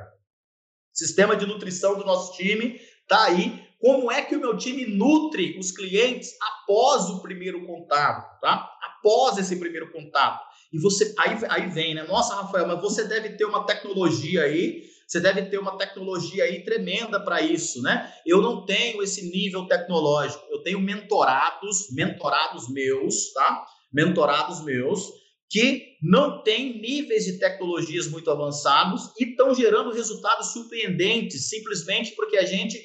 Sistema 0.93 1.35
de 1.35 1.45
nutrição 1.45 1.97
do 1.97 2.05
nosso 2.05 2.33
time 2.37 2.79
está 3.01 3.25
aí. 3.25 3.62
Como 3.83 4.09
é 4.09 4.21
que 4.21 4.33
o 4.33 4.39
meu 4.39 4.55
time 4.55 4.85
nutre 4.85 5.59
os 5.59 5.69
clientes 5.73 6.31
após 6.41 7.09
o 7.09 7.21
primeiro 7.21 7.65
contato, 7.65 8.39
tá? 8.39 8.71
Após 8.81 9.37
esse 9.37 9.57
primeiro 9.57 9.91
contato. 9.91 10.41
E 10.71 10.79
você 10.79 11.13
aí, 11.19 11.37
aí 11.49 11.69
vem, 11.69 11.93
né? 11.93 12.03
Nossa, 12.03 12.33
Rafael, 12.33 12.65
mas 12.65 12.79
você 12.79 13.03
deve 13.03 13.31
ter 13.35 13.43
uma 13.43 13.65
tecnologia 13.65 14.43
aí 14.43 14.83
você 15.05 15.19
deve 15.19 15.43
ter 15.43 15.59
uma 15.59 15.77
tecnologia 15.77 16.45
aí 16.45 16.63
tremenda 16.63 17.19
para 17.19 17.39
isso, 17.41 17.83
né? 17.83 18.11
Eu 18.25 18.41
não 18.41 18.65
tenho 18.65 19.03
esse 19.03 19.29
nível 19.29 19.67
tecnológico. 19.67 20.43
Eu 20.49 20.63
tenho 20.63 20.79
mentorados, 20.79 21.91
mentorados 21.91 22.67
meus, 22.69 23.31
tá? 23.33 23.65
Mentorados 23.93 24.63
meus 24.63 25.11
que 25.51 25.97
não 26.01 26.41
têm 26.41 26.81
níveis 26.81 27.25
de 27.25 27.37
tecnologias 27.37 28.07
muito 28.07 28.31
avançados 28.31 29.11
e 29.19 29.25
estão 29.25 29.53
gerando 29.53 29.91
resultados 29.91 30.51
surpreendentes, 30.51 31.47
simplesmente 31.47 32.15
porque 32.15 32.37
a 32.37 32.45
gente 32.45 32.75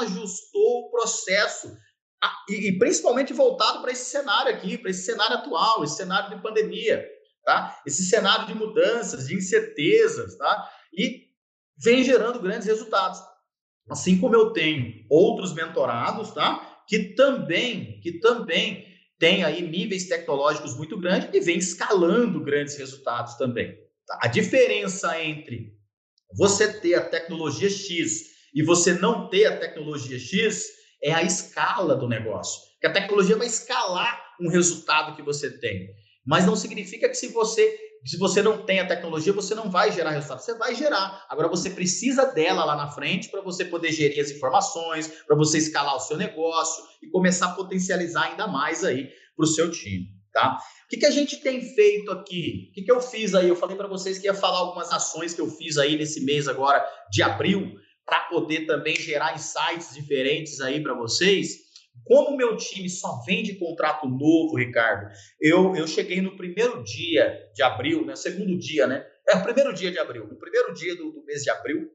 ajustou 0.00 0.86
o 0.86 0.90
processo 0.90 1.76
e, 2.48 2.68
e 2.68 2.78
principalmente 2.78 3.32
voltado 3.32 3.80
para 3.80 3.92
esse 3.92 4.10
cenário 4.10 4.52
aqui, 4.52 4.76
para 4.76 4.90
esse 4.90 5.04
cenário 5.04 5.36
atual, 5.36 5.82
esse 5.82 5.96
cenário 5.96 6.36
de 6.36 6.42
pandemia, 6.42 7.06
tá? 7.44 7.80
Esse 7.86 8.04
cenário 8.04 8.46
de 8.46 8.54
mudanças, 8.54 9.28
de 9.28 9.34
incertezas, 9.34 10.36
tá? 10.36 10.70
E 10.92 11.28
vem 11.82 12.04
gerando 12.04 12.40
grandes 12.40 12.66
resultados. 12.66 13.20
Assim 13.88 14.18
como 14.18 14.34
eu 14.34 14.52
tenho 14.52 15.04
outros 15.08 15.54
mentorados, 15.54 16.30
tá? 16.32 16.84
Que 16.86 17.14
também, 17.14 18.00
que 18.00 18.20
também 18.20 18.86
tem 19.18 19.44
aí 19.44 19.62
níveis 19.62 20.08
tecnológicos 20.08 20.76
muito 20.76 20.98
grandes 20.98 21.30
e 21.32 21.40
vem 21.40 21.58
escalando 21.58 22.42
grandes 22.42 22.76
resultados 22.76 23.34
também. 23.34 23.76
Tá? 24.06 24.18
A 24.22 24.28
diferença 24.28 25.20
entre 25.22 25.78
você 26.36 26.80
ter 26.80 26.94
a 26.94 27.08
tecnologia 27.08 27.68
X 27.68 28.30
e 28.54 28.62
você 28.62 28.94
não 28.94 29.28
ter 29.28 29.46
a 29.46 29.56
tecnologia 29.58 30.18
X 30.18 30.66
é 31.02 31.12
a 31.12 31.22
escala 31.22 31.96
do 31.96 32.08
negócio. 32.08 32.60
Que 32.80 32.86
a 32.86 32.92
tecnologia 32.92 33.36
vai 33.36 33.46
escalar 33.46 34.20
um 34.40 34.48
resultado 34.48 35.14
que 35.14 35.22
você 35.22 35.50
tem. 35.58 35.88
Mas 36.26 36.46
não 36.46 36.56
significa 36.56 37.08
que 37.08 37.14
se 37.14 37.28
você 37.28 37.78
se 38.04 38.16
você 38.16 38.40
não 38.40 38.64
tem 38.64 38.80
a 38.80 38.86
tecnologia, 38.86 39.30
você 39.30 39.54
não 39.54 39.70
vai 39.70 39.92
gerar 39.92 40.10
resultado. 40.10 40.40
Você 40.40 40.54
vai 40.54 40.74
gerar. 40.74 41.26
Agora 41.28 41.48
você 41.48 41.68
precisa 41.68 42.24
dela 42.24 42.64
lá 42.64 42.74
na 42.74 42.88
frente 42.88 43.28
para 43.28 43.42
você 43.42 43.64
poder 43.64 43.92
gerir 43.92 44.20
as 44.20 44.30
informações, 44.30 45.08
para 45.26 45.36
você 45.36 45.58
escalar 45.58 45.96
o 45.96 46.00
seu 46.00 46.16
negócio 46.16 46.82
e 47.02 47.10
começar 47.10 47.46
a 47.46 47.54
potencializar 47.54 48.30
ainda 48.30 48.46
mais 48.46 48.84
aí 48.84 49.10
para 49.36 49.44
o 49.44 49.46
seu 49.46 49.70
time. 49.70 50.06
Tá? 50.32 50.58
O 50.84 50.88
que, 50.88 50.96
que 50.96 51.06
a 51.06 51.10
gente 51.10 51.42
tem 51.42 51.60
feito 51.60 52.10
aqui? 52.10 52.70
O 52.70 52.74
que, 52.74 52.82
que 52.82 52.92
eu 52.92 53.00
fiz 53.00 53.34
aí? 53.34 53.48
Eu 53.48 53.56
falei 53.56 53.76
para 53.76 53.88
vocês 53.88 54.18
que 54.18 54.26
ia 54.26 54.34
falar 54.34 54.58
algumas 54.58 54.90
ações 54.92 55.34
que 55.34 55.40
eu 55.40 55.48
fiz 55.48 55.76
aí 55.76 55.96
nesse 55.96 56.24
mês 56.24 56.48
agora 56.48 56.82
de 57.10 57.22
abril 57.22 57.74
para 58.10 58.22
poder 58.22 58.66
também 58.66 58.96
gerar 58.96 59.36
insights 59.36 59.94
diferentes 59.94 60.60
aí 60.60 60.82
para 60.82 60.94
vocês. 60.94 61.70
Como 62.04 62.30
o 62.30 62.36
meu 62.36 62.56
time 62.56 62.90
só 62.90 63.22
vende 63.24 63.54
contrato 63.54 64.08
novo, 64.08 64.56
Ricardo, 64.56 65.12
eu, 65.40 65.76
eu 65.76 65.86
cheguei 65.86 66.20
no 66.20 66.36
primeiro 66.36 66.82
dia 66.82 67.38
de 67.54 67.62
abril, 67.62 68.04
né? 68.04 68.16
Segundo 68.16 68.58
dia, 68.58 68.88
né? 68.88 69.06
É 69.28 69.36
o 69.36 69.42
primeiro 69.44 69.72
dia 69.72 69.92
de 69.92 69.98
abril, 69.98 70.26
no 70.26 70.36
primeiro 70.36 70.74
dia 70.74 70.96
do, 70.96 71.12
do 71.12 71.24
mês 71.24 71.42
de 71.42 71.50
abril, 71.50 71.88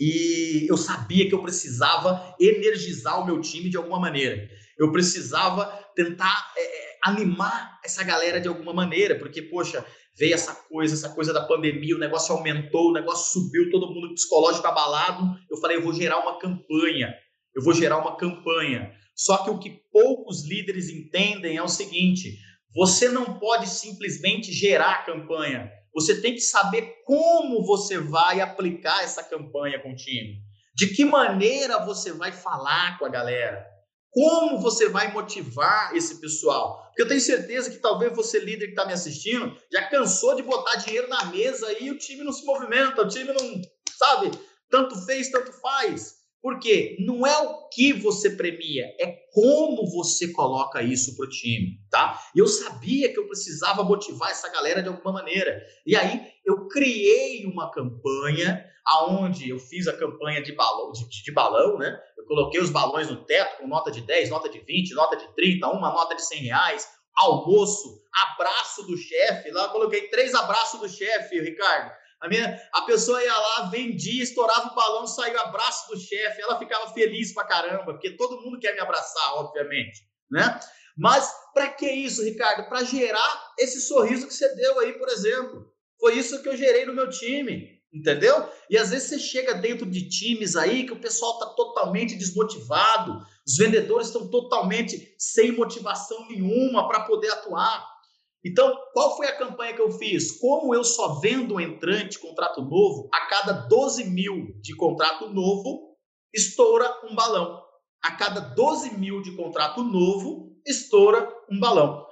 e 0.00 0.66
eu 0.70 0.76
sabia 0.76 1.28
que 1.28 1.34
eu 1.34 1.42
precisava 1.42 2.34
energizar 2.40 3.20
o 3.20 3.26
meu 3.26 3.40
time 3.40 3.68
de 3.68 3.76
alguma 3.76 4.00
maneira. 4.00 4.48
Eu 4.78 4.90
precisava 4.90 5.66
tentar 5.94 6.52
é, 6.56 6.60
é 6.60 6.98
animar 7.04 7.78
essa 7.84 8.02
galera 8.04 8.40
de 8.40 8.48
alguma 8.48 8.72
maneira, 8.72 9.18
porque, 9.18 9.42
poxa, 9.42 9.84
veio 10.18 10.34
essa 10.34 10.54
coisa, 10.54 10.94
essa 10.94 11.14
coisa 11.14 11.32
da 11.32 11.46
pandemia, 11.46 11.94
o 11.94 12.00
negócio 12.00 12.34
aumentou, 12.34 12.90
o 12.90 12.92
negócio 12.92 13.32
subiu, 13.32 13.70
todo 13.70 13.92
mundo 13.92 14.14
psicológico 14.14 14.66
abalado. 14.66 15.36
Eu 15.50 15.56
falei, 15.58 15.76
eu 15.76 15.82
vou 15.82 15.92
gerar 15.92 16.18
uma 16.20 16.38
campanha, 16.38 17.14
eu 17.54 17.62
vou 17.62 17.74
gerar 17.74 17.98
uma 17.98 18.16
campanha. 18.16 18.92
Só 19.14 19.38
que 19.44 19.50
o 19.50 19.58
que 19.58 19.70
poucos 19.92 20.46
líderes 20.46 20.88
entendem 20.90 21.56
é 21.56 21.62
o 21.62 21.68
seguinte: 21.68 22.38
você 22.74 23.08
não 23.08 23.38
pode 23.38 23.68
simplesmente 23.68 24.52
gerar 24.52 24.90
a 24.90 25.02
campanha. 25.02 25.70
Você 25.94 26.20
tem 26.20 26.34
que 26.34 26.40
saber 26.40 27.02
como 27.06 27.64
você 27.64 27.98
vai 27.98 28.40
aplicar 28.40 29.02
essa 29.02 29.24
campanha 29.24 29.78
com 29.80 29.92
o 29.92 29.96
time. 29.96 30.42
De 30.74 30.88
que 30.88 31.06
maneira 31.06 31.82
você 31.86 32.12
vai 32.12 32.32
falar 32.32 32.98
com 32.98 33.06
a 33.06 33.08
galera? 33.08 33.75
Como 34.16 34.58
você 34.58 34.88
vai 34.88 35.12
motivar 35.12 35.94
esse 35.94 36.18
pessoal? 36.18 36.86
Porque 36.86 37.02
eu 37.02 37.08
tenho 37.08 37.20
certeza 37.20 37.70
que 37.70 37.76
talvez 37.76 38.16
você, 38.16 38.38
líder 38.38 38.68
que 38.68 38.72
está 38.72 38.86
me 38.86 38.94
assistindo, 38.94 39.54
já 39.70 39.90
cansou 39.90 40.34
de 40.34 40.42
botar 40.42 40.76
dinheiro 40.76 41.06
na 41.06 41.26
mesa 41.26 41.70
e 41.78 41.90
o 41.90 41.98
time 41.98 42.24
não 42.24 42.32
se 42.32 42.42
movimenta, 42.46 43.02
o 43.02 43.08
time 43.08 43.30
não, 43.34 43.60
sabe, 43.94 44.30
tanto 44.70 44.98
fez, 45.04 45.30
tanto 45.30 45.52
faz. 45.60 46.14
Porque 46.40 46.96
não 47.00 47.26
é 47.26 47.36
o 47.40 47.68
que 47.68 47.92
você 47.92 48.30
premia, 48.30 48.86
é 48.98 49.18
como 49.34 49.86
você 49.90 50.28
coloca 50.28 50.80
isso 50.80 51.14
para 51.14 51.26
o 51.26 51.28
time, 51.28 51.78
tá? 51.90 52.18
Eu 52.34 52.46
sabia 52.46 53.12
que 53.12 53.18
eu 53.18 53.26
precisava 53.26 53.84
motivar 53.84 54.30
essa 54.30 54.50
galera 54.50 54.82
de 54.82 54.88
alguma 54.88 55.12
maneira. 55.12 55.60
E 55.84 55.94
aí 55.94 56.26
eu 56.42 56.68
criei 56.68 57.44
uma 57.44 57.70
campanha 57.70 58.64
aonde 58.86 59.50
eu 59.50 59.58
fiz 59.58 59.88
a 59.88 59.96
campanha 59.96 60.42
de 60.42 60.52
balão, 60.52 60.92
de, 60.92 61.08
de, 61.08 61.32
balão, 61.32 61.76
né? 61.76 62.00
Eu 62.16 62.24
coloquei 62.24 62.60
os 62.60 62.70
balões 62.70 63.08
no 63.08 63.24
teto 63.24 63.58
com 63.58 63.66
nota 63.66 63.90
de 63.90 64.00
10, 64.00 64.30
nota 64.30 64.48
de 64.48 64.60
20, 64.60 64.94
nota 64.94 65.16
de 65.16 65.34
30, 65.34 65.66
uma 65.68 65.90
nota 65.90 66.14
de 66.14 66.24
100 66.24 66.42
reais, 66.42 66.88
almoço, 67.16 68.00
abraço 68.14 68.86
do 68.86 68.96
chefe. 68.96 69.50
Lá 69.50 69.68
coloquei 69.68 70.08
três 70.08 70.34
abraços 70.34 70.78
do 70.78 70.88
chefe, 70.88 71.40
Ricardo. 71.40 71.92
A, 72.20 72.28
minha, 72.28 72.60
a 72.72 72.82
pessoa 72.82 73.22
ia 73.22 73.36
lá, 73.36 73.68
vendia, 73.70 74.22
estourava 74.22 74.68
o 74.68 74.74
balão, 74.74 75.06
saiu 75.06 75.38
abraço 75.40 75.88
do 75.88 76.00
chefe, 76.00 76.40
ela 76.40 76.58
ficava 76.58 76.92
feliz 76.94 77.34
pra 77.34 77.44
caramba, 77.44 77.92
porque 77.92 78.16
todo 78.16 78.40
mundo 78.40 78.58
quer 78.58 78.72
me 78.72 78.80
abraçar, 78.80 79.34
obviamente, 79.34 80.00
né? 80.30 80.58
Mas 80.96 81.30
para 81.52 81.68
que 81.68 81.90
isso, 81.90 82.24
Ricardo? 82.24 82.68
Para 82.68 82.84
gerar 82.84 83.52
esse 83.58 83.80
sorriso 83.82 84.26
que 84.26 84.32
você 84.32 84.54
deu 84.54 84.78
aí, 84.80 84.94
por 84.94 85.08
exemplo. 85.08 85.70
Foi 86.00 86.14
isso 86.14 86.42
que 86.42 86.48
eu 86.48 86.56
gerei 86.56 86.86
no 86.86 86.94
meu 86.94 87.10
time, 87.10 87.75
entendeu? 87.92 88.48
E 88.68 88.76
às 88.76 88.90
vezes 88.90 89.08
você 89.08 89.18
chega 89.18 89.54
dentro 89.54 89.86
de 89.86 90.08
times 90.08 90.56
aí 90.56 90.84
que 90.84 90.92
o 90.92 91.00
pessoal 91.00 91.34
está 91.34 91.46
totalmente 91.46 92.16
desmotivado, 92.16 93.24
os 93.46 93.56
vendedores 93.56 94.08
estão 94.08 94.28
totalmente 94.28 95.14
sem 95.18 95.52
motivação 95.52 96.26
nenhuma 96.28 96.88
para 96.88 97.00
poder 97.00 97.30
atuar. 97.30 97.96
Então, 98.44 98.76
qual 98.92 99.16
foi 99.16 99.26
a 99.26 99.36
campanha 99.36 99.74
que 99.74 99.80
eu 99.80 99.90
fiz? 99.90 100.38
Como 100.38 100.72
eu 100.74 100.84
só 100.84 101.18
vendo 101.18 101.54
um 101.54 101.60
entrante, 101.60 102.18
contrato 102.18 102.62
novo, 102.62 103.08
a 103.12 103.26
cada 103.26 103.52
12 103.52 104.04
mil 104.04 104.56
de 104.60 104.74
contrato 104.76 105.28
novo, 105.28 105.96
estoura 106.32 106.88
um 107.10 107.14
balão. 107.14 107.60
A 108.04 108.12
cada 108.12 108.40
12 108.40 108.96
mil 108.98 109.20
de 109.20 109.32
contrato 109.32 109.82
novo, 109.82 110.56
estoura 110.64 111.28
um 111.50 111.58
balão. 111.58 112.06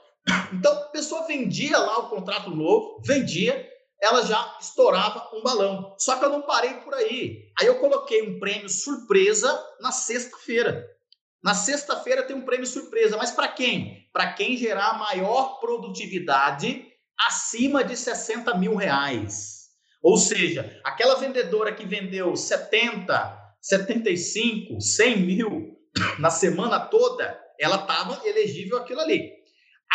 Então, 0.53 0.73
a 0.73 0.89
pessoa 0.89 1.27
vendia 1.27 1.79
lá 1.79 1.99
o 1.99 2.09
contrato 2.09 2.51
novo, 2.51 3.01
vendia, 3.05 3.69
ela 4.05 4.23
já 4.23 4.57
estourava 4.61 5.31
um 5.33 5.43
balão. 5.43 5.95
Só 5.99 6.17
que 6.17 6.25
eu 6.27 6.29
não 6.29 6.43
parei 6.43 6.75
por 6.75 6.93
aí. 6.93 7.51
Aí 7.59 7.67
eu 7.67 7.81
coloquei 7.81 8.21
um 8.23 8.39
prêmio 8.39 8.69
surpresa 8.69 9.59
na 9.81 9.91
sexta-feira. 9.91 10.87
Na 11.43 11.55
sexta-feira 11.55 12.23
tem 12.23 12.37
um 12.37 12.45
prêmio 12.45 12.67
surpresa, 12.67 13.17
mas 13.17 13.31
para 13.31 13.49
quem? 13.49 14.07
Para 14.13 14.35
quem 14.35 14.59
gerar 14.59 14.99
maior 14.99 15.59
produtividade 15.59 16.87
acima 17.19 17.83
de 17.83 17.97
60 17.97 18.55
mil 18.59 18.77
reais. 18.77 19.71
Ou 20.03 20.19
seja, 20.19 20.81
aquela 20.85 21.15
vendedora 21.15 21.75
que 21.75 21.87
vendeu 21.87 22.37
70, 22.37 23.55
75, 23.61 24.81
100 24.81 25.17
mil 25.19 25.79
na 26.19 26.29
semana 26.29 26.79
toda, 26.79 27.41
ela 27.59 27.77
estava 27.77 28.21
elegível 28.29 28.77
aquilo 28.77 29.01
ali. 29.01 29.33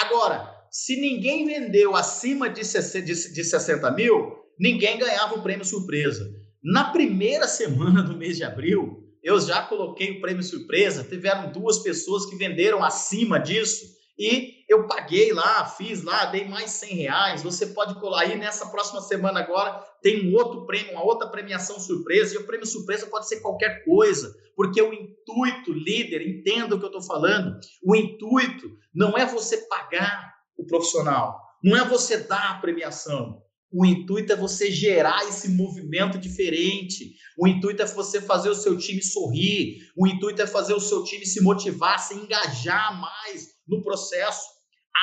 Agora, 0.02 0.59
se 0.72 1.00
ninguém 1.00 1.46
vendeu 1.46 1.96
acima 1.96 2.50
de 2.50 2.64
60 2.66 3.92
mil, 3.92 4.36
ninguém 4.60 4.98
ganhava 4.98 5.36
o 5.36 5.44
prêmio 5.44 5.66
surpresa. 5.66 6.30
Na 6.64 6.92
primeira 6.92 7.48
semana 7.48 8.02
do 8.02 8.18
mês 8.18 8.38
de 8.38 8.44
abril, 8.44 9.04
eu 9.24 9.40
já 9.40 9.62
coloquei 9.64 10.12
o 10.12 10.22
prêmio 10.22 10.44
surpresa, 10.44 11.04
tiveram 11.04 11.52
duas 11.52 11.80
pessoas 11.80 12.26
que 12.26 12.36
venderam 12.36 12.84
acima 12.84 13.40
disso 13.40 14.00
e 14.18 14.66
eu 14.68 14.86
paguei 14.86 15.32
lá, 15.32 15.66
fiz 15.66 16.04
lá, 16.04 16.26
dei 16.26 16.46
mais 16.46 16.72
100 16.72 16.96
reais. 16.96 17.44
Você 17.44 17.68
pode 17.68 17.98
colar 18.02 18.24
aí 18.24 18.38
nessa 18.38 18.66
próxima 18.68 19.00
semana 19.00 19.40
agora, 19.40 19.82
tem 20.02 20.30
um 20.30 20.36
outro 20.36 20.66
prêmio, 20.66 20.92
uma 20.92 21.06
outra 21.06 21.30
premiação 21.30 21.80
surpresa, 21.80 22.36
e 22.36 22.38
o 22.38 22.46
prêmio 22.46 22.66
surpresa 22.66 23.08
pode 23.08 23.30
ser 23.30 23.40
qualquer 23.40 23.86
coisa, 23.86 24.36
porque 24.58 24.82
o 24.82 24.94
intuito, 24.94 25.72
líder, 25.72 26.22
entenda 26.28 26.76
o 26.76 26.80
que 26.80 26.84
eu 26.84 26.90
estou 26.90 27.02
falando, 27.02 27.58
o 27.82 27.96
intuito 27.96 28.70
não 28.94 29.18
é 29.18 29.26
você 29.26 29.58
pagar 29.70 30.39
o 30.60 30.66
profissional, 30.66 31.40
não 31.64 31.76
é 31.76 31.88
você 31.88 32.18
dar 32.18 32.52
a 32.52 32.60
premiação, 32.60 33.42
o 33.72 33.86
intuito 33.86 34.34
é 34.34 34.36
você 34.36 34.72
gerar 34.72 35.28
esse 35.28 35.50
movimento 35.50 36.18
diferente. 36.18 37.14
O 37.38 37.48
intuito 37.48 37.84
é 37.84 37.86
você 37.86 38.20
fazer 38.20 38.50
o 38.50 38.56
seu 38.56 38.76
time 38.76 39.02
sorrir. 39.02 39.78
O 39.96 40.08
intuito 40.08 40.42
é 40.42 40.48
fazer 40.48 40.74
o 40.74 40.80
seu 40.80 41.04
time 41.04 41.24
se 41.24 41.42
motivar, 41.42 42.00
se 42.00 42.16
engajar 42.16 43.00
mais 43.00 43.50
no 43.68 43.84
processo. 43.84 44.42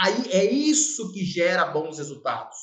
Aí 0.00 0.32
é 0.32 0.52
isso 0.52 1.12
que 1.12 1.24
gera 1.24 1.66
bons 1.66 1.98
resultados. 1.98 2.56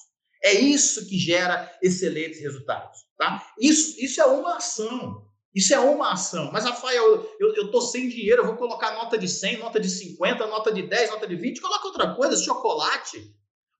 É 0.43 0.53
isso 0.53 1.07
que 1.07 1.17
gera 1.17 1.71
excelentes 1.81 2.41
resultados, 2.41 2.99
tá? 3.17 3.41
Isso, 3.57 3.95
isso 3.97 4.19
é 4.19 4.25
uma 4.25 4.57
ação. 4.57 5.22
Isso 5.53 5.73
é 5.73 5.79
uma 5.79 6.13
ação. 6.13 6.49
Mas, 6.51 6.65
Rafael, 6.65 7.27
eu, 7.39 7.69
tô 7.69 7.79
sem 7.79 8.09
dinheiro, 8.09 8.41
eu 8.41 8.47
vou 8.47 8.55
colocar 8.55 8.91
nota 8.95 9.17
de 9.17 9.27
100, 9.27 9.57
nota 9.57 9.79
de 9.79 9.89
50, 9.89 10.47
nota 10.47 10.71
de 10.71 10.81
10, 10.81 11.11
nota 11.11 11.27
de 11.27 11.35
20, 11.35 11.61
coloca 11.61 11.87
outra 11.87 12.15
coisa, 12.15 12.43
chocolate, 12.43 13.31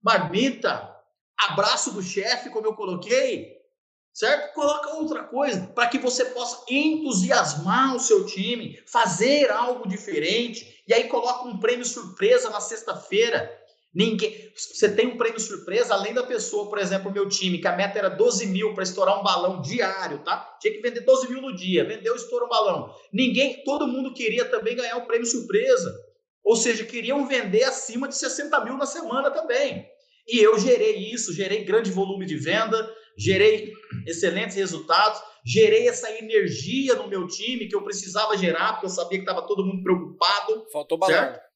marmita, 0.01 0.93
abraço 1.38 1.91
do 1.91 2.03
chefe, 2.03 2.51
como 2.51 2.67
eu 2.67 2.76
coloquei, 2.76 3.57
certo? 4.13 4.53
Coloca 4.53 4.93
outra 4.93 5.24
coisa 5.24 5.65
para 5.74 5.88
que 5.88 5.97
você 5.97 6.26
possa 6.26 6.63
entusiasmar 6.69 7.95
o 7.95 7.99
seu 7.99 8.26
time, 8.26 8.80
fazer 8.86 9.49
algo 9.51 9.88
diferente, 9.88 10.84
e 10.88 10.93
aí 10.93 11.07
coloca 11.07 11.47
um 11.47 11.59
prêmio 11.59 11.86
surpresa 11.86 12.51
na 12.51 12.61
sexta-feira. 12.61 13.62
Ninguém, 13.94 14.52
você 14.56 14.89
tem 14.89 15.06
um 15.06 15.18
prêmio 15.18 15.39
surpresa, 15.39 15.94
além 15.94 16.14
da 16.14 16.24
pessoa, 16.24 16.68
por 16.68 16.80
exemplo, 16.80 17.12
o 17.12 17.14
meu 17.14 17.30
time, 17.30 17.60
que 17.60 17.68
a 17.68 17.76
meta 17.76 18.00
era 18.00 18.10
12 18.10 18.48
mil 18.48 18.74
para 18.74 18.84
estourar 18.84 19.20
um 19.20 19.24
balão 19.24 19.62
diário, 19.62 20.24
tá? 20.24 20.58
Tinha 20.60 20.74
que 20.74 20.82
vender 20.82 21.02
12 21.02 21.30
mil 21.30 21.41
no 21.41 21.56
dia, 21.56 21.86
vendeu, 21.86 22.16
estoura 22.16 22.46
um 22.46 22.50
balão. 22.50 22.91
Ninguém, 23.12 23.64
todo 23.64 23.88
mundo 23.88 24.14
queria 24.14 24.46
também 24.46 24.76
ganhar 24.76 24.98
o 24.98 25.02
um 25.02 25.06
prêmio 25.06 25.28
surpresa. 25.28 25.94
Ou 26.44 26.56
seja, 26.56 26.84
queriam 26.84 27.28
vender 27.28 27.64
acima 27.66 28.08
de 28.08 28.18
60 28.18 28.66
mil 28.66 28.78
na 28.78 28.88
semana 28.88 29.30
também. 29.30 29.86
E 30.28 30.39
eu 30.39 30.58
gerei 30.58 30.98
isso, 30.98 31.34
gerei 31.34 31.64
grande 31.64 31.91
volume 31.91 32.26
de 32.26 32.36
venda, 32.36 32.89
gerei 33.16 33.74
excelentes 34.08 34.56
resultados, 34.56 35.22
gerei 35.46 35.88
essa 35.88 36.10
energia 36.18 36.96
no 36.96 37.08
meu 37.08 37.28
time 37.28 37.68
que 37.68 37.76
eu 37.76 37.84
precisava 37.84 38.36
gerar, 38.38 38.74
porque 38.74 38.88
eu 38.88 38.89
sabia 38.89 39.20
que 39.20 39.30
estava 39.30 39.46
todo 39.46 39.64
mundo 39.64 39.84
preocupado. 39.84 40.66
Faltou 40.72 40.98
balão. 40.98 41.14
Certo? 41.14 41.53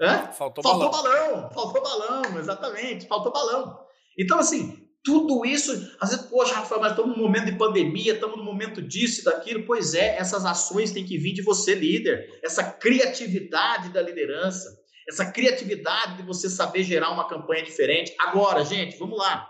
Hã? 0.00 0.28
Faltou, 0.32 0.62
faltou 0.62 0.90
balão. 0.90 1.12
balão. 1.12 1.50
Faltou 1.50 1.82
balão, 1.82 2.38
exatamente. 2.38 3.06
Faltou 3.06 3.32
balão. 3.32 3.78
Então, 4.18 4.38
assim, 4.38 4.88
tudo 5.04 5.44
isso, 5.44 5.72
às 6.00 6.10
vezes, 6.10 6.26
poxa, 6.26 6.54
Rafael, 6.54 6.80
mas 6.80 6.92
estamos 6.92 7.16
num 7.16 7.22
momento 7.22 7.46
de 7.46 7.58
pandemia, 7.58 8.14
estamos 8.14 8.36
num 8.36 8.44
momento 8.44 8.80
disso 8.80 9.20
e 9.20 9.24
daquilo. 9.24 9.64
Pois 9.64 9.94
é, 9.94 10.16
essas 10.16 10.44
ações 10.44 10.92
têm 10.92 11.04
que 11.04 11.18
vir 11.18 11.32
de 11.32 11.42
você, 11.42 11.74
líder. 11.74 12.40
Essa 12.42 12.64
criatividade 12.64 13.88
da 13.90 14.02
liderança 14.02 14.78
essa 15.08 15.24
criatividade 15.24 16.18
de 16.18 16.22
você 16.22 16.50
saber 16.50 16.82
gerar 16.82 17.10
uma 17.10 17.26
campanha 17.26 17.64
diferente. 17.64 18.14
Agora, 18.20 18.62
gente, 18.62 18.98
vamos 18.98 19.18
lá. 19.18 19.48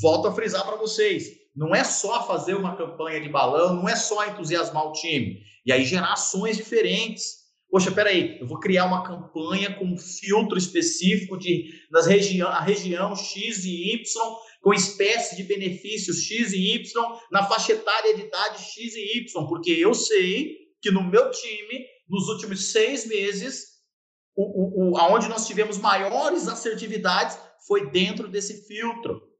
Volto 0.00 0.28
a 0.28 0.32
frisar 0.32 0.64
para 0.64 0.76
vocês. 0.76 1.26
Não 1.54 1.74
é 1.74 1.82
só 1.82 2.24
fazer 2.26 2.54
uma 2.54 2.76
campanha 2.76 3.20
de 3.20 3.28
balão, 3.28 3.74
não 3.74 3.88
é 3.88 3.96
só 3.96 4.24
entusiasmar 4.26 4.86
o 4.86 4.92
time. 4.92 5.42
E 5.66 5.72
aí 5.72 5.84
gerar 5.84 6.12
ações 6.12 6.56
diferentes. 6.56 7.41
Poxa, 7.72 7.90
peraí, 7.90 8.38
eu 8.38 8.46
vou 8.46 8.60
criar 8.60 8.84
uma 8.84 9.02
campanha 9.02 9.74
com 9.74 9.86
um 9.86 9.96
filtro 9.96 10.58
específico 10.58 11.38
de 11.38 11.70
nas 11.90 12.06
região, 12.06 12.46
a 12.46 12.60
região 12.60 13.16
X 13.16 13.64
e 13.64 13.94
Y, 13.94 14.02
com 14.60 14.74
espécie 14.74 15.34
de 15.34 15.42
benefícios 15.42 16.22
X 16.22 16.52
e 16.52 16.74
Y, 16.74 16.92
na 17.30 17.44
faixa 17.44 17.72
etária 17.72 18.14
de 18.14 18.24
idade 18.24 18.62
X 18.62 18.94
e 18.94 19.20
Y, 19.20 19.48
porque 19.48 19.70
eu 19.70 19.94
sei 19.94 20.54
que 20.82 20.90
no 20.90 21.02
meu 21.02 21.30
time, 21.30 21.86
nos 22.10 22.28
últimos 22.28 22.72
seis 22.72 23.06
meses, 23.06 23.68
o, 24.36 24.42
o, 24.42 24.90
o, 24.90 24.98
aonde 24.98 25.26
nós 25.26 25.46
tivemos 25.46 25.78
maiores 25.78 26.48
assertividades 26.48 27.38
foi 27.66 27.90
dentro 27.90 28.28
desse 28.28 28.66
filtro. 28.66 29.31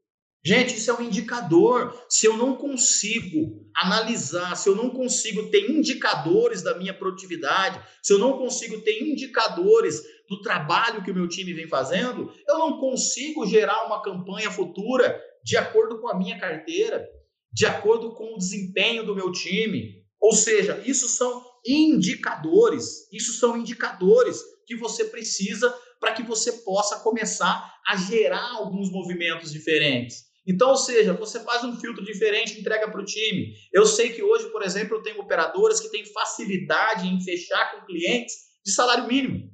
Gente, 0.45 0.75
isso 0.75 0.91
é 0.91 0.95
um 0.95 1.03
indicador. 1.03 2.05
Se 2.09 2.27
eu 2.27 2.37
não 2.37 2.57
consigo 2.57 3.71
analisar, 3.77 4.57
se 4.57 4.69
eu 4.69 4.75
não 4.75 4.91
consigo 4.91 5.51
ter 5.51 5.71
indicadores 5.71 6.63
da 6.63 6.77
minha 6.77 6.93
produtividade, 6.93 7.81
se 8.03 8.13
eu 8.13 8.19
não 8.19 8.37
consigo 8.37 8.81
ter 8.81 9.03
indicadores 9.03 10.03
do 10.29 10.41
trabalho 10.41 11.03
que 11.05 11.13
o 11.13 11.15
meu 11.15 11.29
time 11.29 11.53
vem 11.53 11.69
fazendo, 11.69 12.33
eu 12.49 12.59
não 12.59 12.81
consigo 12.81 13.47
gerar 13.47 13.87
uma 13.87 14.03
campanha 14.03 14.51
futura 14.51 15.21
de 15.45 15.57
acordo 15.57 16.01
com 16.01 16.09
a 16.09 16.19
minha 16.19 16.39
carteira, 16.39 17.09
de 17.53 17.65
acordo 17.65 18.13
com 18.15 18.35
o 18.35 18.39
desempenho 18.39 19.07
do 19.07 19.15
meu 19.15 19.31
time. 19.31 20.03
Ou 20.21 20.33
seja, 20.33 20.83
isso 20.85 21.09
são 21.09 21.45
indicadores. 21.65 23.09
Isso 23.13 23.33
são 23.35 23.57
indicadores 23.57 24.41
que 24.67 24.75
você 24.75 25.05
precisa 25.05 25.73
para 26.01 26.13
que 26.13 26.23
você 26.25 26.53
possa 26.65 26.99
começar 26.99 27.73
a 27.87 27.97
gerar 27.97 28.57
alguns 28.57 28.91
movimentos 28.91 29.53
diferentes. 29.53 30.32
Então, 30.47 30.71
ou 30.71 30.77
seja, 30.77 31.13
você 31.13 31.41
faz 31.41 31.63
um 31.63 31.79
filtro 31.79 32.05
diferente, 32.05 32.59
entrega 32.59 32.91
para 32.91 33.01
o 33.01 33.05
time. 33.05 33.55
Eu 33.73 33.87
sei 33.87 34.13
que 34.13 34.23
hoje, 34.23 34.51
por 34.51 34.63
exemplo, 34.63 34.97
eu 34.97 35.03
tenho 35.03 35.21
operadoras 35.21 35.81
que 35.81 35.89
têm 35.91 36.05
facilidade 36.05 37.07
em 37.07 37.23
fechar 37.23 37.73
com 37.73 37.87
clientes 37.87 38.35
de 38.65 38.73
salário 38.73 39.07
mínimo. 39.07 39.51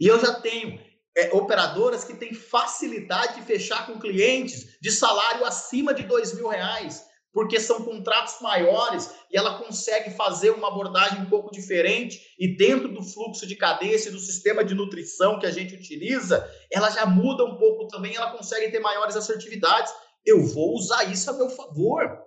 E 0.00 0.06
eu 0.06 0.20
já 0.20 0.40
tenho 0.40 0.80
é, 1.16 1.32
operadoras 1.32 2.02
que 2.02 2.14
têm 2.14 2.34
facilidade 2.34 3.40
de 3.40 3.46
fechar 3.46 3.86
com 3.86 4.00
clientes 4.00 4.78
de 4.80 4.90
salário 4.90 5.44
acima 5.44 5.94
de 5.94 6.02
dois 6.02 6.34
mil 6.34 6.48
reais 6.48 7.04
porque 7.34 7.58
são 7.58 7.82
contratos 7.82 8.40
maiores 8.40 9.12
e 9.30 9.36
ela 9.36 9.58
consegue 9.58 10.10
fazer 10.10 10.50
uma 10.50 10.68
abordagem 10.68 11.20
um 11.20 11.28
pouco 11.28 11.50
diferente 11.50 12.20
e 12.38 12.56
dentro 12.56 12.88
do 12.88 13.02
fluxo 13.02 13.44
de 13.44 13.56
cadência 13.56 14.12
do 14.12 14.20
sistema 14.20 14.64
de 14.64 14.72
nutrição 14.72 15.40
que 15.40 15.46
a 15.46 15.50
gente 15.50 15.74
utiliza, 15.74 16.48
ela 16.70 16.88
já 16.90 17.04
muda 17.04 17.44
um 17.44 17.58
pouco 17.58 17.88
também, 17.88 18.14
ela 18.14 18.30
consegue 18.30 18.70
ter 18.70 18.78
maiores 18.78 19.16
assertividades. 19.16 19.92
Eu 20.24 20.46
vou 20.46 20.74
usar 20.74 21.04
isso 21.10 21.28
a 21.28 21.32
meu 21.32 21.50
favor. 21.50 22.22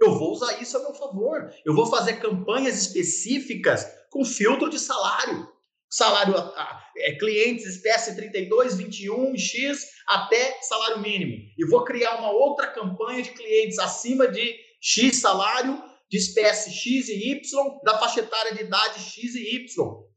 Eu 0.00 0.18
vou 0.18 0.32
usar 0.32 0.60
isso 0.60 0.76
a 0.78 0.80
meu 0.80 0.94
favor. 0.94 1.50
Eu 1.64 1.74
vou 1.74 1.86
fazer 1.86 2.14
campanhas 2.14 2.80
específicas 2.80 3.86
com 4.10 4.24
filtro 4.24 4.70
de 4.70 4.78
salário. 4.78 5.46
Salário 5.88 6.34
é, 6.96 7.12
clientes 7.12 7.66
espécie 7.66 8.16
32, 8.16 8.76
21, 8.76 9.36
X 9.36 9.86
até 10.06 10.58
salário 10.62 11.00
mínimo. 11.00 11.36
E 11.56 11.66
vou 11.66 11.84
criar 11.84 12.18
uma 12.18 12.30
outra 12.30 12.68
campanha 12.68 13.22
de 13.22 13.30
clientes 13.30 13.78
acima 13.78 14.26
de 14.28 14.56
X 14.80 15.20
salário, 15.20 15.82
de 16.10 16.18
espécie 16.18 16.70
X 16.70 17.08
e 17.08 17.30
Y, 17.32 17.80
da 17.84 17.98
faixa 17.98 18.20
etária 18.20 18.54
de 18.54 18.62
idade 18.62 19.00
X 19.00 19.34
e 19.34 19.56
Y. 19.56 19.66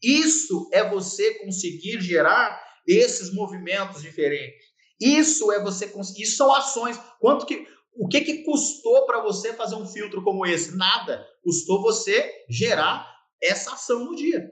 Isso 0.01 0.69
é 0.73 0.87
você 0.87 1.35
conseguir 1.39 2.01
gerar 2.01 2.61
esses 2.87 3.33
movimentos 3.33 4.01
diferentes. 4.01 4.69
Isso 4.99 5.51
é 5.51 5.61
você 5.61 5.87
conseguir. 5.87 6.23
Isso 6.23 6.37
são 6.37 6.53
ações. 6.53 6.99
Quanto 7.19 7.45
que. 7.45 7.67
O 7.95 8.07
que, 8.07 8.21
que 8.21 8.43
custou 8.43 9.05
para 9.05 9.21
você 9.21 9.53
fazer 9.53 9.75
um 9.75 9.85
filtro 9.85 10.23
como 10.23 10.45
esse? 10.45 10.77
Nada. 10.77 11.25
Custou 11.43 11.81
você 11.81 12.31
gerar 12.49 13.05
essa 13.41 13.73
ação 13.73 14.05
no 14.05 14.15
dia. 14.15 14.49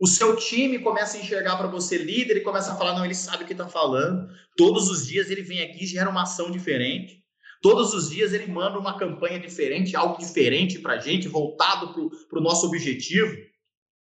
O 0.00 0.06
seu 0.06 0.34
time 0.34 0.78
começa 0.78 1.18
a 1.18 1.20
enxergar 1.20 1.58
para 1.58 1.66
você 1.66 1.98
líder 1.98 2.38
e 2.38 2.40
começa 2.40 2.72
a 2.72 2.76
falar: 2.76 2.94
não, 2.94 3.04
ele 3.04 3.14
sabe 3.14 3.44
o 3.44 3.46
que 3.46 3.52
está 3.52 3.68
falando. 3.68 4.32
Todos 4.56 4.88
os 4.88 5.06
dias 5.06 5.30
ele 5.30 5.42
vem 5.42 5.60
aqui 5.60 5.84
e 5.84 5.86
gera 5.86 6.08
uma 6.08 6.22
ação 6.22 6.50
diferente. 6.50 7.22
Todos 7.60 7.92
os 7.92 8.08
dias 8.08 8.32
ele 8.32 8.46
manda 8.46 8.78
uma 8.78 8.98
campanha 8.98 9.38
diferente, 9.38 9.94
algo 9.94 10.16
diferente 10.16 10.78
para 10.78 10.94
a 10.94 10.98
gente, 10.98 11.28
voltado 11.28 11.92
para 12.30 12.38
o 12.38 12.42
nosso 12.42 12.66
objetivo. 12.66 13.36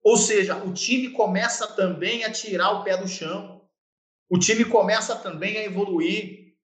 Ou 0.02 0.16
seja, 0.16 0.56
o 0.64 0.72
time 0.72 1.10
começa 1.10 1.66
também 1.66 2.24
a 2.24 2.32
tirar 2.32 2.70
o 2.70 2.82
pé 2.82 2.96
do 2.96 3.06
chão. 3.06 3.60
O 4.30 4.38
time 4.38 4.64
começa 4.64 5.14
também 5.16 5.58
a 5.58 5.64
evoluir. 5.64 6.54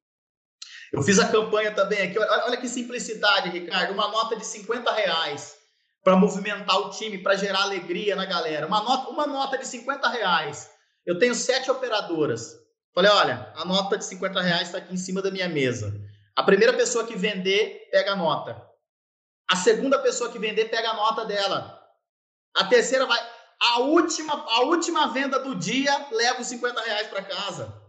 Eu 0.90 1.02
fiz 1.02 1.18
a 1.18 1.28
campanha 1.28 1.72
também 1.72 2.00
aqui. 2.00 2.18
Olha, 2.18 2.44
olha 2.46 2.56
que 2.56 2.68
simplicidade, 2.68 3.50
Ricardo. 3.50 3.92
Uma 3.92 4.08
nota 4.08 4.34
de 4.34 4.46
50 4.46 4.90
reais 4.92 5.59
para 6.02 6.16
movimentar 6.16 6.78
o 6.78 6.90
time, 6.90 7.18
para 7.18 7.36
gerar 7.36 7.62
alegria 7.62 8.16
na 8.16 8.24
galera. 8.24 8.66
Uma 8.66 8.82
nota, 8.82 9.10
uma 9.10 9.26
nota 9.26 9.58
de 9.58 9.66
50 9.66 10.08
reais. 10.08 10.70
Eu 11.06 11.18
tenho 11.18 11.34
sete 11.34 11.70
operadoras. 11.70 12.54
Falei, 12.94 13.10
olha, 13.10 13.52
a 13.54 13.64
nota 13.64 13.96
de 13.96 14.04
50 14.04 14.40
reais 14.40 14.68
está 14.68 14.78
aqui 14.78 14.94
em 14.94 14.96
cima 14.96 15.22
da 15.22 15.30
minha 15.30 15.48
mesa. 15.48 15.92
A 16.36 16.42
primeira 16.42 16.72
pessoa 16.72 17.06
que 17.06 17.16
vender, 17.16 17.88
pega 17.90 18.12
a 18.12 18.16
nota. 18.16 18.60
A 19.48 19.56
segunda 19.56 19.98
pessoa 19.98 20.30
que 20.30 20.38
vender, 20.38 20.66
pega 20.66 20.90
a 20.90 20.94
nota 20.94 21.24
dela. 21.24 21.78
A 22.56 22.64
terceira 22.64 23.06
vai. 23.06 23.18
A 23.74 23.80
última, 23.80 24.32
a 24.32 24.60
última 24.62 25.12
venda 25.12 25.38
do 25.38 25.54
dia 25.54 26.06
leva 26.12 26.40
os 26.40 26.46
50 26.46 26.80
reais 26.80 27.08
para 27.08 27.22
casa. 27.22 27.79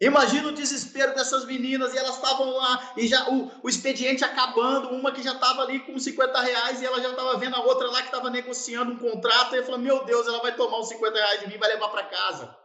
Imagina 0.00 0.48
o 0.48 0.54
desespero 0.54 1.14
dessas 1.14 1.44
meninas 1.44 1.94
e 1.94 1.98
elas 1.98 2.16
estavam 2.16 2.50
lá 2.50 2.92
e 2.96 3.06
já 3.06 3.30
o, 3.30 3.50
o 3.62 3.68
expediente 3.68 4.24
acabando, 4.24 4.88
uma 4.88 5.12
que 5.12 5.22
já 5.22 5.32
estava 5.32 5.62
ali 5.62 5.80
com 5.80 5.98
50 5.98 6.40
reais 6.40 6.82
e 6.82 6.84
ela 6.84 7.00
já 7.00 7.10
estava 7.10 7.38
vendo 7.38 7.54
a 7.54 7.62
outra 7.62 7.88
lá 7.88 8.00
que 8.00 8.08
estava 8.08 8.28
negociando 8.28 8.92
um 8.92 8.98
contrato 8.98 9.54
e 9.54 9.62
falou: 9.62 9.78
Meu 9.78 10.04
Deus, 10.04 10.26
ela 10.26 10.42
vai 10.42 10.54
tomar 10.56 10.80
os 10.80 10.88
50 10.88 11.16
reais 11.16 11.40
de 11.40 11.48
mim 11.48 11.54
e 11.54 11.58
vai 11.58 11.68
levar 11.68 11.88
para 11.88 12.04
casa. 12.04 12.56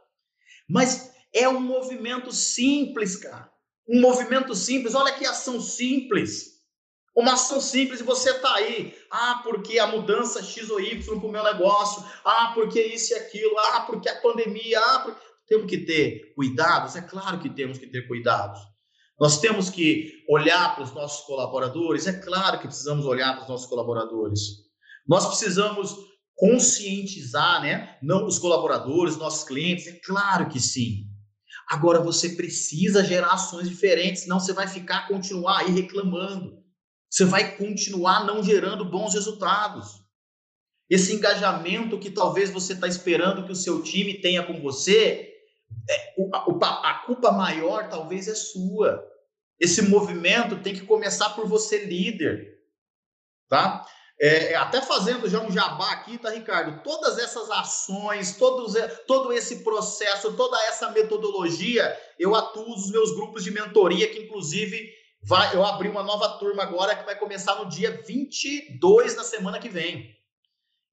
Mas 0.68 1.12
é 1.34 1.48
um 1.48 1.60
movimento 1.60 2.32
simples, 2.32 3.16
cara. 3.16 3.50
Um 3.88 4.02
movimento 4.02 4.56
simples. 4.56 4.96
Olha 4.96 5.14
que 5.14 5.26
ação 5.26 5.62
simples. 5.62 6.60
Uma 7.16 7.34
ação 7.34 7.60
simples 7.60 8.00
e 8.00 8.04
você 8.04 8.32
está 8.32 8.56
aí. 8.56 8.96
Ah, 9.12 9.42
porque 9.44 9.80
a 9.80 9.88
mudança 9.88 10.44
X 10.44 10.70
ou 10.70 10.80
Y 10.80 11.20
para 11.20 11.28
o 11.28 11.32
meu 11.32 11.44
negócio. 11.44 12.04
Ah, 12.24 12.52
porque 12.54 12.82
isso 12.82 13.14
e 13.14 13.16
aquilo. 13.18 13.58
Ah, 13.58 13.82
porque 13.82 14.10
a 14.10 14.22
pandemia. 14.22 14.80
Ah, 14.80 15.00
porque... 15.00 15.29
Temos 15.50 15.66
que 15.66 15.80
ter 15.80 16.34
cuidados? 16.36 16.96
É 16.96 17.02
claro 17.02 17.40
que 17.40 17.50
temos 17.50 17.80
que 17.80 17.88
ter 17.88 18.08
cuidados. 18.08 18.60
Nós 19.20 19.42
temos 19.42 19.70
que 19.70 20.24
olhar 20.30 20.76
para 20.76 20.84
os 20.84 20.94
nossos 20.94 21.26
colaboradores? 21.26 22.08
É 22.08 22.14
claro 22.14 22.60
que 22.60 22.68
precisamos 22.68 23.06
olhar 23.06 23.34
para 23.34 23.44
os 23.44 23.50
nossos 23.50 23.68
colaboradores. 23.68 24.42
Nós 25.08 25.26
precisamos 25.26 25.94
conscientizar, 26.36 27.62
né? 27.62 27.98
Não 28.02 28.26
os 28.26 28.40
colaboradores, 28.40 29.18
nossos 29.18 29.44
clientes? 29.44 29.88
É 29.88 30.00
claro 30.00 30.48
que 30.48 30.60
sim. 30.60 31.08
Agora 31.68 32.00
você 32.00 32.30
precisa 32.30 33.04
gerar 33.04 33.34
ações 33.34 33.68
diferentes, 33.68 34.24
senão 34.24 34.40
você 34.40 34.54
vai 34.54 34.68
ficar, 34.68 35.08
continuar 35.08 35.60
aí 35.60 35.72
reclamando. 35.72 36.64
Você 37.10 37.26
vai 37.26 37.58
continuar 37.58 38.24
não 38.24 38.44
gerando 38.44 38.86
bons 38.86 39.16
resultados. 39.16 39.88
Esse 40.90 41.14
engajamento 41.14 42.00
que 42.00 42.10
talvez 42.10 42.50
você 42.50 42.74
está 42.74 42.88
esperando 42.88 43.46
que 43.46 43.52
o 43.52 43.56
seu 43.56 43.84
time 43.84 44.16
tenha 44.16 44.44
com 44.44 44.62
você, 44.62 45.30
a 46.34 46.94
culpa 47.06 47.32
maior 47.32 47.90
talvez 47.90 48.28
é 48.28 48.36
sua. 48.36 49.04
Esse 49.60 49.82
movimento 49.82 50.62
tem 50.62 50.74
que 50.74 50.86
começar 50.86 51.32
por 51.32 51.48
você, 51.48 51.86
líder. 51.86 52.60
Tá? 53.50 53.86
É, 54.22 54.54
até 54.56 54.82
fazendo 54.82 55.30
já 55.30 55.40
um 55.40 55.52
jabá 55.52 55.92
aqui, 55.92 56.18
tá, 56.18 56.30
Ricardo? 56.30 56.84
Todas 56.84 57.18
essas 57.18 57.50
ações, 57.50 58.36
todos, 58.36 58.74
todo 59.08 59.32
esse 59.32 59.64
processo, 59.64 60.36
toda 60.36 60.58
essa 60.66 60.92
metodologia, 60.92 61.98
eu 62.18 62.36
atuo 62.36 62.68
nos 62.68 62.92
meus 62.92 63.16
grupos 63.16 63.46
de 63.46 63.52
mentoria, 63.52 64.10
que 64.10 64.20
inclusive 64.20 64.92
vai, 65.24 65.56
eu 65.56 65.66
abri 65.66 65.88
uma 65.88 66.04
nova 66.04 66.38
turma 66.38 66.64
agora 66.64 66.96
que 66.96 67.06
vai 67.06 67.18
começar 67.18 67.56
no 67.56 67.70
dia 67.70 68.02
22 68.06 69.16
da 69.16 69.24
semana 69.24 69.58
que 69.58 69.70
vem. 69.70 70.14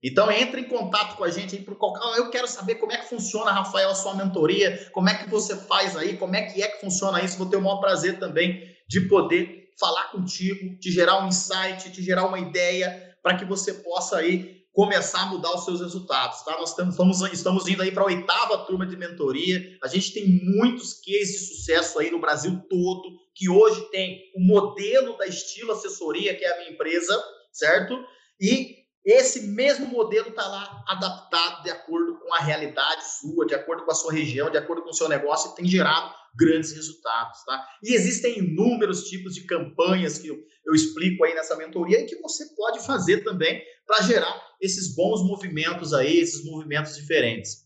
Então 0.03 0.30
entre 0.30 0.61
em 0.61 0.68
contato 0.68 1.16
com 1.16 1.24
a 1.24 1.30
gente 1.30 1.57
aí 1.57 1.62
por 1.62 1.76
qualquer. 1.76 2.18
Eu 2.18 2.30
quero 2.30 2.47
saber 2.47 2.76
como 2.76 2.92
é 2.92 2.99
que 2.99 3.09
funciona, 3.09 3.51
Rafael, 3.51 3.90
a 3.90 3.94
sua 3.94 4.14
mentoria, 4.14 4.88
como 4.92 5.09
é 5.09 5.14
que 5.14 5.28
você 5.28 5.57
faz 5.57 5.97
aí, 5.97 6.16
como 6.16 6.36
é 6.36 6.42
que 6.42 6.62
é 6.62 6.68
que 6.68 6.80
funciona 6.80 7.22
isso. 7.22 7.38
Vou 7.38 7.49
ter 7.49 7.57
o 7.57 7.62
maior 7.62 7.80
prazer 7.80 8.18
também 8.18 8.62
de 8.88 9.01
poder 9.03 9.66
falar 9.78 10.11
contigo, 10.11 10.78
te 10.78 10.90
gerar 10.90 11.22
um 11.22 11.28
insight, 11.28 11.90
te 11.90 12.03
gerar 12.03 12.26
uma 12.26 12.38
ideia 12.38 13.14
para 13.22 13.36
que 13.36 13.44
você 13.44 13.74
possa 13.74 14.18
aí 14.18 14.57
começar 14.76 15.22
a 15.22 15.26
mudar 15.26 15.55
os 15.55 15.64
seus 15.64 15.80
resultados, 15.80 16.42
tá? 16.42 16.53
Nós 16.59 16.70
estamos, 16.70 17.32
estamos 17.32 17.66
indo 17.66 17.82
aí 17.82 17.90
para 17.90 18.03
a 18.03 18.07
oitava 18.07 18.59
turma 18.66 18.86
de 18.86 18.94
mentoria. 18.94 19.78
A 19.82 19.88
gente 19.88 20.12
tem 20.12 20.26
muitos 20.28 20.92
cases 21.01 21.32
de 21.32 21.47
sucesso 21.47 21.99
aí 21.99 22.11
no 22.11 22.20
Brasil 22.20 22.61
todo, 22.68 23.03
que 23.34 23.49
hoje 23.49 23.90
tem 23.90 24.20
o 24.36 24.47
modelo 24.47 25.16
da 25.16 25.26
estilo 25.26 25.72
assessoria, 25.72 26.36
que 26.36 26.44
é 26.44 26.53
a 26.53 26.59
minha 26.59 26.70
empresa, 26.72 27.18
certo? 27.53 27.99
E 28.38 28.86
esse 29.07 29.47
mesmo 29.47 29.87
modelo 29.87 30.31
está 30.31 30.45
lá 30.47 30.85
adaptado 30.89 31.63
de 31.63 31.71
acordo 31.71 32.19
com 32.19 32.35
a 32.35 32.41
realidade 32.41 33.05
sua, 33.21 33.47
de 33.47 33.55
acordo 33.55 33.85
com 33.85 33.93
a 33.93 33.95
sua 33.95 34.13
região, 34.13 34.51
de 34.51 34.59
acordo 34.59 34.83
com 34.83 34.91
o 34.91 34.95
seu 34.95 35.09
negócio 35.09 35.53
e 35.53 35.55
tem 35.55 35.65
gerado 35.65 36.13
grandes 36.37 36.73
resultados, 36.73 37.45
tá? 37.45 37.67
E 37.83 37.95
existem 37.95 38.41
inúmeros 38.41 39.05
tipos 39.05 39.35
de 39.35 39.47
campanhas 39.47 40.19
que 40.19 40.27
eu, 40.27 40.37
eu 40.67 40.75
explico 40.75 41.25
aí 41.25 41.35
nessa 41.35 41.57
mentoria 41.57 42.01
e 42.01 42.07
que 42.07 42.17
você 42.17 42.47
pode 42.57 42.85
fazer 42.85 43.23
também 43.23 43.63
para 43.87 44.03
gerar 44.03 44.43
esses 44.61 44.95
bons 44.95 45.23
movimentos 45.23 45.95
aí, 45.95 46.19
esses 46.19 46.45
movimentos 46.45 46.97
diferentes. 46.97 47.65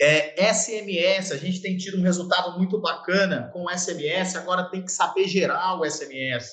É, 0.00 0.54
SMS, 0.54 1.32
a 1.32 1.36
gente 1.36 1.60
tem 1.60 1.76
tido 1.76 1.98
um 1.98 2.02
resultado 2.02 2.56
muito 2.56 2.80
bacana 2.80 3.50
com 3.52 3.64
o 3.64 3.70
SMS, 3.70 4.36
agora 4.36 4.70
tem 4.70 4.84
que 4.84 4.92
saber 4.92 5.26
gerar 5.26 5.78
o 5.78 5.84
SMS, 5.84 6.50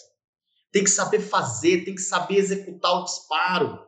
tem 0.72 0.84
que 0.84 0.90
saber 0.90 1.20
fazer, 1.20 1.86
tem 1.86 1.94
que 1.94 2.02
saber 2.02 2.38
executar 2.38 2.92
o 3.00 3.04
disparo. 3.04 3.85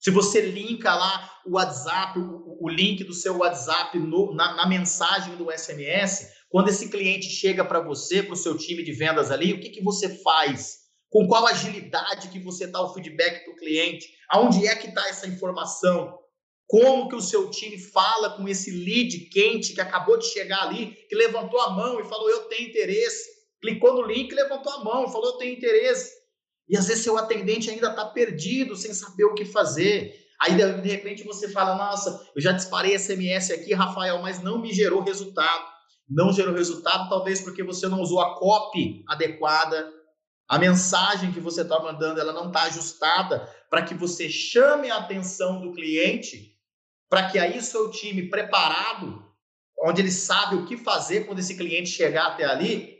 Se 0.00 0.10
você 0.10 0.40
linka 0.40 0.94
lá 0.94 1.40
o 1.44 1.56
WhatsApp, 1.56 2.18
o, 2.18 2.58
o 2.60 2.68
link 2.68 3.02
do 3.02 3.12
seu 3.12 3.38
WhatsApp 3.38 3.98
no, 3.98 4.32
na, 4.34 4.54
na, 4.54 4.66
mensagem 4.66 5.36
do 5.36 5.50
SMS, 5.50 6.28
quando 6.48 6.68
esse 6.68 6.88
cliente 6.88 7.26
chega 7.28 7.64
para 7.64 7.80
você, 7.80 8.22
para 8.22 8.34
o 8.34 8.36
seu 8.36 8.56
time 8.56 8.84
de 8.84 8.92
vendas 8.92 9.30
ali, 9.30 9.52
o 9.52 9.60
que, 9.60 9.70
que 9.70 9.82
você 9.82 10.08
faz? 10.22 10.78
Com 11.10 11.26
qual 11.26 11.46
agilidade 11.46 12.28
que 12.28 12.38
você 12.38 12.66
dá 12.66 12.80
o 12.80 12.94
feedback 12.94 13.44
para 13.44 13.52
o 13.52 13.56
cliente? 13.56 14.06
Aonde 14.30 14.66
é 14.66 14.76
que 14.76 14.88
está 14.88 15.08
essa 15.08 15.26
informação? 15.26 16.16
Como 16.68 17.08
que 17.08 17.16
o 17.16 17.20
seu 17.20 17.50
time 17.50 17.78
fala 17.78 18.36
com 18.36 18.46
esse 18.46 18.70
lead 18.70 19.18
quente 19.30 19.72
que 19.72 19.80
acabou 19.80 20.18
de 20.18 20.26
chegar 20.26 20.64
ali, 20.64 20.94
que 21.08 21.16
levantou 21.16 21.60
a 21.62 21.70
mão 21.70 21.98
e 21.98 22.04
falou, 22.04 22.28
eu 22.28 22.42
tenho 22.42 22.68
interesse. 22.68 23.26
Clicou 23.60 23.94
no 23.94 24.02
link, 24.02 24.32
levantou 24.32 24.72
a 24.74 24.84
mão 24.84 25.10
falou, 25.10 25.30
eu 25.30 25.38
tenho 25.38 25.56
interesse. 25.56 26.17
E 26.68 26.76
às 26.76 26.86
vezes 26.86 27.02
seu 27.02 27.16
atendente 27.16 27.70
ainda 27.70 27.90
está 27.90 28.04
perdido, 28.04 28.76
sem 28.76 28.92
saber 28.92 29.24
o 29.24 29.34
que 29.34 29.44
fazer. 29.44 30.14
Aí 30.40 30.54
de 30.54 30.88
repente 30.88 31.24
você 31.24 31.48
fala: 31.48 31.76
Nossa, 31.76 32.28
eu 32.34 32.42
já 32.42 32.52
disparei 32.52 32.98
SMS 32.98 33.50
aqui, 33.50 33.72
Rafael, 33.74 34.20
mas 34.20 34.42
não 34.42 34.60
me 34.60 34.72
gerou 34.72 35.02
resultado. 35.02 35.64
Não 36.08 36.32
gerou 36.32 36.54
resultado, 36.54 37.08
talvez 37.08 37.40
porque 37.40 37.62
você 37.62 37.86
não 37.86 38.00
usou 38.00 38.20
a 38.20 38.38
copy 38.38 39.04
adequada, 39.06 39.92
a 40.48 40.58
mensagem 40.58 41.30
que 41.30 41.40
você 41.40 41.60
está 41.60 41.78
mandando 41.78 42.18
ela 42.18 42.32
não 42.32 42.46
está 42.46 42.62
ajustada 42.62 43.46
para 43.68 43.82
que 43.82 43.92
você 43.92 44.30
chame 44.30 44.90
a 44.90 44.96
atenção 44.96 45.60
do 45.60 45.74
cliente, 45.74 46.56
para 47.10 47.30
que 47.30 47.38
aí 47.38 47.60
seu 47.60 47.90
time 47.90 48.30
preparado, 48.30 49.22
onde 49.84 50.00
ele 50.00 50.10
sabe 50.10 50.56
o 50.56 50.64
que 50.64 50.78
fazer 50.78 51.26
quando 51.26 51.40
esse 51.40 51.54
cliente 51.54 51.90
chegar 51.90 52.28
até 52.28 52.46
ali, 52.46 52.98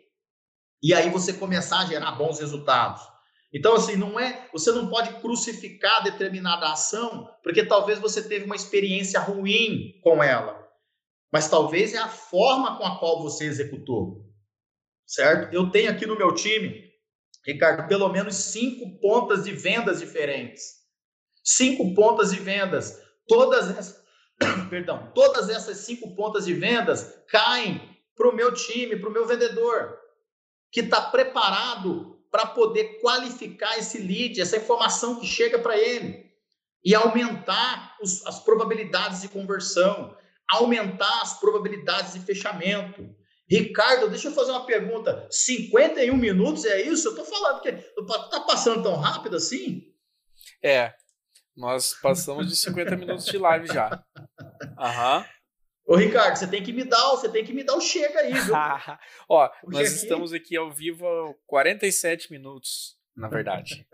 e 0.83 0.93
aí 0.93 1.09
você 1.09 1.33
começar 1.33 1.81
a 1.81 1.87
gerar 1.87 2.13
bons 2.13 2.39
resultados. 2.39 3.03
Então, 3.53 3.75
assim, 3.75 3.97
não 3.97 4.19
é. 4.21 4.49
Você 4.53 4.71
não 4.73 4.89
pode 4.89 5.21
crucificar 5.21 6.03
determinada 6.03 6.71
ação, 6.71 7.29
porque 7.43 7.65
talvez 7.65 7.99
você 7.99 8.23
teve 8.23 8.45
uma 8.45 8.57
experiência 8.57 9.21
ruim 9.21 9.99
com 10.03 10.23
ela. 10.23 10.67
Mas 11.33 11.49
talvez 11.49 11.95
é 11.95 11.99
a 11.99 12.09
forma 12.09 12.77
com 12.79 12.85
a 12.85 12.99
qual 12.99 13.23
você 13.23 13.45
executou. 13.45 14.27
Certo? 15.07 15.55
Eu 15.55 15.71
tenho 15.71 15.91
aqui 15.91 16.07
no 16.07 16.17
meu 16.17 16.35
time, 16.35 16.85
Ricardo, 17.47 17.89
pelo 17.89 18.09
menos 18.11 18.35
cinco 18.35 18.99
pontas 19.01 19.45
de 19.45 19.53
vendas 19.53 20.01
diferentes. 20.01 20.79
Cinco 21.43 21.95
pontas 21.95 22.31
de 22.31 22.41
vendas. 22.41 23.01
Todas 23.27 23.71
essas, 23.71 24.05
perdão, 24.69 25.11
todas 25.15 25.49
essas 25.49 25.79
cinco 25.79 26.15
pontas 26.15 26.45
de 26.45 26.53
vendas 26.53 27.23
caem 27.29 27.97
para 28.15 28.29
o 28.29 28.35
meu 28.35 28.53
time, 28.53 28.97
para 28.97 29.09
o 29.09 29.13
meu 29.13 29.27
vendedor, 29.27 29.97
que 30.71 30.81
está 30.81 31.01
preparado 31.01 32.18
para 32.31 32.47
poder 32.47 33.01
qualificar 33.01 33.79
esse 33.79 33.99
lead, 33.99 34.41
essa 34.41 34.57
informação 34.57 35.19
que 35.19 35.27
chega 35.27 35.59
para 35.59 35.77
ele 35.77 36.29
e 36.85 36.95
aumentar 36.95 37.97
os, 38.01 38.25
as 38.27 38.41
probabilidades 38.41 39.23
de 39.23 39.29
conversão, 39.29 40.17
aumentar 40.49 41.23
as 41.23 41.39
probabilidades 41.39 42.15
de 42.15 42.21
fechamento. 42.21 43.15
Ricardo, 43.51 44.09
deixa 44.09 44.29
eu 44.29 44.33
fazer 44.33 44.51
uma 44.51 44.67
pergunta. 44.67 45.27
51 45.31 46.17
minutos 46.17 46.65
é 46.65 46.83
isso? 46.83 47.09
Eu 47.09 47.13
estou 47.13 47.25
falando 47.25 47.63
que 47.63 47.69
está 47.69 48.41
passando 48.41 48.83
tão 48.83 48.97
rápido 48.97 49.37
assim? 49.37 49.83
É, 50.63 50.93
nós 51.57 51.95
passamos 51.95 52.49
de 52.49 52.57
50 52.57 52.97
minutos 52.97 53.25
de 53.25 53.39
live 53.39 53.67
já. 53.69 54.03
Aham. 54.79 55.19
Uhum. 55.19 55.38
Ô, 55.89 55.97
Ricardo, 55.97 56.37
você 56.37 56.47
tem 56.47 56.63
que 56.63 56.71
me 56.71 56.85
dar, 56.85 57.09
você 57.13 57.31
tem 57.31 57.43
que 57.43 57.51
me 57.51 57.65
dar 57.65 57.75
o 57.75 57.81
chega 57.81 58.21
aí, 58.21 58.31
viu? 58.35 58.55
Ó, 59.27 59.51
nós 59.69 59.91
estamos 59.91 60.35
aqui 60.35 60.55
ao 60.55 60.71
vivo 60.71 61.07
há 61.09 61.35
47 61.47 62.31
minutos, 62.31 62.95
na 63.17 63.27
verdade. 63.33 63.87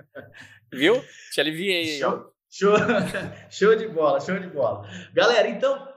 viu? 0.72 1.01
Te 1.32 1.40
aliviei 1.40 2.03
ó. 2.03 2.24
Show, 2.51 2.74
show 3.49 3.76
de 3.76 3.86
bola, 3.86 4.20
show 4.20 4.36
de 4.36 4.49
bola. 4.49 4.88
Galera, 5.12 5.47
então, 5.49 5.88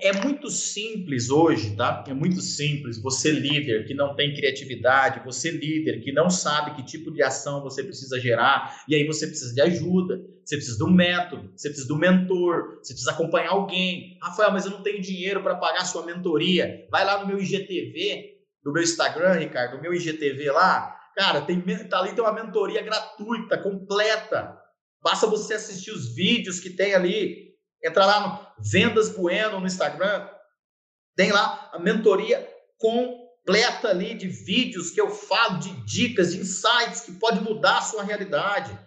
é 0.00 0.12
muito 0.12 0.48
simples 0.48 1.28
hoje, 1.28 1.74
tá? 1.74 2.04
É 2.06 2.14
muito 2.14 2.40
simples. 2.40 3.02
Você 3.02 3.32
líder 3.32 3.84
que 3.84 3.94
não 3.94 4.14
tem 4.14 4.32
criatividade, 4.32 5.24
você 5.24 5.50
líder 5.50 6.00
que 6.00 6.12
não 6.12 6.30
sabe 6.30 6.76
que 6.76 6.84
tipo 6.84 7.10
de 7.10 7.22
ação 7.22 7.60
você 7.60 7.82
precisa 7.82 8.20
gerar, 8.20 8.84
e 8.88 8.94
aí 8.94 9.04
você 9.06 9.26
precisa 9.26 9.52
de 9.52 9.60
ajuda, 9.60 10.20
você 10.44 10.56
precisa 10.56 10.78
de 10.78 10.84
um 10.84 10.92
método, 10.92 11.50
você 11.56 11.68
precisa 11.68 11.88
de 11.88 11.92
um 11.92 11.98
mentor, 11.98 12.78
você 12.80 12.92
precisa 12.92 13.10
acompanhar 13.10 13.50
alguém. 13.50 14.18
Rafael, 14.22 14.52
mas 14.52 14.64
eu 14.64 14.70
não 14.70 14.82
tenho 14.82 15.00
dinheiro 15.00 15.42
para 15.42 15.56
pagar 15.56 15.84
sua 15.84 16.06
mentoria. 16.06 16.86
Vai 16.90 17.04
lá 17.04 17.20
no 17.20 17.26
meu 17.26 17.40
IGTV, 17.40 18.36
do 18.62 18.72
meu 18.72 18.82
Instagram, 18.82 19.32
Ricardo, 19.32 19.78
o 19.78 19.82
meu 19.82 19.92
IGTV 19.92 20.50
lá. 20.52 20.96
Cara, 21.16 21.40
tem, 21.40 21.60
tá 21.88 21.98
ali 21.98 22.14
tem 22.14 22.22
uma 22.22 22.32
mentoria 22.32 22.82
gratuita, 22.82 23.58
completa. 23.58 24.56
Basta 25.02 25.26
você 25.26 25.54
assistir 25.54 25.90
os 25.90 26.14
vídeos 26.14 26.60
que 26.60 26.70
tem 26.70 26.94
ali 26.94 27.49
Entra 27.82 28.04
lá 28.04 28.20
no 28.20 28.62
Vendas 28.62 29.08
Bueno 29.10 29.60
no 29.60 29.66
Instagram, 29.66 30.28
tem 31.16 31.32
lá 31.32 31.70
a 31.72 31.78
mentoria 31.78 32.46
completa. 32.78 33.20
ali 33.88 34.14
de 34.14 34.28
vídeos 34.28 34.90
que 34.90 35.00
eu 35.00 35.10
falo, 35.10 35.58
de 35.58 35.70
dicas, 35.84 36.32
de 36.32 36.38
insights 36.40 37.00
que 37.00 37.12
pode 37.12 37.40
mudar 37.40 37.78
a 37.78 37.82
sua 37.82 38.02
realidade. 38.02 38.78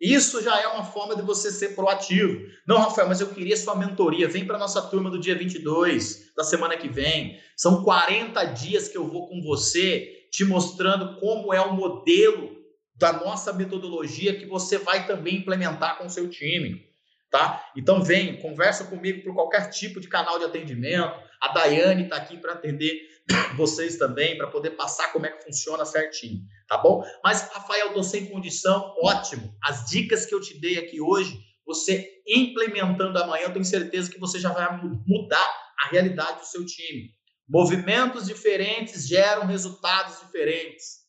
Isso 0.00 0.42
já 0.42 0.58
é 0.60 0.66
uma 0.66 0.84
forma 0.84 1.14
de 1.14 1.22
você 1.22 1.50
ser 1.50 1.74
proativo. 1.74 2.40
Não, 2.66 2.78
Rafael, 2.78 3.08
mas 3.08 3.20
eu 3.20 3.28
queria 3.28 3.56
sua 3.56 3.74
mentoria. 3.74 4.28
Vem 4.28 4.46
para 4.46 4.58
nossa 4.58 4.80
turma 4.82 5.10
do 5.10 5.20
dia 5.20 5.36
22, 5.36 6.32
da 6.34 6.42
semana 6.42 6.76
que 6.76 6.88
vem. 6.88 7.38
São 7.56 7.84
40 7.84 8.42
dias 8.46 8.88
que 8.88 8.96
eu 8.96 9.06
vou 9.06 9.28
com 9.28 9.42
você, 9.42 10.28
te 10.32 10.44
mostrando 10.44 11.18
como 11.20 11.52
é 11.52 11.60
o 11.60 11.74
modelo 11.74 12.56
da 12.94 13.12
nossa 13.12 13.52
metodologia 13.52 14.38
que 14.38 14.46
você 14.46 14.78
vai 14.78 15.06
também 15.06 15.36
implementar 15.36 15.98
com 15.98 16.06
o 16.06 16.10
seu 16.10 16.28
time. 16.28 16.89
Tá? 17.30 17.64
Então 17.76 18.02
vem, 18.02 18.40
conversa 18.40 18.84
comigo 18.84 19.22
por 19.22 19.34
qualquer 19.34 19.70
tipo 19.70 20.00
de 20.00 20.08
canal 20.08 20.38
de 20.38 20.46
atendimento. 20.46 21.14
A 21.40 21.48
Daiane 21.48 22.04
está 22.04 22.16
aqui 22.16 22.36
para 22.36 22.54
atender 22.54 23.08
vocês 23.56 23.96
também, 23.96 24.36
para 24.36 24.48
poder 24.48 24.70
passar 24.70 25.12
como 25.12 25.26
é 25.26 25.30
que 25.30 25.44
funciona 25.44 25.84
certinho, 25.84 26.42
tá 26.66 26.76
bom? 26.78 27.04
Mas, 27.22 27.48
Rafael, 27.52 27.88
estou 27.88 28.02
sem 28.02 28.26
condição, 28.26 28.94
ótimo. 29.02 29.56
As 29.62 29.88
dicas 29.88 30.26
que 30.26 30.34
eu 30.34 30.40
te 30.40 30.58
dei 30.60 30.78
aqui 30.78 31.00
hoje, 31.00 31.38
você 31.64 32.08
implementando 32.26 33.18
amanhã, 33.18 33.44
eu 33.44 33.52
tenho 33.52 33.64
certeza 33.64 34.10
que 34.10 34.18
você 34.18 34.40
já 34.40 34.52
vai 34.52 34.66
mudar 35.06 35.56
a 35.84 35.88
realidade 35.88 36.40
do 36.40 36.46
seu 36.46 36.66
time. 36.66 37.10
Movimentos 37.48 38.26
diferentes 38.26 39.06
geram 39.06 39.46
resultados 39.46 40.20
diferentes. 40.20 41.00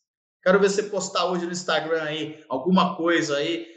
Quero 0.44 0.60
ver 0.60 0.70
você 0.70 0.84
postar 0.84 1.26
hoje 1.26 1.46
no 1.46 1.52
Instagram 1.52 2.04
aí 2.04 2.44
alguma 2.50 2.96
coisa 2.96 3.38
aí, 3.38 3.68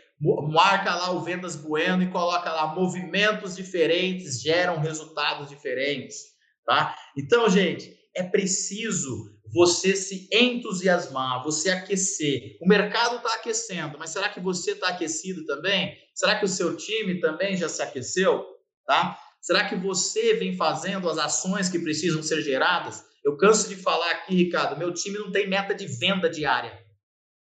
marca 0.50 0.94
lá 0.94 1.10
o 1.10 1.20
Vendas 1.20 1.56
Bueno 1.56 2.02
e 2.02 2.10
coloca 2.10 2.50
lá 2.50 2.74
movimentos 2.74 3.56
diferentes 3.56 4.40
geram 4.40 4.78
resultados 4.80 5.48
diferentes, 5.48 6.16
tá? 6.64 6.94
Então, 7.16 7.48
gente, 7.48 7.94
é 8.14 8.22
preciso 8.22 9.34
você 9.52 9.94
se 9.94 10.28
entusiasmar, 10.32 11.42
você 11.44 11.70
aquecer. 11.70 12.56
O 12.60 12.66
mercado 12.66 13.16
está 13.16 13.34
aquecendo, 13.34 13.98
mas 13.98 14.10
será 14.10 14.28
que 14.28 14.40
você 14.40 14.72
está 14.72 14.88
aquecido 14.88 15.44
também? 15.44 15.96
Será 16.14 16.38
que 16.38 16.44
o 16.44 16.48
seu 16.48 16.76
time 16.76 17.20
também 17.20 17.56
já 17.56 17.68
se 17.68 17.82
aqueceu? 17.82 18.44
Tá? 18.86 19.18
Será 19.40 19.68
que 19.68 19.76
você 19.76 20.34
vem 20.34 20.56
fazendo 20.56 21.08
as 21.08 21.18
ações 21.18 21.68
que 21.68 21.78
precisam 21.78 22.22
ser 22.22 22.40
geradas? 22.42 23.04
Eu 23.24 23.36
canso 23.36 23.68
de 23.68 23.76
falar 23.76 24.10
aqui, 24.10 24.34
Ricardo, 24.34 24.78
meu 24.78 24.92
time 24.92 25.18
não 25.18 25.30
tem 25.30 25.48
meta 25.48 25.74
de 25.74 25.86
venda 25.86 26.28
diária. 26.28 26.82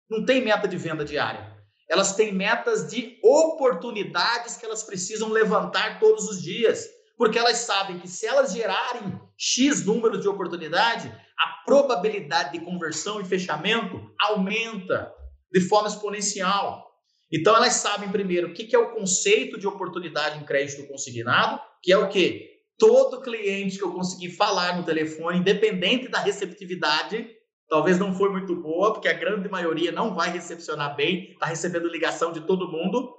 Não 0.09 0.25
tem 0.25 0.43
meta 0.43 0.67
de 0.67 0.77
venda 0.77 1.05
diária. 1.05 1.50
Elas 1.91 2.15
têm 2.15 2.31
metas 2.31 2.89
de 2.89 3.19
oportunidades 3.21 4.55
que 4.55 4.65
elas 4.65 4.81
precisam 4.81 5.27
levantar 5.27 5.99
todos 5.99 6.23
os 6.29 6.41
dias 6.41 6.87
porque 7.17 7.37
elas 7.37 7.57
sabem 7.57 7.99
que 7.99 8.07
se 8.07 8.25
elas 8.25 8.53
gerarem 8.53 9.19
X 9.37 9.85
número 9.85 10.17
de 10.17 10.27
oportunidade, 10.27 11.07
a 11.37 11.63
probabilidade 11.65 12.53
de 12.53 12.65
conversão 12.65 13.19
e 13.19 13.25
fechamento 13.25 14.01
aumenta 14.19 15.13
de 15.51 15.59
forma 15.59 15.89
exponencial. 15.89 16.81
Então 17.29 17.55
elas 17.55 17.73
sabem 17.73 18.09
primeiro 18.09 18.47
o 18.47 18.53
que 18.53 18.73
é 18.73 18.79
o 18.79 18.95
conceito 18.95 19.59
de 19.59 19.67
oportunidade 19.67 20.39
em 20.39 20.45
crédito 20.45 20.87
consignado, 20.87 21.61
que 21.83 21.91
é 21.91 21.97
o 21.97 22.07
que 22.07 22.49
todo 22.77 23.21
cliente 23.21 23.77
que 23.77 23.83
eu 23.83 23.91
conseguir 23.93 24.31
falar 24.31 24.77
no 24.77 24.85
telefone, 24.85 25.39
independente 25.39 26.07
da 26.07 26.19
receptividade, 26.19 27.29
talvez 27.71 27.97
não 27.97 28.13
foi 28.13 28.29
muito 28.29 28.53
boa, 28.53 28.91
porque 28.91 29.07
a 29.07 29.13
grande 29.13 29.47
maioria 29.47 29.93
não 29.93 30.13
vai 30.13 30.29
recepcionar 30.29 30.93
bem, 30.93 31.31
está 31.31 31.45
recebendo 31.45 31.87
ligação 31.87 32.33
de 32.33 32.41
todo 32.41 32.69
mundo, 32.69 33.09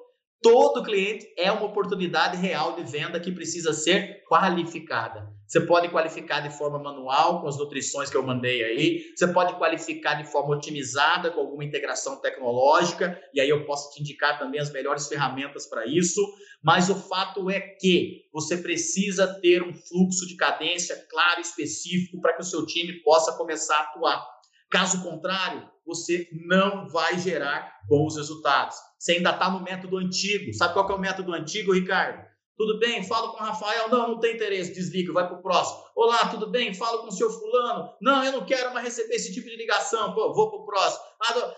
Todo 0.42 0.82
cliente 0.82 1.32
é 1.38 1.53
uma 1.53 1.66
oportunidade 1.66 2.36
real 2.36 2.74
de 2.74 2.82
venda 2.82 3.20
que 3.20 3.30
precisa 3.30 3.72
ser 3.72 4.24
qualificada. 4.24 5.32
Você 5.46 5.61
pode 5.61 5.88
qualificar 5.88 6.40
de 6.40 6.50
forma 6.50 6.80
manual, 6.80 7.40
com 7.40 7.46
as 7.46 7.57
nutrições 7.57 8.11
que 8.11 8.16
eu 8.16 8.24
mandei 8.24 8.64
aí. 8.64 9.05
Você 9.14 9.28
pode 9.28 9.55
qualificar 9.57 10.14
de 10.14 10.24
forma 10.24 10.57
otimizada, 10.57 11.30
com 11.30 11.38
alguma 11.38 11.64
integração 11.64 12.20
tecnológica. 12.20 13.16
E 13.32 13.40
aí 13.40 13.48
eu 13.48 13.64
posso 13.64 13.92
te 13.92 14.00
indicar 14.00 14.36
também 14.36 14.61
as 14.61 14.72
melhores 14.72 15.07
ferramentas 15.07 15.66
para 15.66 15.86
isso. 15.86 16.20
Mas 16.61 16.90
o 16.90 16.96
fato 16.96 17.48
é 17.48 17.61
que 17.61 18.22
você 18.32 18.57
precisa 18.57 19.28
ter 19.40 19.62
um 19.62 19.72
fluxo 19.72 20.26
de 20.26 20.34
cadência 20.34 21.07
claro 21.09 21.38
e 21.38 21.42
específico 21.42 22.20
para 22.20 22.32
que 22.32 22.42
o 22.42 22.44
seu 22.44 22.66
time 22.66 22.94
possa 23.05 23.36
começar 23.36 23.76
a 23.76 23.82
atuar. 23.82 24.32
Caso 24.72 25.02
contrário, 25.02 25.68
você 25.86 26.26
não 26.46 26.88
vai 26.88 27.18
gerar 27.18 27.78
bons 27.86 28.16
resultados. 28.16 28.74
Você 28.98 29.12
ainda 29.12 29.28
está 29.28 29.50
no 29.50 29.60
método 29.60 29.98
antigo. 29.98 30.50
Sabe 30.54 30.72
qual 30.72 30.88
é 30.88 30.94
o 30.94 30.98
método 30.98 31.34
antigo, 31.34 31.74
Ricardo? 31.74 32.24
Tudo 32.56 32.78
bem, 32.78 33.02
falo 33.02 33.32
com 33.32 33.42
o 33.42 33.46
Rafael. 33.46 33.90
Não, 33.90 34.08
não 34.08 34.18
tem 34.18 34.34
interesse, 34.34 34.72
desliga, 34.72 35.12
vai 35.12 35.28
para 35.28 35.36
o 35.36 35.42
próximo. 35.42 35.84
Olá, 35.94 36.26
tudo 36.28 36.50
bem? 36.50 36.72
Falo 36.72 37.00
com 37.02 37.08
o 37.08 37.12
seu 37.12 37.28
fulano. 37.28 37.92
Não, 38.00 38.24
eu 38.24 38.32
não 38.32 38.46
quero 38.46 38.72
mais 38.72 38.86
receber 38.86 39.16
esse 39.16 39.34
tipo 39.34 39.46
de 39.46 39.56
ligação. 39.56 40.14
Pô, 40.14 40.32
vou 40.32 40.50
para 40.50 40.60
o 40.60 40.64
próximo. 40.64 41.04
Ah, 41.20 41.54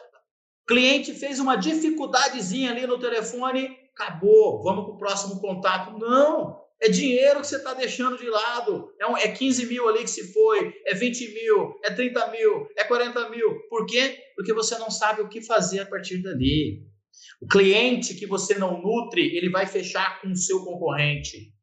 cliente 0.67 1.15
fez 1.15 1.39
uma 1.39 1.55
dificuldadezinha 1.55 2.73
ali 2.73 2.85
no 2.85 2.99
telefone, 2.99 3.77
acabou, 3.95 4.61
vamos 4.65 4.87
para 4.87 4.95
o 4.95 4.99
próximo 4.99 5.41
contato. 5.41 5.97
Não, 5.99 6.64
é 6.85 6.89
dinheiro 6.89 7.41
que 7.41 7.47
você 7.47 7.57
está 7.57 7.73
deixando 7.73 8.19
de 8.19 8.29
lado. 8.29 8.93
É, 9.01 9.07
um, 9.07 9.17
é 9.17 9.29
15 9.29 9.67
mil 9.67 9.89
ali 9.89 10.01
que 10.01 10.11
se 10.11 10.33
foi, 10.33 10.75
é 10.87 10.95
20 10.95 11.33
mil, 11.33 11.81
é 11.83 11.91
30 11.91 12.29
mil, 12.29 12.69
é 12.77 12.85
40 12.85 13.31
mil. 13.31 13.61
Por 13.71 13.87
quê? 13.87 14.19
Porque 14.37 14.53
você 14.53 14.77
não 14.79 14.91
sabe 14.91 15.23
o 15.23 15.29
que 15.29 15.41
fazer 15.41 15.81
a 15.81 15.87
partir 15.87 16.19
dali. 16.19 16.83
O 17.41 17.47
cliente 17.47 18.15
que 18.15 18.27
você 18.27 18.57
não 18.57 18.83
nutre, 18.83 19.35
ele 19.35 19.49
vai 19.49 19.67
fechar 19.67 20.21
com 20.21 20.29
o 20.29 20.37
seu 20.37 20.63
concorrente. 20.63 21.55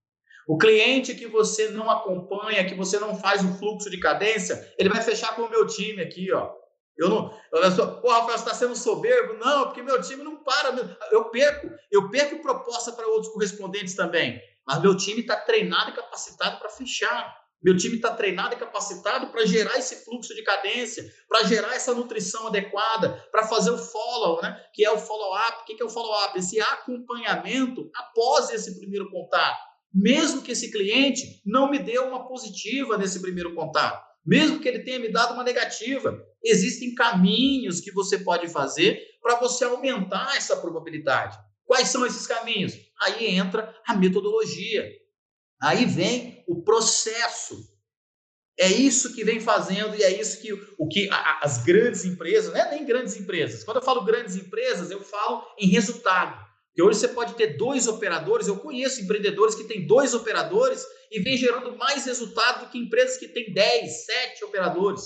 O 0.47 0.57
cliente 0.57 1.13
que 1.13 1.27
você 1.27 1.69
não 1.69 1.89
acompanha, 1.89 2.65
que 2.65 2.73
você 2.73 2.99
não 2.99 3.15
faz 3.15 3.43
um 3.43 3.55
fluxo 3.57 3.91
de 3.91 3.99
cadência, 3.99 4.73
ele 4.77 4.89
vai 4.89 5.01
fechar 5.01 5.35
com 5.35 5.43
o 5.43 5.49
meu 5.49 5.67
time 5.67 6.01
aqui, 6.01 6.31
ó. 6.31 6.51
Eu 6.97 7.09
não. 7.09 7.33
Eu 7.53 7.71
sou, 7.71 7.87
Pô, 8.01 8.09
Rafael, 8.09 8.37
você 8.37 8.43
está 8.43 8.53
sendo 8.53 8.75
soberbo? 8.75 9.33
Não, 9.35 9.65
porque 9.65 9.81
meu 9.81 10.01
time 10.01 10.23
não 10.23 10.37
para. 10.43 10.97
Eu 11.11 11.25
perco. 11.25 11.69
Eu 11.91 12.09
perco 12.09 12.41
proposta 12.41 12.91
para 12.91 13.07
outros 13.07 13.31
correspondentes 13.31 13.95
também. 13.95 14.41
Mas 14.65 14.81
meu 14.81 14.95
time 14.95 15.21
está 15.21 15.35
treinado 15.35 15.91
e 15.91 15.93
capacitado 15.93 16.59
para 16.59 16.69
fechar. 16.69 17.41
Meu 17.63 17.77
time 17.77 17.95
está 17.95 18.15
treinado 18.15 18.55
e 18.55 18.57
capacitado 18.57 19.27
para 19.27 19.45
gerar 19.45 19.77
esse 19.77 20.03
fluxo 20.03 20.33
de 20.33 20.41
cadência, 20.43 21.07
para 21.29 21.43
gerar 21.43 21.75
essa 21.75 21.93
nutrição 21.93 22.47
adequada, 22.47 23.23
para 23.31 23.47
fazer 23.47 23.69
o 23.69 23.77
follow, 23.77 24.41
né? 24.41 24.59
que 24.73 24.83
é 24.83 24.91
o 24.91 24.97
follow-up. 24.97 25.61
O 25.61 25.65
que 25.65 25.81
é 25.81 25.85
o 25.85 25.89
follow-up? 25.89 26.37
Esse 26.39 26.59
acompanhamento 26.59 27.89
após 27.95 28.49
esse 28.49 28.79
primeiro 28.79 29.11
contato. 29.11 29.59
Mesmo 29.93 30.41
que 30.41 30.53
esse 30.53 30.71
cliente 30.71 31.41
não 31.45 31.69
me 31.69 31.77
dê 31.77 31.99
uma 31.99 32.27
positiva 32.27 32.97
nesse 32.97 33.21
primeiro 33.21 33.53
contato, 33.53 34.01
mesmo 34.25 34.59
que 34.59 34.67
ele 34.67 34.83
tenha 34.83 34.99
me 34.99 35.11
dado 35.11 35.33
uma 35.33 35.43
negativa, 35.43 36.17
existem 36.43 36.95
caminhos 36.95 37.81
que 37.81 37.91
você 37.91 38.19
pode 38.19 38.47
fazer 38.47 38.99
para 39.21 39.35
você 39.35 39.65
aumentar 39.65 40.35
essa 40.37 40.55
probabilidade. 40.55 41.37
Quais 41.71 41.87
são 41.87 42.05
esses 42.05 42.27
caminhos? 42.27 42.73
Aí 43.01 43.27
entra 43.27 43.73
a 43.87 43.95
metodologia. 43.95 44.91
Aí 45.63 45.85
vem 45.85 46.43
o 46.45 46.61
processo. 46.65 47.65
É 48.59 48.67
isso 48.67 49.15
que 49.15 49.23
vem 49.23 49.39
fazendo 49.39 49.95
e 49.95 50.03
é 50.03 50.19
isso 50.19 50.41
que 50.41 50.51
o 50.51 50.87
que 50.89 51.07
as 51.39 51.63
grandes 51.63 52.03
empresas, 52.03 52.51
não 52.51 52.59
é 52.59 52.71
nem 52.71 52.85
grandes 52.85 53.15
empresas. 53.15 53.63
Quando 53.63 53.77
eu 53.77 53.83
falo 53.83 54.03
grandes 54.03 54.35
empresas, 54.35 54.91
eu 54.91 55.01
falo 55.01 55.47
em 55.57 55.67
resultado. 55.67 56.45
Porque 56.67 56.83
hoje 56.83 56.99
você 56.99 57.07
pode 57.07 57.35
ter 57.35 57.55
dois 57.55 57.87
operadores, 57.87 58.49
eu 58.49 58.57
conheço 58.57 58.99
empreendedores 58.99 59.55
que 59.55 59.63
têm 59.63 59.87
dois 59.87 60.13
operadores 60.13 60.85
e 61.09 61.21
vem 61.21 61.37
gerando 61.37 61.77
mais 61.77 62.05
resultado 62.05 62.65
do 62.65 62.69
que 62.69 62.77
empresas 62.77 63.15
que 63.15 63.29
têm 63.29 63.53
10, 63.53 64.05
7 64.07 64.43
operadores. 64.43 65.03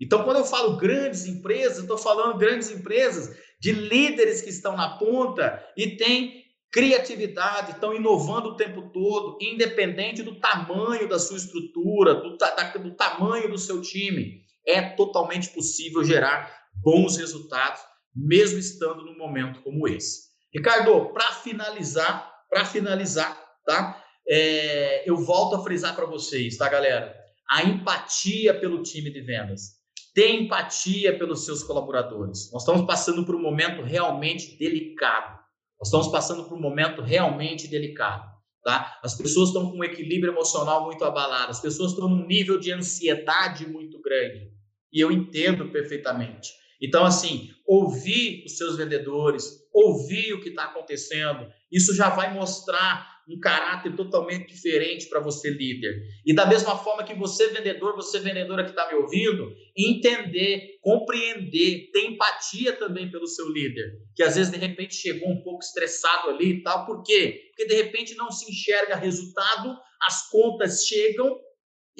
Então, 0.00 0.24
quando 0.24 0.38
eu 0.38 0.44
falo 0.46 0.78
grandes 0.78 1.26
empresas, 1.26 1.76
eu 1.76 1.82
estou 1.82 1.98
falando 1.98 2.38
grandes 2.38 2.70
empresas 2.70 3.36
de 3.60 3.72
líderes 3.72 4.40
que 4.40 4.48
estão 4.48 4.76
na 4.76 4.96
ponta 4.96 5.62
e 5.76 5.96
têm 5.96 6.40
criatividade, 6.72 7.72
estão 7.72 7.92
inovando 7.92 8.50
o 8.50 8.56
tempo 8.56 8.90
todo, 8.90 9.38
independente 9.40 10.22
do 10.22 10.38
tamanho 10.38 11.08
da 11.08 11.18
sua 11.18 11.36
estrutura, 11.36 12.14
do, 12.14 12.38
do 12.82 12.94
tamanho 12.94 13.50
do 13.50 13.58
seu 13.58 13.82
time. 13.82 14.42
É 14.66 14.80
totalmente 14.80 15.50
possível 15.50 16.04
gerar 16.04 16.50
bons 16.74 17.16
resultados, 17.16 17.80
mesmo 18.14 18.58
estando 18.58 19.04
num 19.04 19.18
momento 19.18 19.62
como 19.62 19.88
esse. 19.88 20.30
Ricardo, 20.54 21.12
para 21.12 21.32
finalizar, 21.32 22.32
para 22.48 22.64
finalizar, 22.64 23.36
tá? 23.66 24.02
É, 24.28 25.08
eu 25.08 25.16
volto 25.16 25.56
a 25.56 25.64
frisar 25.64 25.94
para 25.94 26.06
vocês, 26.06 26.56
tá, 26.56 26.68
galera? 26.68 27.14
A 27.48 27.64
empatia 27.64 28.58
pelo 28.58 28.82
time 28.82 29.10
de 29.10 29.20
vendas. 29.20 29.79
Ter 30.14 30.34
empatia 30.34 31.16
pelos 31.18 31.44
seus 31.44 31.62
colaboradores. 31.62 32.50
Nós 32.52 32.62
estamos 32.62 32.86
passando 32.86 33.24
por 33.24 33.34
um 33.34 33.42
momento 33.42 33.82
realmente 33.82 34.56
delicado. 34.58 35.38
Nós 35.78 35.88
estamos 35.88 36.08
passando 36.08 36.44
por 36.44 36.58
um 36.58 36.60
momento 36.60 37.00
realmente 37.00 37.68
delicado. 37.68 38.28
Tá? 38.62 38.98
As 39.02 39.14
pessoas 39.14 39.48
estão 39.48 39.70
com 39.70 39.78
um 39.78 39.84
equilíbrio 39.84 40.32
emocional 40.32 40.84
muito 40.84 41.02
abalado, 41.02 41.50
as 41.50 41.60
pessoas 41.60 41.92
estão 41.92 42.08
num 42.08 42.26
nível 42.26 42.60
de 42.60 42.70
ansiedade 42.70 43.66
muito 43.66 44.00
grande. 44.02 44.50
E 44.92 45.00
eu 45.00 45.10
entendo 45.10 45.70
perfeitamente. 45.70 46.50
Então, 46.82 47.04
assim, 47.04 47.50
ouvir 47.66 48.42
os 48.44 48.56
seus 48.56 48.76
vendedores, 48.76 49.44
ouvir 49.72 50.34
o 50.34 50.40
que 50.40 50.50
está 50.50 50.64
acontecendo. 50.64 51.46
Isso 51.70 51.94
já 51.94 52.10
vai 52.10 52.34
mostrar 52.34 53.09
um 53.30 53.38
caráter 53.40 53.94
totalmente 53.94 54.48
diferente 54.48 55.08
para 55.08 55.20
você, 55.20 55.50
líder. 55.50 56.02
E 56.26 56.34
da 56.34 56.46
mesma 56.46 56.76
forma 56.76 57.04
que 57.04 57.14
você, 57.14 57.48
vendedor, 57.48 57.94
você, 57.94 58.18
vendedora 58.18 58.64
que 58.64 58.70
está 58.70 58.88
me 58.88 58.94
ouvindo, 58.94 59.54
entender, 59.76 60.78
compreender, 60.82 61.90
ter 61.92 62.06
empatia 62.06 62.72
também 62.72 63.10
pelo 63.10 63.26
seu 63.26 63.48
líder, 63.48 63.92
que 64.14 64.22
às 64.22 64.36
vezes 64.36 64.52
de 64.52 64.58
repente 64.58 64.94
chegou 64.94 65.30
um 65.30 65.42
pouco 65.42 65.62
estressado 65.62 66.30
ali 66.30 66.54
e 66.54 66.62
tal. 66.62 66.86
Por 66.86 67.02
quê? 67.02 67.42
Porque 67.48 67.66
de 67.66 67.74
repente 67.74 68.14
não 68.16 68.30
se 68.30 68.50
enxerga 68.50 68.96
resultado, 68.96 69.76
as 70.02 70.28
contas 70.30 70.84
chegam 70.86 71.38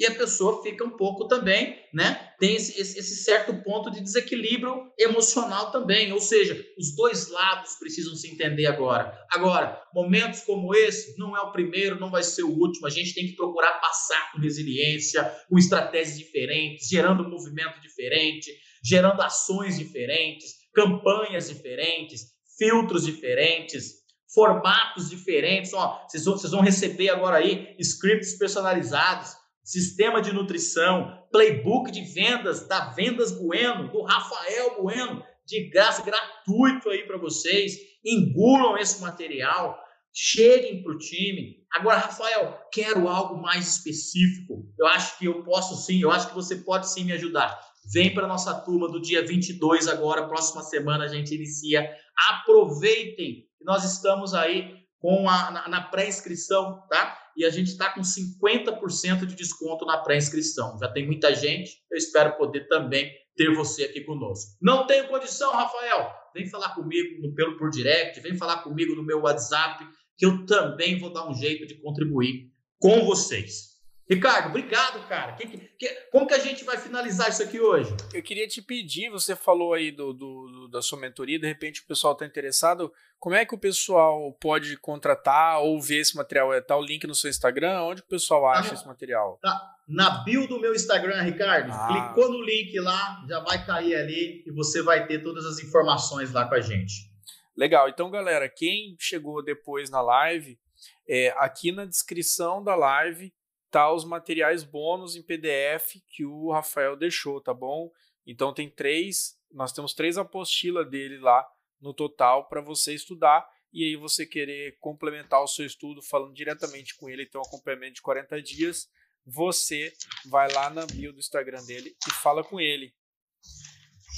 e 0.01 0.05
a 0.07 0.15
pessoa 0.15 0.63
fica 0.63 0.83
um 0.83 0.97
pouco 0.97 1.27
também, 1.27 1.77
né? 1.93 2.33
Tem 2.39 2.55
esse, 2.55 2.81
esse, 2.81 3.23
certo 3.23 3.53
ponto 3.61 3.91
de 3.91 4.01
desequilíbrio 4.01 4.91
emocional 4.97 5.71
também. 5.71 6.11
Ou 6.11 6.19
seja, 6.19 6.65
os 6.75 6.95
dois 6.95 7.29
lados 7.29 7.75
precisam 7.75 8.15
se 8.15 8.27
entender 8.27 8.65
agora. 8.65 9.15
Agora, 9.31 9.79
momentos 9.93 10.41
como 10.41 10.73
esse 10.73 11.15
não 11.19 11.37
é 11.37 11.41
o 11.41 11.51
primeiro, 11.51 11.99
não 11.99 12.09
vai 12.09 12.23
ser 12.23 12.41
o 12.41 12.49
último. 12.49 12.87
A 12.87 12.89
gente 12.89 13.13
tem 13.13 13.27
que 13.27 13.35
procurar 13.35 13.79
passar 13.79 14.31
com 14.31 14.39
resiliência, 14.39 15.23
com 15.47 15.59
estratégias 15.59 16.17
diferentes, 16.17 16.87
gerando 16.87 17.29
movimento 17.29 17.79
diferente, 17.79 18.51
gerando 18.83 19.21
ações 19.21 19.77
diferentes, 19.77 20.53
campanhas 20.73 21.47
diferentes, 21.47 22.23
filtros 22.57 23.05
diferentes 23.05 24.01
formatos 24.33 25.11
diferentes. 25.11 25.73
Ó, 25.73 26.01
vocês 26.07 26.25
vão, 26.25 26.37
vocês 26.37 26.51
vão 26.51 26.61
receber 26.61 27.09
agora 27.09 27.37
aí 27.37 27.75
scripts 27.77 28.37
personalizados 28.37 29.39
sistema 29.71 30.21
de 30.21 30.33
nutrição, 30.33 31.25
playbook 31.31 31.89
de 31.91 32.01
vendas 32.01 32.67
da 32.67 32.89
Vendas 32.89 33.31
Bueno, 33.31 33.89
do 33.89 34.01
Rafael 34.01 34.81
Bueno, 34.81 35.23
de 35.45 35.69
graça, 35.69 36.03
gratuito 36.03 36.89
aí 36.89 37.07
para 37.07 37.17
vocês. 37.17 37.77
Engulam 38.05 38.77
esse 38.77 39.01
material, 39.01 39.79
cheguem 40.13 40.83
para 40.83 40.91
o 40.91 40.97
time. 40.97 41.55
Agora, 41.71 41.99
Rafael, 41.99 42.59
quero 42.73 43.07
algo 43.07 43.41
mais 43.41 43.77
específico. 43.77 44.65
Eu 44.77 44.87
acho 44.87 45.17
que 45.17 45.25
eu 45.25 45.41
posso 45.41 45.77
sim, 45.85 46.01
eu 46.01 46.11
acho 46.11 46.27
que 46.27 46.35
você 46.35 46.57
pode 46.57 46.89
sim 46.89 47.05
me 47.05 47.13
ajudar. 47.13 47.57
Vem 47.93 48.13
para 48.13 48.27
nossa 48.27 48.53
turma 48.53 48.89
do 48.89 49.01
dia 49.01 49.25
22 49.25 49.87
agora, 49.87 50.27
próxima 50.27 50.63
semana 50.63 51.05
a 51.05 51.07
gente 51.07 51.33
inicia. 51.33 51.89
Aproveitem 52.29 53.49
nós 53.63 53.83
estamos 53.85 54.33
aí 54.33 54.80
com 55.01 55.27
a, 55.27 55.51
na, 55.51 55.67
na 55.67 55.81
pré-inscrição, 55.81 56.83
tá? 56.87 57.17
e 57.35 57.45
a 57.45 57.49
gente 57.49 57.67
está 57.67 57.89
com 57.89 58.01
50% 58.01 59.25
de 59.25 59.35
desconto 59.35 59.85
na 59.85 59.97
pré-inscrição. 59.97 60.77
Já 60.77 60.87
tem 60.89 61.05
muita 61.05 61.33
gente, 61.33 61.81
eu 61.89 61.97
espero 61.97 62.37
poder 62.37 62.67
também 62.67 63.11
ter 63.35 63.53
você 63.53 63.83
aqui 63.83 64.01
conosco. 64.01 64.51
Não 64.61 64.85
tenho 64.85 65.07
condição, 65.07 65.51
Rafael? 65.51 66.11
Vem 66.33 66.47
falar 66.47 66.75
comigo 66.75 67.21
no, 67.21 67.33
pelo 67.33 67.57
por 67.57 67.69
direct, 67.69 68.19
vem 68.19 68.37
falar 68.37 68.57
comigo 68.57 68.95
no 68.95 69.03
meu 69.03 69.21
WhatsApp, 69.21 69.85
que 70.17 70.25
eu 70.25 70.45
também 70.45 70.99
vou 70.99 71.11
dar 71.11 71.27
um 71.27 71.33
jeito 71.33 71.65
de 71.65 71.75
contribuir 71.81 72.51
com 72.79 73.05
vocês. 73.05 73.70
Ricardo, 74.11 74.49
obrigado, 74.49 75.07
cara. 75.07 75.31
Que, 75.35 75.47
que, 75.47 75.87
como 76.11 76.27
que 76.27 76.33
a 76.33 76.39
gente 76.39 76.65
vai 76.65 76.77
finalizar 76.77 77.29
isso 77.29 77.41
aqui 77.41 77.61
hoje? 77.61 77.95
Eu 78.13 78.21
queria 78.21 78.45
te 78.45 78.61
pedir, 78.61 79.09
você 79.09 79.37
falou 79.37 79.73
aí 79.73 79.89
do, 79.89 80.11
do 80.11 80.67
da 80.67 80.81
sua 80.81 80.99
mentoria, 80.99 81.39
de 81.39 81.47
repente 81.47 81.79
o 81.79 81.85
pessoal 81.85 82.11
está 82.11 82.25
interessado. 82.25 82.91
Como 83.17 83.35
é 83.35 83.45
que 83.45 83.55
o 83.55 83.57
pessoal 83.57 84.33
pode 84.33 84.75
contratar 84.75 85.61
ou 85.61 85.81
ver 85.81 85.99
esse 85.99 86.17
material? 86.17 86.53
Está 86.53 86.75
o 86.75 86.83
link 86.83 87.07
no 87.07 87.15
seu 87.15 87.29
Instagram? 87.29 87.83
Onde 87.83 88.01
o 88.01 88.05
pessoal 88.05 88.47
acha 88.49 88.69
tá 88.69 88.75
esse 88.75 88.85
material? 88.85 89.39
Tá 89.41 89.75
na 89.87 90.25
bio 90.25 90.45
do 90.45 90.59
meu 90.59 90.75
Instagram, 90.75 91.21
Ricardo. 91.21 91.71
Ah. 91.71 91.87
Clicou 92.13 92.29
no 92.33 92.43
link 92.43 92.77
lá, 92.81 93.23
já 93.29 93.39
vai 93.39 93.65
cair 93.65 93.95
ali 93.95 94.43
e 94.45 94.51
você 94.51 94.81
vai 94.81 95.07
ter 95.07 95.19
todas 95.19 95.45
as 95.45 95.59
informações 95.59 96.33
lá 96.33 96.49
com 96.49 96.55
a 96.55 96.59
gente. 96.59 97.09
Legal. 97.55 97.87
Então, 97.87 98.11
galera, 98.11 98.49
quem 98.49 98.93
chegou 98.99 99.41
depois 99.41 99.89
na 99.89 100.01
live, 100.01 100.59
é, 101.07 101.33
aqui 101.37 101.71
na 101.71 101.85
descrição 101.85 102.61
da 102.61 102.75
live 102.75 103.31
tá 103.71 103.91
os 103.91 104.03
materiais 104.03 104.63
bônus 104.63 105.15
em 105.15 105.23
PDF 105.23 105.95
que 106.07 106.25
o 106.25 106.51
Rafael 106.51 106.95
deixou, 106.95 107.41
tá 107.41 107.53
bom? 107.53 107.89
Então 108.27 108.53
tem 108.53 108.69
três, 108.69 109.39
nós 109.51 109.71
temos 109.71 109.93
três 109.93 110.17
apostilas 110.17 110.89
dele 110.89 111.17
lá 111.17 111.47
no 111.79 111.93
total 111.93 112.47
para 112.47 112.61
você 112.61 112.93
estudar 112.93 113.49
e 113.73 113.85
aí 113.85 113.95
você 113.95 114.25
querer 114.25 114.77
complementar 114.79 115.41
o 115.41 115.47
seu 115.47 115.65
estudo 115.65 116.01
falando 116.01 116.33
diretamente 116.33 116.95
com 116.95 117.09
ele, 117.09 117.23
então 117.23 117.41
um 117.41 117.47
acompanhamento 117.47 117.95
de 117.95 118.01
40 118.01 118.41
dias, 118.41 118.89
você 119.25 119.93
vai 120.25 120.51
lá 120.51 120.69
na 120.69 120.85
bio 120.85 121.13
do 121.13 121.19
Instagram 121.19 121.63
dele 121.63 121.95
e 122.07 122.11
fala 122.11 122.43
com 122.43 122.59
ele. 122.59 122.93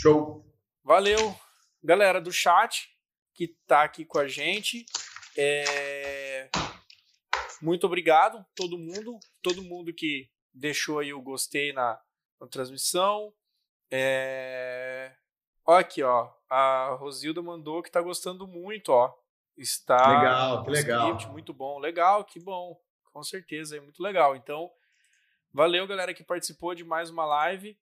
Show. 0.01 0.43
Valeu, 0.83 1.35
galera 1.83 2.19
do 2.19 2.31
chat 2.31 2.89
que 3.33 3.47
tá 3.67 3.83
aqui 3.83 4.03
com 4.03 4.19
a 4.19 4.27
gente. 4.27 4.85
É... 5.37 6.02
Muito 7.63 7.87
obrigado, 7.87 8.45
todo 8.53 8.77
mundo, 8.77 9.17
todo 9.41 9.63
mundo 9.63 9.93
que 9.93 10.29
deixou 10.53 10.99
aí 10.99 11.13
o 11.13 11.21
gostei 11.21 11.71
na, 11.71 11.97
na 12.37 12.45
transmissão. 12.45 13.33
É... 13.89 15.15
Ó 15.65 15.77
aqui, 15.77 16.03
ó. 16.03 16.29
A 16.49 16.97
Rosilda 16.99 17.41
mandou 17.41 17.81
que 17.81 17.89
tá 17.89 18.01
gostando 18.01 18.45
muito, 18.45 18.89
ó. 18.89 19.15
Está 19.57 19.95
legal, 19.95 20.63
que 20.65 20.71
legal. 20.71 21.07
Script, 21.11 21.31
muito 21.31 21.53
bom, 21.53 21.79
legal, 21.79 22.25
que 22.25 22.37
bom. 22.37 22.77
Com 23.13 23.23
certeza, 23.23 23.77
é 23.77 23.79
muito 23.79 24.03
legal. 24.03 24.35
Então, 24.35 24.69
valeu, 25.53 25.87
galera 25.87 26.13
que 26.13 26.21
participou 26.21 26.75
de 26.75 26.83
mais 26.83 27.09
uma 27.09 27.25
live. 27.25 27.79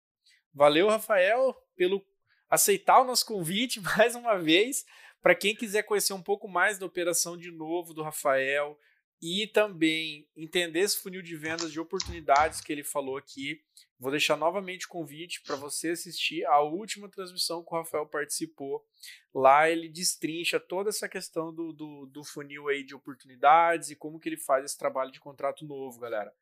Valeu, 0.53 0.89
Rafael, 0.89 1.55
pelo 1.75 2.05
aceitar 2.47 3.01
o 3.01 3.03
nosso 3.03 3.25
convite 3.25 3.81
mais 3.97 4.13
uma 4.13 4.37
vez. 4.37 4.85
Para 5.23 5.33
quem 5.33 5.55
quiser 5.55 5.81
conhecer 5.81 6.13
um 6.13 6.21
pouco 6.21 6.47
mais 6.47 6.77
da 6.77 6.85
operação 6.85 7.35
de 7.35 7.49
novo 7.49 7.95
do 7.95 8.03
Rafael, 8.03 8.77
e 9.21 9.45
também 9.47 10.27
entender 10.35 10.79
esse 10.79 10.99
funil 10.99 11.21
de 11.21 11.35
vendas 11.35 11.71
de 11.71 11.79
oportunidades 11.79 12.59
que 12.59 12.71
ele 12.71 12.83
falou 12.83 13.17
aqui. 13.17 13.61
Vou 13.99 14.09
deixar 14.09 14.35
novamente 14.35 14.87
o 14.87 14.89
convite 14.89 15.43
para 15.43 15.55
você 15.55 15.89
assistir 15.89 16.43
a 16.45 16.59
última 16.59 17.07
transmissão 17.07 17.63
que 17.63 17.71
o 17.71 17.77
Rafael 17.77 18.07
participou. 18.07 18.83
Lá 19.31 19.69
ele 19.69 19.87
destrincha 19.87 20.59
toda 20.59 20.89
essa 20.89 21.07
questão 21.07 21.53
do, 21.53 21.71
do, 21.71 22.07
do 22.07 22.23
funil 22.23 22.67
aí 22.67 22.83
de 22.83 22.95
oportunidades 22.95 23.91
e 23.91 23.95
como 23.95 24.19
que 24.19 24.27
ele 24.27 24.37
faz 24.37 24.65
esse 24.65 24.77
trabalho 24.77 25.11
de 25.11 25.19
contrato 25.19 25.63
novo, 25.63 25.99
galera. 25.99 26.33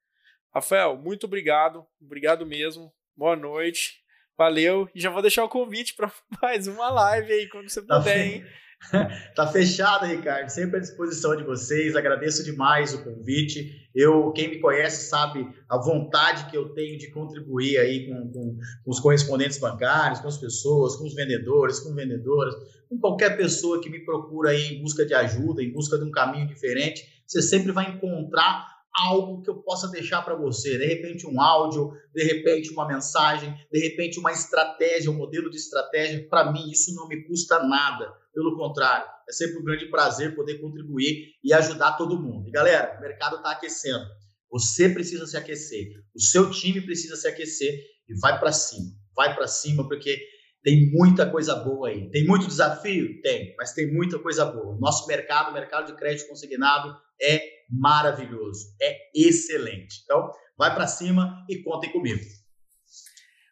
Rafael, 0.53 0.97
muito 0.97 1.25
obrigado, 1.25 1.85
obrigado 2.01 2.45
mesmo. 2.45 2.93
Boa 3.13 3.35
noite, 3.35 4.01
valeu. 4.37 4.89
E 4.95 5.01
já 5.01 5.09
vou 5.09 5.21
deixar 5.21 5.43
o 5.43 5.49
convite 5.49 5.95
para 5.95 6.09
mais 6.41 6.65
uma 6.65 6.89
live 6.89 7.33
aí 7.33 7.49
quando 7.49 7.69
você 7.69 7.81
puder, 7.81 8.25
hein? 8.25 8.45
tá 9.35 9.47
fechado, 9.47 10.05
Ricardo. 10.05 10.49
Sempre 10.49 10.77
à 10.77 10.79
disposição 10.79 11.35
de 11.35 11.43
vocês. 11.43 11.95
Agradeço 11.95 12.43
demais 12.43 12.93
o 12.93 13.03
convite. 13.03 13.89
Eu, 13.93 14.31
quem 14.31 14.49
me 14.49 14.59
conhece 14.59 15.09
sabe 15.09 15.47
a 15.67 15.77
vontade 15.77 16.49
que 16.49 16.57
eu 16.57 16.69
tenho 16.69 16.97
de 16.97 17.11
contribuir 17.11 17.77
aí 17.77 18.07
com, 18.07 18.31
com, 18.31 18.57
com 18.83 18.91
os 18.91 18.99
correspondentes 18.99 19.57
bancários, 19.57 20.19
com 20.19 20.27
as 20.27 20.37
pessoas, 20.37 20.95
com 20.95 21.05
os 21.05 21.13
vendedores, 21.13 21.79
com 21.79 21.93
vendedoras, 21.93 22.55
com 22.87 22.97
qualquer 22.99 23.35
pessoa 23.35 23.81
que 23.81 23.89
me 23.89 24.05
procura 24.05 24.51
aí 24.51 24.75
em 24.75 24.81
busca 24.81 25.05
de 25.05 25.13
ajuda, 25.13 25.61
em 25.61 25.71
busca 25.71 25.97
de 25.97 26.05
um 26.05 26.11
caminho 26.11 26.47
diferente. 26.47 27.23
Você 27.27 27.41
sempre 27.41 27.71
vai 27.71 27.91
encontrar 27.91 28.79
algo 28.93 29.41
que 29.41 29.49
eu 29.49 29.55
possa 29.55 29.87
deixar 29.87 30.21
para 30.23 30.35
você. 30.35 30.77
De 30.77 30.85
repente, 30.85 31.27
um 31.27 31.39
áudio, 31.41 31.91
de 32.13 32.23
repente, 32.23 32.71
uma 32.71 32.87
mensagem, 32.87 33.55
de 33.71 33.79
repente, 33.79 34.19
uma 34.19 34.31
estratégia, 34.31 35.11
um 35.11 35.15
modelo 35.15 35.49
de 35.49 35.57
estratégia. 35.57 36.27
Para 36.29 36.51
mim, 36.51 36.69
isso 36.69 36.93
não 36.95 37.07
me 37.07 37.23
custa 37.23 37.63
nada. 37.63 38.11
Pelo 38.39 38.55
contrário, 38.55 39.05
é 39.27 39.33
sempre 39.33 39.59
um 39.59 39.63
grande 39.65 39.87
prazer 39.87 40.33
poder 40.33 40.61
contribuir 40.61 41.33
e 41.43 41.51
ajudar 41.51 41.97
todo 41.97 42.17
mundo. 42.17 42.47
E 42.47 42.51
galera, 42.51 42.97
o 42.97 43.01
mercado 43.01 43.35
está 43.35 43.51
aquecendo. 43.51 44.05
Você 44.49 44.87
precisa 44.87 45.27
se 45.27 45.35
aquecer. 45.35 45.87
O 46.15 46.21
seu 46.21 46.49
time 46.49 46.79
precisa 46.79 47.17
se 47.17 47.27
aquecer 47.27 47.83
e 48.07 48.17
vai 48.21 48.39
para 48.39 48.53
cima. 48.53 48.91
Vai 49.13 49.35
para 49.35 49.45
cima 49.45 49.85
porque 49.85 50.17
tem 50.63 50.89
muita 50.89 51.29
coisa 51.29 51.53
boa 51.53 51.89
aí. 51.89 52.09
Tem 52.11 52.25
muito 52.25 52.47
desafio? 52.47 53.21
Tem, 53.21 53.53
mas 53.57 53.73
tem 53.73 53.93
muita 53.93 54.17
coisa 54.17 54.45
boa. 54.45 54.77
Nosso 54.79 55.05
mercado, 55.05 55.51
o 55.51 55.53
mercado 55.53 55.87
de 55.87 55.99
crédito 55.99 56.29
consignado, 56.29 56.95
é 57.21 57.41
maravilhoso, 57.69 58.73
é 58.81 58.95
excelente. 59.13 59.99
Então, 60.05 60.31
vai 60.57 60.73
para 60.73 60.87
cima 60.87 61.45
e 61.49 61.61
contem 61.61 61.91
comigo. 61.91 62.21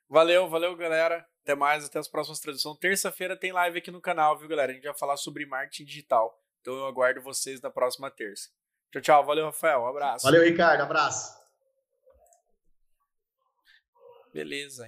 Valeu, 0.09 0.47
valeu, 0.47 0.77
galera. 0.77 1.27
Até 1.47 1.55
mais, 1.55 1.85
até 1.85 1.97
as 1.97 2.09
próximas 2.09 2.41
traduções. 2.41 2.77
Terça-feira 2.77 3.33
tem 3.33 3.53
live 3.53 3.77
aqui 3.77 3.89
no 3.89 4.01
canal, 4.01 4.37
viu, 4.37 4.49
galera? 4.49 4.69
A 4.69 4.75
gente 4.75 4.83
vai 4.83 4.93
falar 4.93 5.15
sobre 5.15 5.45
marketing 5.45 5.85
digital. 5.85 6.37
Então 6.59 6.73
eu 6.73 6.85
aguardo 6.85 7.21
vocês 7.21 7.61
na 7.61 7.69
próxima 7.69 8.11
terça. 8.11 8.49
Tchau, 8.91 9.01
tchau. 9.01 9.25
Valeu, 9.25 9.45
Rafael. 9.45 9.79
Um 9.79 9.87
abraço. 9.87 10.25
Valeu, 10.25 10.43
Ricardo. 10.43 10.81
Abraço. 10.81 11.33
Beleza. 14.33 14.85